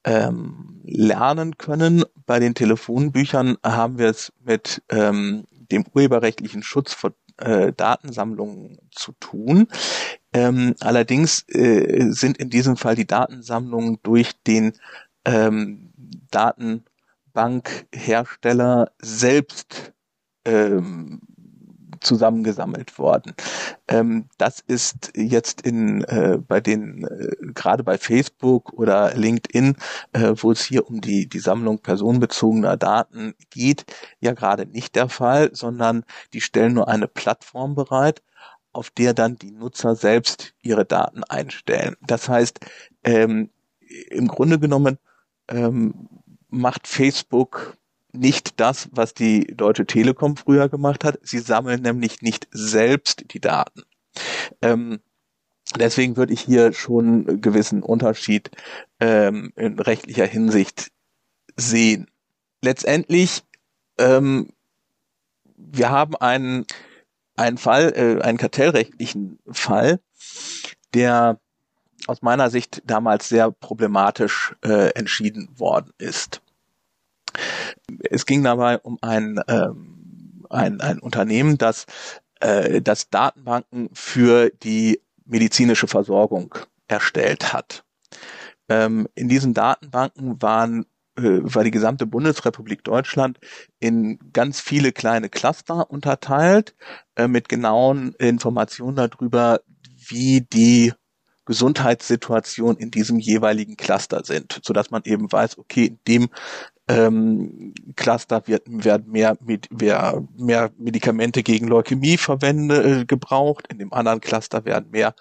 ähm, 0.03 0.81
lernen 0.83 1.57
können. 1.57 2.03
Bei 2.25 2.39
den 2.39 2.53
Telefonbüchern 2.53 3.57
haben 3.63 3.97
wir 3.97 4.09
es 4.09 4.33
mit 4.43 4.83
ähm, 4.89 5.45
dem 5.71 5.85
urheberrechtlichen 5.93 6.63
Schutz 6.63 6.93
von 6.93 7.13
äh, 7.37 7.71
Datensammlungen 7.73 8.79
zu 8.91 9.11
tun. 9.19 9.67
Ähm, 10.33 10.75
allerdings 10.79 11.43
äh, 11.49 12.11
sind 12.11 12.37
in 12.37 12.49
diesem 12.49 12.77
Fall 12.77 12.95
die 12.95 13.07
Datensammlungen 13.07 13.99
durch 14.03 14.41
den 14.43 14.71
ähm, 15.25 15.91
Datenbankhersteller 16.31 18.91
selbst 19.01 19.91
ähm, 20.45 21.19
zusammengesammelt 22.05 22.97
worden. 22.99 23.33
Ähm, 23.87 24.25
das 24.37 24.59
ist 24.59 25.11
jetzt 25.15 25.61
in 25.61 26.03
äh, 26.03 26.37
bei 26.37 26.61
den 26.61 27.05
äh, 27.05 27.35
gerade 27.53 27.83
bei 27.83 27.97
Facebook 27.97 28.73
oder 28.73 29.13
LinkedIn, 29.15 29.75
äh, 30.13 30.33
wo 30.37 30.51
es 30.51 30.63
hier 30.63 30.87
um 30.87 31.01
die 31.01 31.27
die 31.27 31.39
Sammlung 31.39 31.79
personenbezogener 31.79 32.77
Daten 32.77 33.33
geht, 33.49 33.85
ja 34.19 34.33
gerade 34.33 34.65
nicht 34.65 34.95
der 34.95 35.09
Fall, 35.09 35.49
sondern 35.53 36.05
die 36.33 36.41
stellen 36.41 36.73
nur 36.73 36.87
eine 36.87 37.07
Plattform 37.07 37.75
bereit, 37.75 38.21
auf 38.71 38.89
der 38.89 39.13
dann 39.13 39.37
die 39.37 39.51
Nutzer 39.51 39.95
selbst 39.95 40.53
ihre 40.61 40.85
Daten 40.85 41.23
einstellen. 41.23 41.95
Das 42.01 42.29
heißt, 42.29 42.59
ähm, 43.03 43.49
im 44.09 44.27
Grunde 44.27 44.59
genommen 44.59 44.97
ähm, 45.47 46.09
macht 46.49 46.87
Facebook 46.87 47.77
nicht 48.17 48.59
das, 48.59 48.89
was 48.91 49.13
die 49.13 49.45
Deutsche 49.47 49.85
Telekom 49.85 50.37
früher 50.37 50.69
gemacht 50.69 51.03
hat. 51.03 51.19
Sie 51.23 51.39
sammeln 51.39 51.81
nämlich 51.81 52.21
nicht 52.21 52.47
selbst 52.51 53.25
die 53.33 53.39
Daten. 53.39 53.83
Ähm, 54.61 54.99
deswegen 55.77 56.17
würde 56.17 56.33
ich 56.33 56.41
hier 56.41 56.73
schon 56.73 57.27
einen 57.27 57.41
gewissen 57.41 57.83
Unterschied 57.83 58.51
ähm, 58.99 59.51
in 59.55 59.79
rechtlicher 59.79 60.25
Hinsicht 60.25 60.91
sehen. 61.55 62.09
Letztendlich, 62.61 63.43
ähm, 63.97 64.49
wir 65.57 65.89
haben 65.89 66.15
einen, 66.15 66.65
einen 67.35 67.57
Fall, 67.57 67.93
äh, 67.95 68.21
einen 68.21 68.37
kartellrechtlichen 68.37 69.39
Fall, 69.51 69.99
der 70.93 71.39
aus 72.07 72.21
meiner 72.21 72.49
Sicht 72.49 72.83
damals 72.85 73.29
sehr 73.29 73.51
problematisch 73.51 74.55
äh, 74.63 74.89
entschieden 74.91 75.49
worden 75.57 75.91
ist. 75.97 76.41
Es 78.09 78.25
ging 78.25 78.43
dabei 78.43 78.77
um 78.79 78.97
ein, 79.01 79.39
ähm, 79.47 80.45
ein, 80.49 80.81
ein 80.81 80.99
Unternehmen, 80.99 81.57
das, 81.57 81.85
äh, 82.39 82.81
das 82.81 83.09
Datenbanken 83.09 83.89
für 83.93 84.49
die 84.49 85.01
medizinische 85.25 85.87
Versorgung 85.87 86.55
erstellt 86.87 87.53
hat. 87.53 87.83
Ähm, 88.69 89.07
in 89.15 89.29
diesen 89.29 89.53
Datenbanken 89.53 90.41
waren 90.41 90.85
äh, 91.17 91.39
war 91.43 91.63
die 91.63 91.71
gesamte 91.71 92.05
Bundesrepublik 92.05 92.83
Deutschland 92.83 93.39
in 93.79 94.19
ganz 94.33 94.59
viele 94.59 94.91
kleine 94.91 95.29
Cluster 95.29 95.89
unterteilt, 95.89 96.75
äh, 97.15 97.27
mit 97.27 97.47
genauen 97.47 98.13
Informationen 98.15 98.97
darüber, 98.97 99.61
wie 100.07 100.41
die 100.41 100.93
Gesundheitssituation 101.45 102.75
in 102.77 102.91
diesem 102.91 103.19
jeweiligen 103.19 103.77
Cluster 103.77 104.25
sind, 104.25 104.59
so 104.63 104.73
dass 104.73 104.91
man 104.91 105.03
eben 105.05 105.31
weiß, 105.31 105.57
okay, 105.57 105.85
in 105.85 105.99
dem 106.07 106.29
ähm, 106.87 107.73
Cluster 107.95 108.47
wird, 108.47 108.63
werden 108.67 109.11
mehr, 109.11 109.37
mit, 109.41 109.71
mehr, 109.71 110.23
mehr 110.37 110.71
Medikamente 110.77 111.41
gegen 111.43 111.67
Leukämie 111.67 112.17
verwendet, 112.17 112.85
äh, 112.85 113.05
gebraucht, 113.05 113.67
in 113.69 113.79
dem 113.79 113.91
anderen 113.91 114.21
Cluster 114.21 114.65
werden 114.65 114.91
mehr 114.91 115.15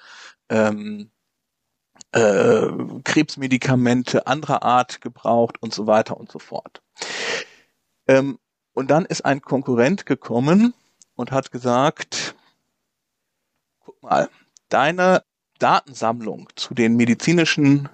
ähm, 0.50 1.10
äh, 2.12 2.68
Krebsmedikamente 3.04 4.26
anderer 4.26 4.62
Art 4.62 5.00
gebraucht 5.00 5.56
und 5.60 5.72
so 5.74 5.86
weiter 5.86 6.16
und 6.16 6.30
so 6.30 6.38
fort. 6.38 6.82
Ähm, 8.06 8.38
und 8.74 8.90
dann 8.90 9.06
ist 9.06 9.24
ein 9.24 9.40
Konkurrent 9.40 10.04
gekommen 10.04 10.74
und 11.16 11.32
hat 11.32 11.50
gesagt, 11.50 12.34
guck 13.80 14.02
mal, 14.02 14.28
deine 14.68 15.22
Datensammlung 15.58 16.48
zu 16.56 16.74
den 16.74 16.96
medizinischen 16.96 17.88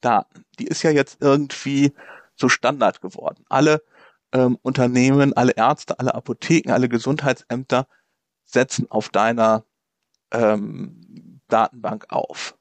Daten, 0.00 0.44
die 0.58 0.66
ist 0.66 0.82
ja 0.82 0.90
jetzt 0.90 1.22
irgendwie 1.22 1.94
so 2.36 2.48
Standard 2.48 3.00
geworden. 3.00 3.44
Alle 3.48 3.82
ähm, 4.32 4.58
Unternehmen, 4.62 5.32
alle 5.32 5.52
Ärzte, 5.52 5.98
alle 5.98 6.14
Apotheken, 6.14 6.72
alle 6.72 6.88
Gesundheitsämter 6.88 7.86
setzen 8.44 8.90
auf 8.90 9.08
deiner 9.08 9.64
ähm, 10.32 11.40
Datenbank 11.48 12.06
auf. 12.10 12.56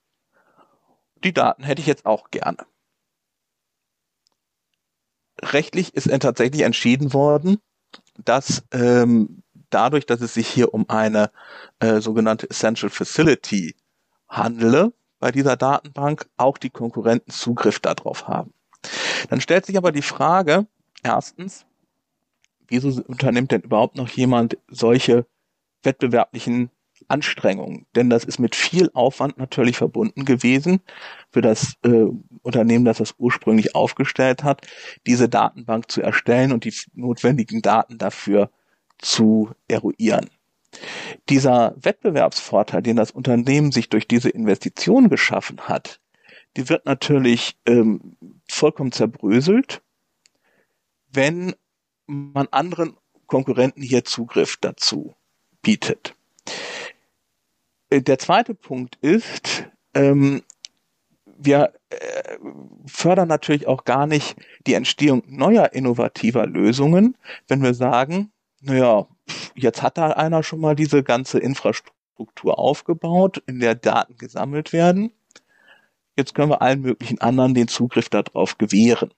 Die 1.23 1.33
Daten 1.33 1.63
hätte 1.63 1.81
ich 1.81 1.87
jetzt 1.87 2.05
auch 2.05 2.29
gerne. 2.31 2.65
Rechtlich 5.41 5.93
ist 5.95 6.09
tatsächlich 6.21 6.61
entschieden 6.61 7.13
worden, 7.13 7.57
dass 8.17 8.63
ähm, 8.71 9.43
dadurch, 9.69 10.05
dass 10.05 10.21
es 10.21 10.33
sich 10.33 10.47
hier 10.47 10.73
um 10.73 10.87
eine 10.89 11.31
äh, 11.79 11.99
sogenannte 11.99 12.49
Essential 12.49 12.89
Facility 12.89 13.75
handele 14.27 14.93
bei 15.19 15.31
dieser 15.31 15.55
Datenbank, 15.55 16.29
auch 16.37 16.57
die 16.57 16.69
Konkurrenten 16.69 17.31
Zugriff 17.31 17.79
darauf 17.79 18.27
haben. 18.27 18.53
Dann 19.29 19.41
stellt 19.41 19.65
sich 19.65 19.77
aber 19.77 19.91
die 19.91 20.01
Frage, 20.01 20.67
erstens, 21.03 21.65
wieso 22.67 23.01
unternimmt 23.03 23.51
denn 23.51 23.61
überhaupt 23.61 23.95
noch 23.95 24.09
jemand 24.09 24.57
solche 24.67 25.25
wettbewerblichen 25.83 26.69
Anstrengungen? 27.07 27.85
Denn 27.95 28.09
das 28.09 28.23
ist 28.23 28.39
mit 28.39 28.55
viel 28.55 28.89
Aufwand 28.93 29.37
natürlich 29.37 29.77
verbunden 29.77 30.25
gewesen 30.25 30.81
für 31.29 31.41
das 31.41 31.73
äh, 31.83 32.05
Unternehmen, 32.41 32.85
das 32.85 32.97
das 32.97 33.15
ursprünglich 33.17 33.75
aufgestellt 33.75 34.43
hat, 34.43 34.65
diese 35.05 35.29
Datenbank 35.29 35.91
zu 35.91 36.01
erstellen 36.01 36.51
und 36.51 36.65
die 36.65 36.73
notwendigen 36.93 37.61
Daten 37.61 37.97
dafür 37.97 38.49
zu 38.97 39.51
eruieren. 39.67 40.29
Dieser 41.29 41.75
Wettbewerbsvorteil, 41.77 42.81
den 42.81 42.95
das 42.95 43.11
Unternehmen 43.11 43.71
sich 43.71 43.89
durch 43.89 44.07
diese 44.07 44.29
Investition 44.29 45.09
geschaffen 45.09 45.61
hat, 45.61 45.99
die 46.55 46.69
wird 46.69 46.85
natürlich 46.85 47.57
ähm, 47.65 48.15
vollkommen 48.47 48.91
zerbröselt, 48.91 49.81
wenn 51.11 51.55
man 52.05 52.47
anderen 52.51 52.97
Konkurrenten 53.27 53.81
hier 53.81 54.03
Zugriff 54.03 54.57
dazu 54.57 55.15
bietet. 55.61 56.15
Äh, 57.89 58.01
der 58.01 58.19
zweite 58.19 58.53
Punkt 58.53 58.97
ist, 59.01 59.65
ähm, 59.93 60.43
wir 61.37 61.73
äh, 61.89 62.37
fördern 62.85 63.27
natürlich 63.27 63.67
auch 63.67 63.85
gar 63.85 64.07
nicht 64.07 64.35
die 64.65 64.73
Entstehung 64.73 65.23
neuer 65.27 65.73
innovativer 65.73 66.45
Lösungen, 66.45 67.17
wenn 67.47 67.61
wir 67.61 67.73
sagen, 67.73 68.31
naja, 68.61 69.07
jetzt 69.55 69.81
hat 69.81 69.97
da 69.97 70.11
einer 70.11 70.43
schon 70.43 70.59
mal 70.59 70.75
diese 70.75 71.03
ganze 71.03 71.39
Infrastruktur 71.39 72.57
aufgebaut, 72.59 73.43
in 73.45 73.59
der 73.59 73.75
Daten 73.75 74.17
gesammelt 74.17 74.73
werden. 74.73 75.11
Jetzt 76.15 76.35
können 76.35 76.51
wir 76.51 76.61
allen 76.61 76.81
möglichen 76.81 77.19
anderen 77.21 77.53
den 77.53 77.67
Zugriff 77.67 78.09
darauf 78.09 78.57
gewähren. 78.57 79.13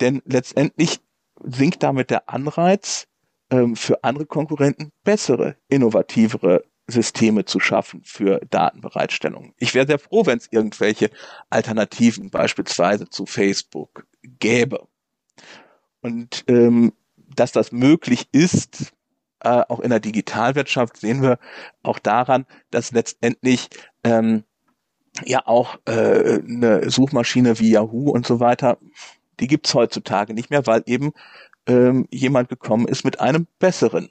Denn 0.00 0.22
letztendlich 0.24 1.00
sinkt 1.44 1.82
damit 1.82 2.10
der 2.10 2.28
Anreiz 2.28 3.06
ähm, 3.50 3.76
für 3.76 4.02
andere 4.04 4.26
Konkurrenten 4.26 4.92
bessere, 5.04 5.56
innovativere 5.68 6.64
Systeme 6.88 7.44
zu 7.44 7.60
schaffen 7.60 8.02
für 8.04 8.40
Datenbereitstellung. 8.50 9.54
Ich 9.58 9.74
wäre 9.74 9.86
sehr 9.86 9.98
froh, 9.98 10.26
wenn 10.26 10.38
es 10.38 10.48
irgendwelche 10.50 11.10
Alternativen 11.50 12.30
beispielsweise 12.30 13.08
zu 13.08 13.26
Facebook 13.26 14.06
gäbe. 14.22 14.88
Und 16.00 16.44
ähm, 16.48 16.92
dass 17.16 17.52
das 17.52 17.72
möglich 17.72 18.28
ist, 18.32 18.92
äh, 19.40 19.62
auch 19.68 19.80
in 19.80 19.90
der 19.90 20.00
Digitalwirtschaft, 20.00 20.96
sehen 20.96 21.22
wir 21.22 21.38
auch 21.82 21.98
daran, 21.98 22.46
dass 22.70 22.92
letztendlich 22.92 23.68
ähm, 24.04 24.44
ja 25.24 25.46
auch 25.46 25.76
äh, 25.86 26.40
eine 26.40 26.90
Suchmaschine 26.90 27.58
wie 27.58 27.70
Yahoo 27.70 28.10
und 28.10 28.26
so 28.26 28.40
weiter, 28.40 28.78
die 29.40 29.46
gibt's 29.46 29.74
heutzutage 29.74 30.34
nicht 30.34 30.50
mehr, 30.50 30.66
weil 30.66 30.82
eben 30.86 31.12
ähm, 31.66 32.06
jemand 32.10 32.48
gekommen 32.48 32.88
ist 32.88 33.04
mit 33.04 33.20
einem 33.20 33.46
besseren 33.58 34.10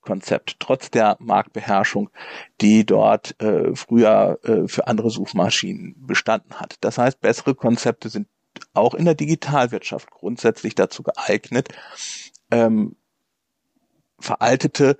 Konzept, 0.00 0.56
trotz 0.60 0.90
der 0.90 1.16
Marktbeherrschung, 1.18 2.10
die 2.60 2.86
dort 2.86 3.40
äh, 3.42 3.74
früher 3.74 4.38
äh, 4.44 4.68
für 4.68 4.86
andere 4.86 5.10
Suchmaschinen 5.10 5.94
bestanden 6.06 6.54
hat. 6.54 6.76
Das 6.80 6.96
heißt, 6.96 7.20
bessere 7.20 7.54
Konzepte 7.54 8.08
sind 8.08 8.28
auch 8.72 8.94
in 8.94 9.04
der 9.04 9.14
Digitalwirtschaft 9.14 10.10
grundsätzlich 10.10 10.74
dazu 10.74 11.02
geeignet, 11.02 11.68
ähm, 12.50 12.96
veraltete 14.18 14.96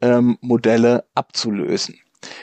ähm, 0.00 0.38
Modelle 0.40 1.04
abzulösen. 1.14 1.98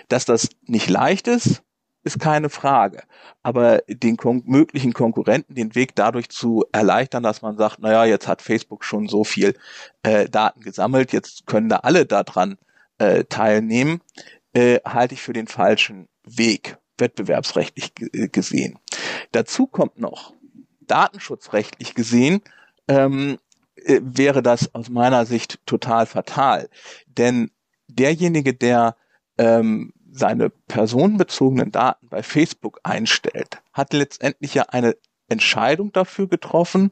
Dass 0.09 0.25
das 0.25 0.49
nicht 0.61 0.89
leicht 0.89 1.27
ist, 1.27 1.63
ist 2.03 2.19
keine 2.19 2.49
Frage. 2.49 3.03
Aber 3.43 3.81
den 3.87 4.17
kon 4.17 4.43
möglichen 4.45 4.93
Konkurrenten 4.93 5.55
den 5.55 5.75
Weg 5.75 5.95
dadurch 5.95 6.29
zu 6.29 6.65
erleichtern, 6.71 7.23
dass 7.23 7.41
man 7.41 7.57
sagt, 7.57 7.79
naja, 7.79 8.05
jetzt 8.05 8.27
hat 8.27 8.41
Facebook 8.41 8.83
schon 8.83 9.07
so 9.07 9.23
viel 9.23 9.55
äh, 10.03 10.27
Daten 10.29 10.61
gesammelt, 10.61 11.13
jetzt 11.13 11.45
können 11.45 11.69
da 11.69 11.77
alle 11.77 12.05
daran 12.05 12.57
äh, 12.97 13.23
teilnehmen, 13.25 14.01
äh, 14.53 14.79
halte 14.85 15.13
ich 15.13 15.21
für 15.21 15.33
den 15.33 15.47
falschen 15.47 16.07
Weg, 16.23 16.77
wettbewerbsrechtlich 16.97 17.93
äh, 18.13 18.27
gesehen. 18.27 18.79
Dazu 19.31 19.67
kommt 19.67 19.99
noch, 19.99 20.33
datenschutzrechtlich 20.81 21.95
gesehen, 21.95 22.41
ähm, 22.87 23.37
äh, 23.75 24.01
wäre 24.03 24.43
das 24.43 24.73
aus 24.75 24.89
meiner 24.89 25.25
Sicht 25.25 25.59
total 25.65 26.05
fatal. 26.05 26.69
Denn 27.07 27.51
derjenige, 27.87 28.53
der 28.53 28.95
ähm, 29.37 29.93
seine 30.11 30.49
personenbezogenen 30.49 31.71
Daten 31.71 32.07
bei 32.09 32.23
Facebook 32.23 32.79
einstellt, 32.83 33.61
hat 33.73 33.93
letztendlich 33.93 34.53
ja 34.53 34.63
eine 34.63 34.95
Entscheidung 35.29 35.91
dafür 35.93 36.27
getroffen, 36.27 36.91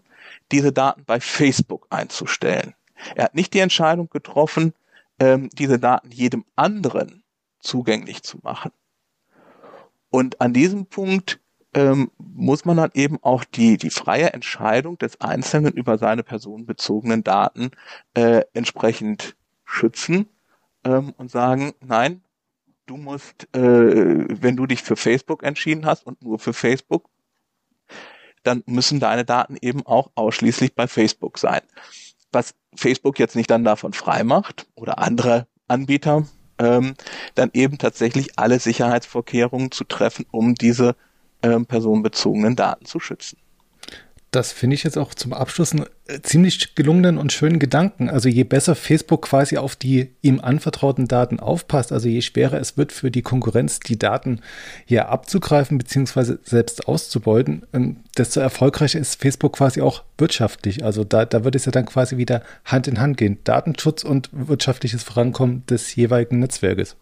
diese 0.52 0.72
Daten 0.72 1.04
bei 1.06 1.20
Facebook 1.20 1.88
einzustellen. 1.90 2.74
Er 3.16 3.26
hat 3.26 3.36
nicht 3.36 3.54
die 3.54 3.60
Entscheidung 3.60 4.10
getroffen, 4.10 4.74
ähm, 5.20 5.50
diese 5.54 5.80
Daten 5.80 6.12
jedem 6.12 6.46
anderen 6.56 7.24
zugänglich 7.60 8.24
zu 8.24 8.40
machen. 8.42 8.72
Und 10.10 10.42
an 10.42 10.54
diesem 10.54 10.86
Punkt 10.86 11.40
ähm, 11.74 12.10
muss 12.18 12.66
man 12.66 12.78
dann 12.78 12.92
eben 12.94 13.20
auch 13.22 13.44
die, 13.44 13.78
die 13.78 13.92
freie 13.92 14.34
Entscheidung 14.34 14.98
des 14.98 15.22
Einzelnen 15.22 15.74
über 15.74 15.98
seine 15.98 16.24
personenbezogenen 16.24 17.24
Daten 17.24 17.72
äh, 18.16 18.42
entsprechend 18.54 19.36
schützen 19.66 20.28
ähm, 20.84 21.14
und 21.18 21.30
sagen, 21.30 21.74
nein, 21.86 22.24
du 22.90 22.98
musst, 22.98 23.48
äh, 23.56 23.60
wenn 23.60 24.56
du 24.56 24.66
dich 24.66 24.82
für 24.82 24.96
Facebook 24.96 25.44
entschieden 25.44 25.86
hast 25.86 26.06
und 26.06 26.22
nur 26.24 26.40
für 26.40 26.54
Facebook, 26.54 27.10
dann 28.44 28.64
müssen 28.66 29.00
deine 29.00 29.26
Daten 29.26 29.58
eben 29.62 29.86
auch 29.86 30.12
ausschließlich 30.16 30.74
bei 30.74 30.88
Facebook 30.88 31.38
sein. 31.38 31.62
Was 32.32 32.56
Facebook 32.76 33.20
jetzt 33.20 33.36
nicht 33.36 33.50
dann 33.50 33.64
davon 33.64 33.94
frei 33.94 34.24
macht 34.24 34.68
oder 34.76 35.00
andere 35.00 35.48
Anbieter, 35.68 36.26
ähm, 36.58 36.96
dann 37.36 37.52
eben 37.54 37.78
tatsächlich 37.78 38.40
alle 38.40 38.60
Sicherheitsvorkehrungen 38.60 39.72
zu 39.72 39.84
treffen, 39.84 40.26
um 40.32 40.56
diese 40.56 40.96
ähm, 41.44 41.66
personenbezogenen 41.66 42.56
Daten 42.56 42.86
zu 42.86 43.00
schützen. 43.00 43.38
Das 44.32 44.52
finde 44.52 44.76
ich 44.76 44.84
jetzt 44.84 44.98
auch 44.98 45.16
zum 45.16 45.34
Abschluss 45.34 45.72
einen 45.72 45.88
äh, 46.06 46.22
ziemlich 46.22 46.76
gelungenen 46.76 47.18
und 47.18 47.34
schönen 47.34 47.58
Gedanken. 47.58 48.10
Also 48.10 48.30
je 48.30 48.44
besser 48.44 48.76
Facebook 48.76 49.24
quasi 49.24 49.58
auf 49.58 49.76
die 49.76 50.12
ihm 50.22 50.40
anvertrauten 50.40 51.08
Daten 51.08 51.40
aufpasst, 51.40 51.92
also 51.92 52.08
je 52.08 52.22
schwerer 52.22 52.60
es 52.60 52.78
wird 52.78 52.92
für 52.92 53.10
die 53.10 53.24
Konkurrenz, 53.24 53.80
die 53.80 53.98
Daten 53.98 54.42
hier 54.86 55.10
abzugreifen 55.10 55.80
bzw. 55.80 56.38
selbst 56.44 56.88
auszubeuten, 56.88 57.66
ähm, 57.74 57.98
desto 58.18 58.40
erfolgreicher 58.40 59.00
ist 59.00 59.20
Facebook 59.20 59.54
quasi 59.54 59.82
auch 59.82 60.04
wirtschaftlich. 60.20 60.84
Also 60.84 61.04
da, 61.04 61.26
da 61.26 61.44
wird 61.44 61.56
es 61.56 61.66
ja 61.66 61.72
dann 61.72 61.88
quasi 61.88 62.18
wieder 62.18 62.44
Hand 62.66 62.88
in 62.88 63.00
Hand 63.00 63.18
gehen. 63.18 63.40
Datenschutz 63.44 64.04
und 64.04 64.30
wirtschaftliches 64.32 65.02
Vorankommen 65.02 65.66
des 65.66 65.96
jeweiligen 65.96 66.38
Netzwerkes. 66.38 66.98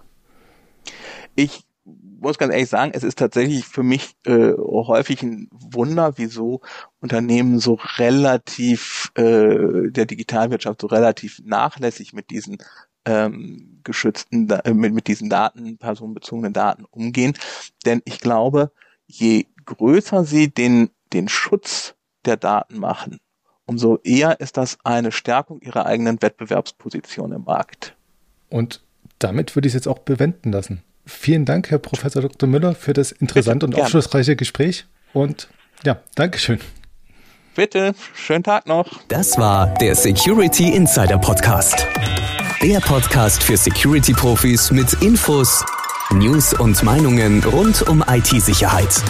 Ich 1.36 1.67
muss 2.20 2.38
ganz 2.38 2.54
ehrlich 2.54 2.70
sagen, 2.70 2.92
es 2.94 3.04
ist 3.04 3.18
tatsächlich 3.18 3.66
für 3.66 3.84
mich 3.84 4.16
äh, 4.26 4.54
häufig 4.58 5.22
ein 5.24 5.50
Wunder, 5.52 6.18
wieso 6.18 6.62
Unternehmen 7.00 7.60
so 7.60 7.80
relativ 7.98 9.12
äh, 9.16 9.90
der 9.90 10.06
Digitalwirtschaft 10.06 10.82
so 10.82 10.88
relativ 10.88 11.42
nachlässig 11.44 12.14
mit 12.14 12.30
diesen 12.30 12.58
ähm, 13.06 13.80
geschützten, 13.84 14.50
äh, 14.50 14.74
mit, 14.74 14.94
mit 14.94 15.08
diesen 15.08 15.30
Daten, 15.30 15.78
personenbezogenen 15.78 16.54
Daten 16.54 16.86
umgehen. 16.86 17.34
Denn 17.86 18.02
ich 18.06 18.20
glaube, 18.20 18.72
je 19.06 19.48
größer 19.66 20.26
sie 20.26 20.50
den, 20.50 20.90
den 21.14 21.30
Schutz 21.30 21.96
der 22.26 22.38
Daten 22.38 22.80
machen, 22.80 23.20
umso 23.66 24.00
eher 24.04 24.40
ist 24.40 24.58
das 24.58 24.78
eine 24.84 25.12
Stärkung 25.12 25.62
ihrer 25.62 25.86
eigenen 25.86 26.22
Wettbewerbsposition 26.22 27.32
im 27.32 27.44
Markt. 27.44 27.96
Und 28.50 28.82
damit 29.20 29.56
würde 29.56 29.68
ich 29.68 29.72
es 29.72 29.76
jetzt 29.76 29.88
auch 29.88 30.00
bewenden 30.00 30.52
lassen. 30.52 30.84
Vielen 31.08 31.46
Dank, 31.46 31.72
Herr 31.72 31.80
Professor 31.80 32.22
Dr. 32.22 32.50
Müller, 32.50 32.76
für 32.76 32.92
das 32.94 33.14
interessante 33.14 33.66
Bitte, 33.66 33.78
und 33.78 33.84
aufschlussreiche 33.84 34.36
Gespräch. 34.36 34.86
Und 35.14 35.48
ja, 35.86 36.02
Dankeschön. 36.16 36.60
Bitte, 37.56 37.96
schönen 38.14 38.44
Tag 38.44 38.68
noch. 38.68 39.02
Das 39.08 39.38
war 39.38 39.74
der 39.76 39.96
Security 39.96 40.76
Insider 40.76 41.18
Podcast. 41.18 41.88
Der 42.62 42.80
Podcast 42.82 43.42
für 43.42 43.56
Security-Profis 43.56 44.70
mit 44.72 44.94
Infos, 45.02 45.64
News 46.12 46.54
und 46.54 46.84
Meinungen 46.84 47.44
rund 47.44 47.82
um 47.88 48.04
IT-Sicherheit. 48.08 49.02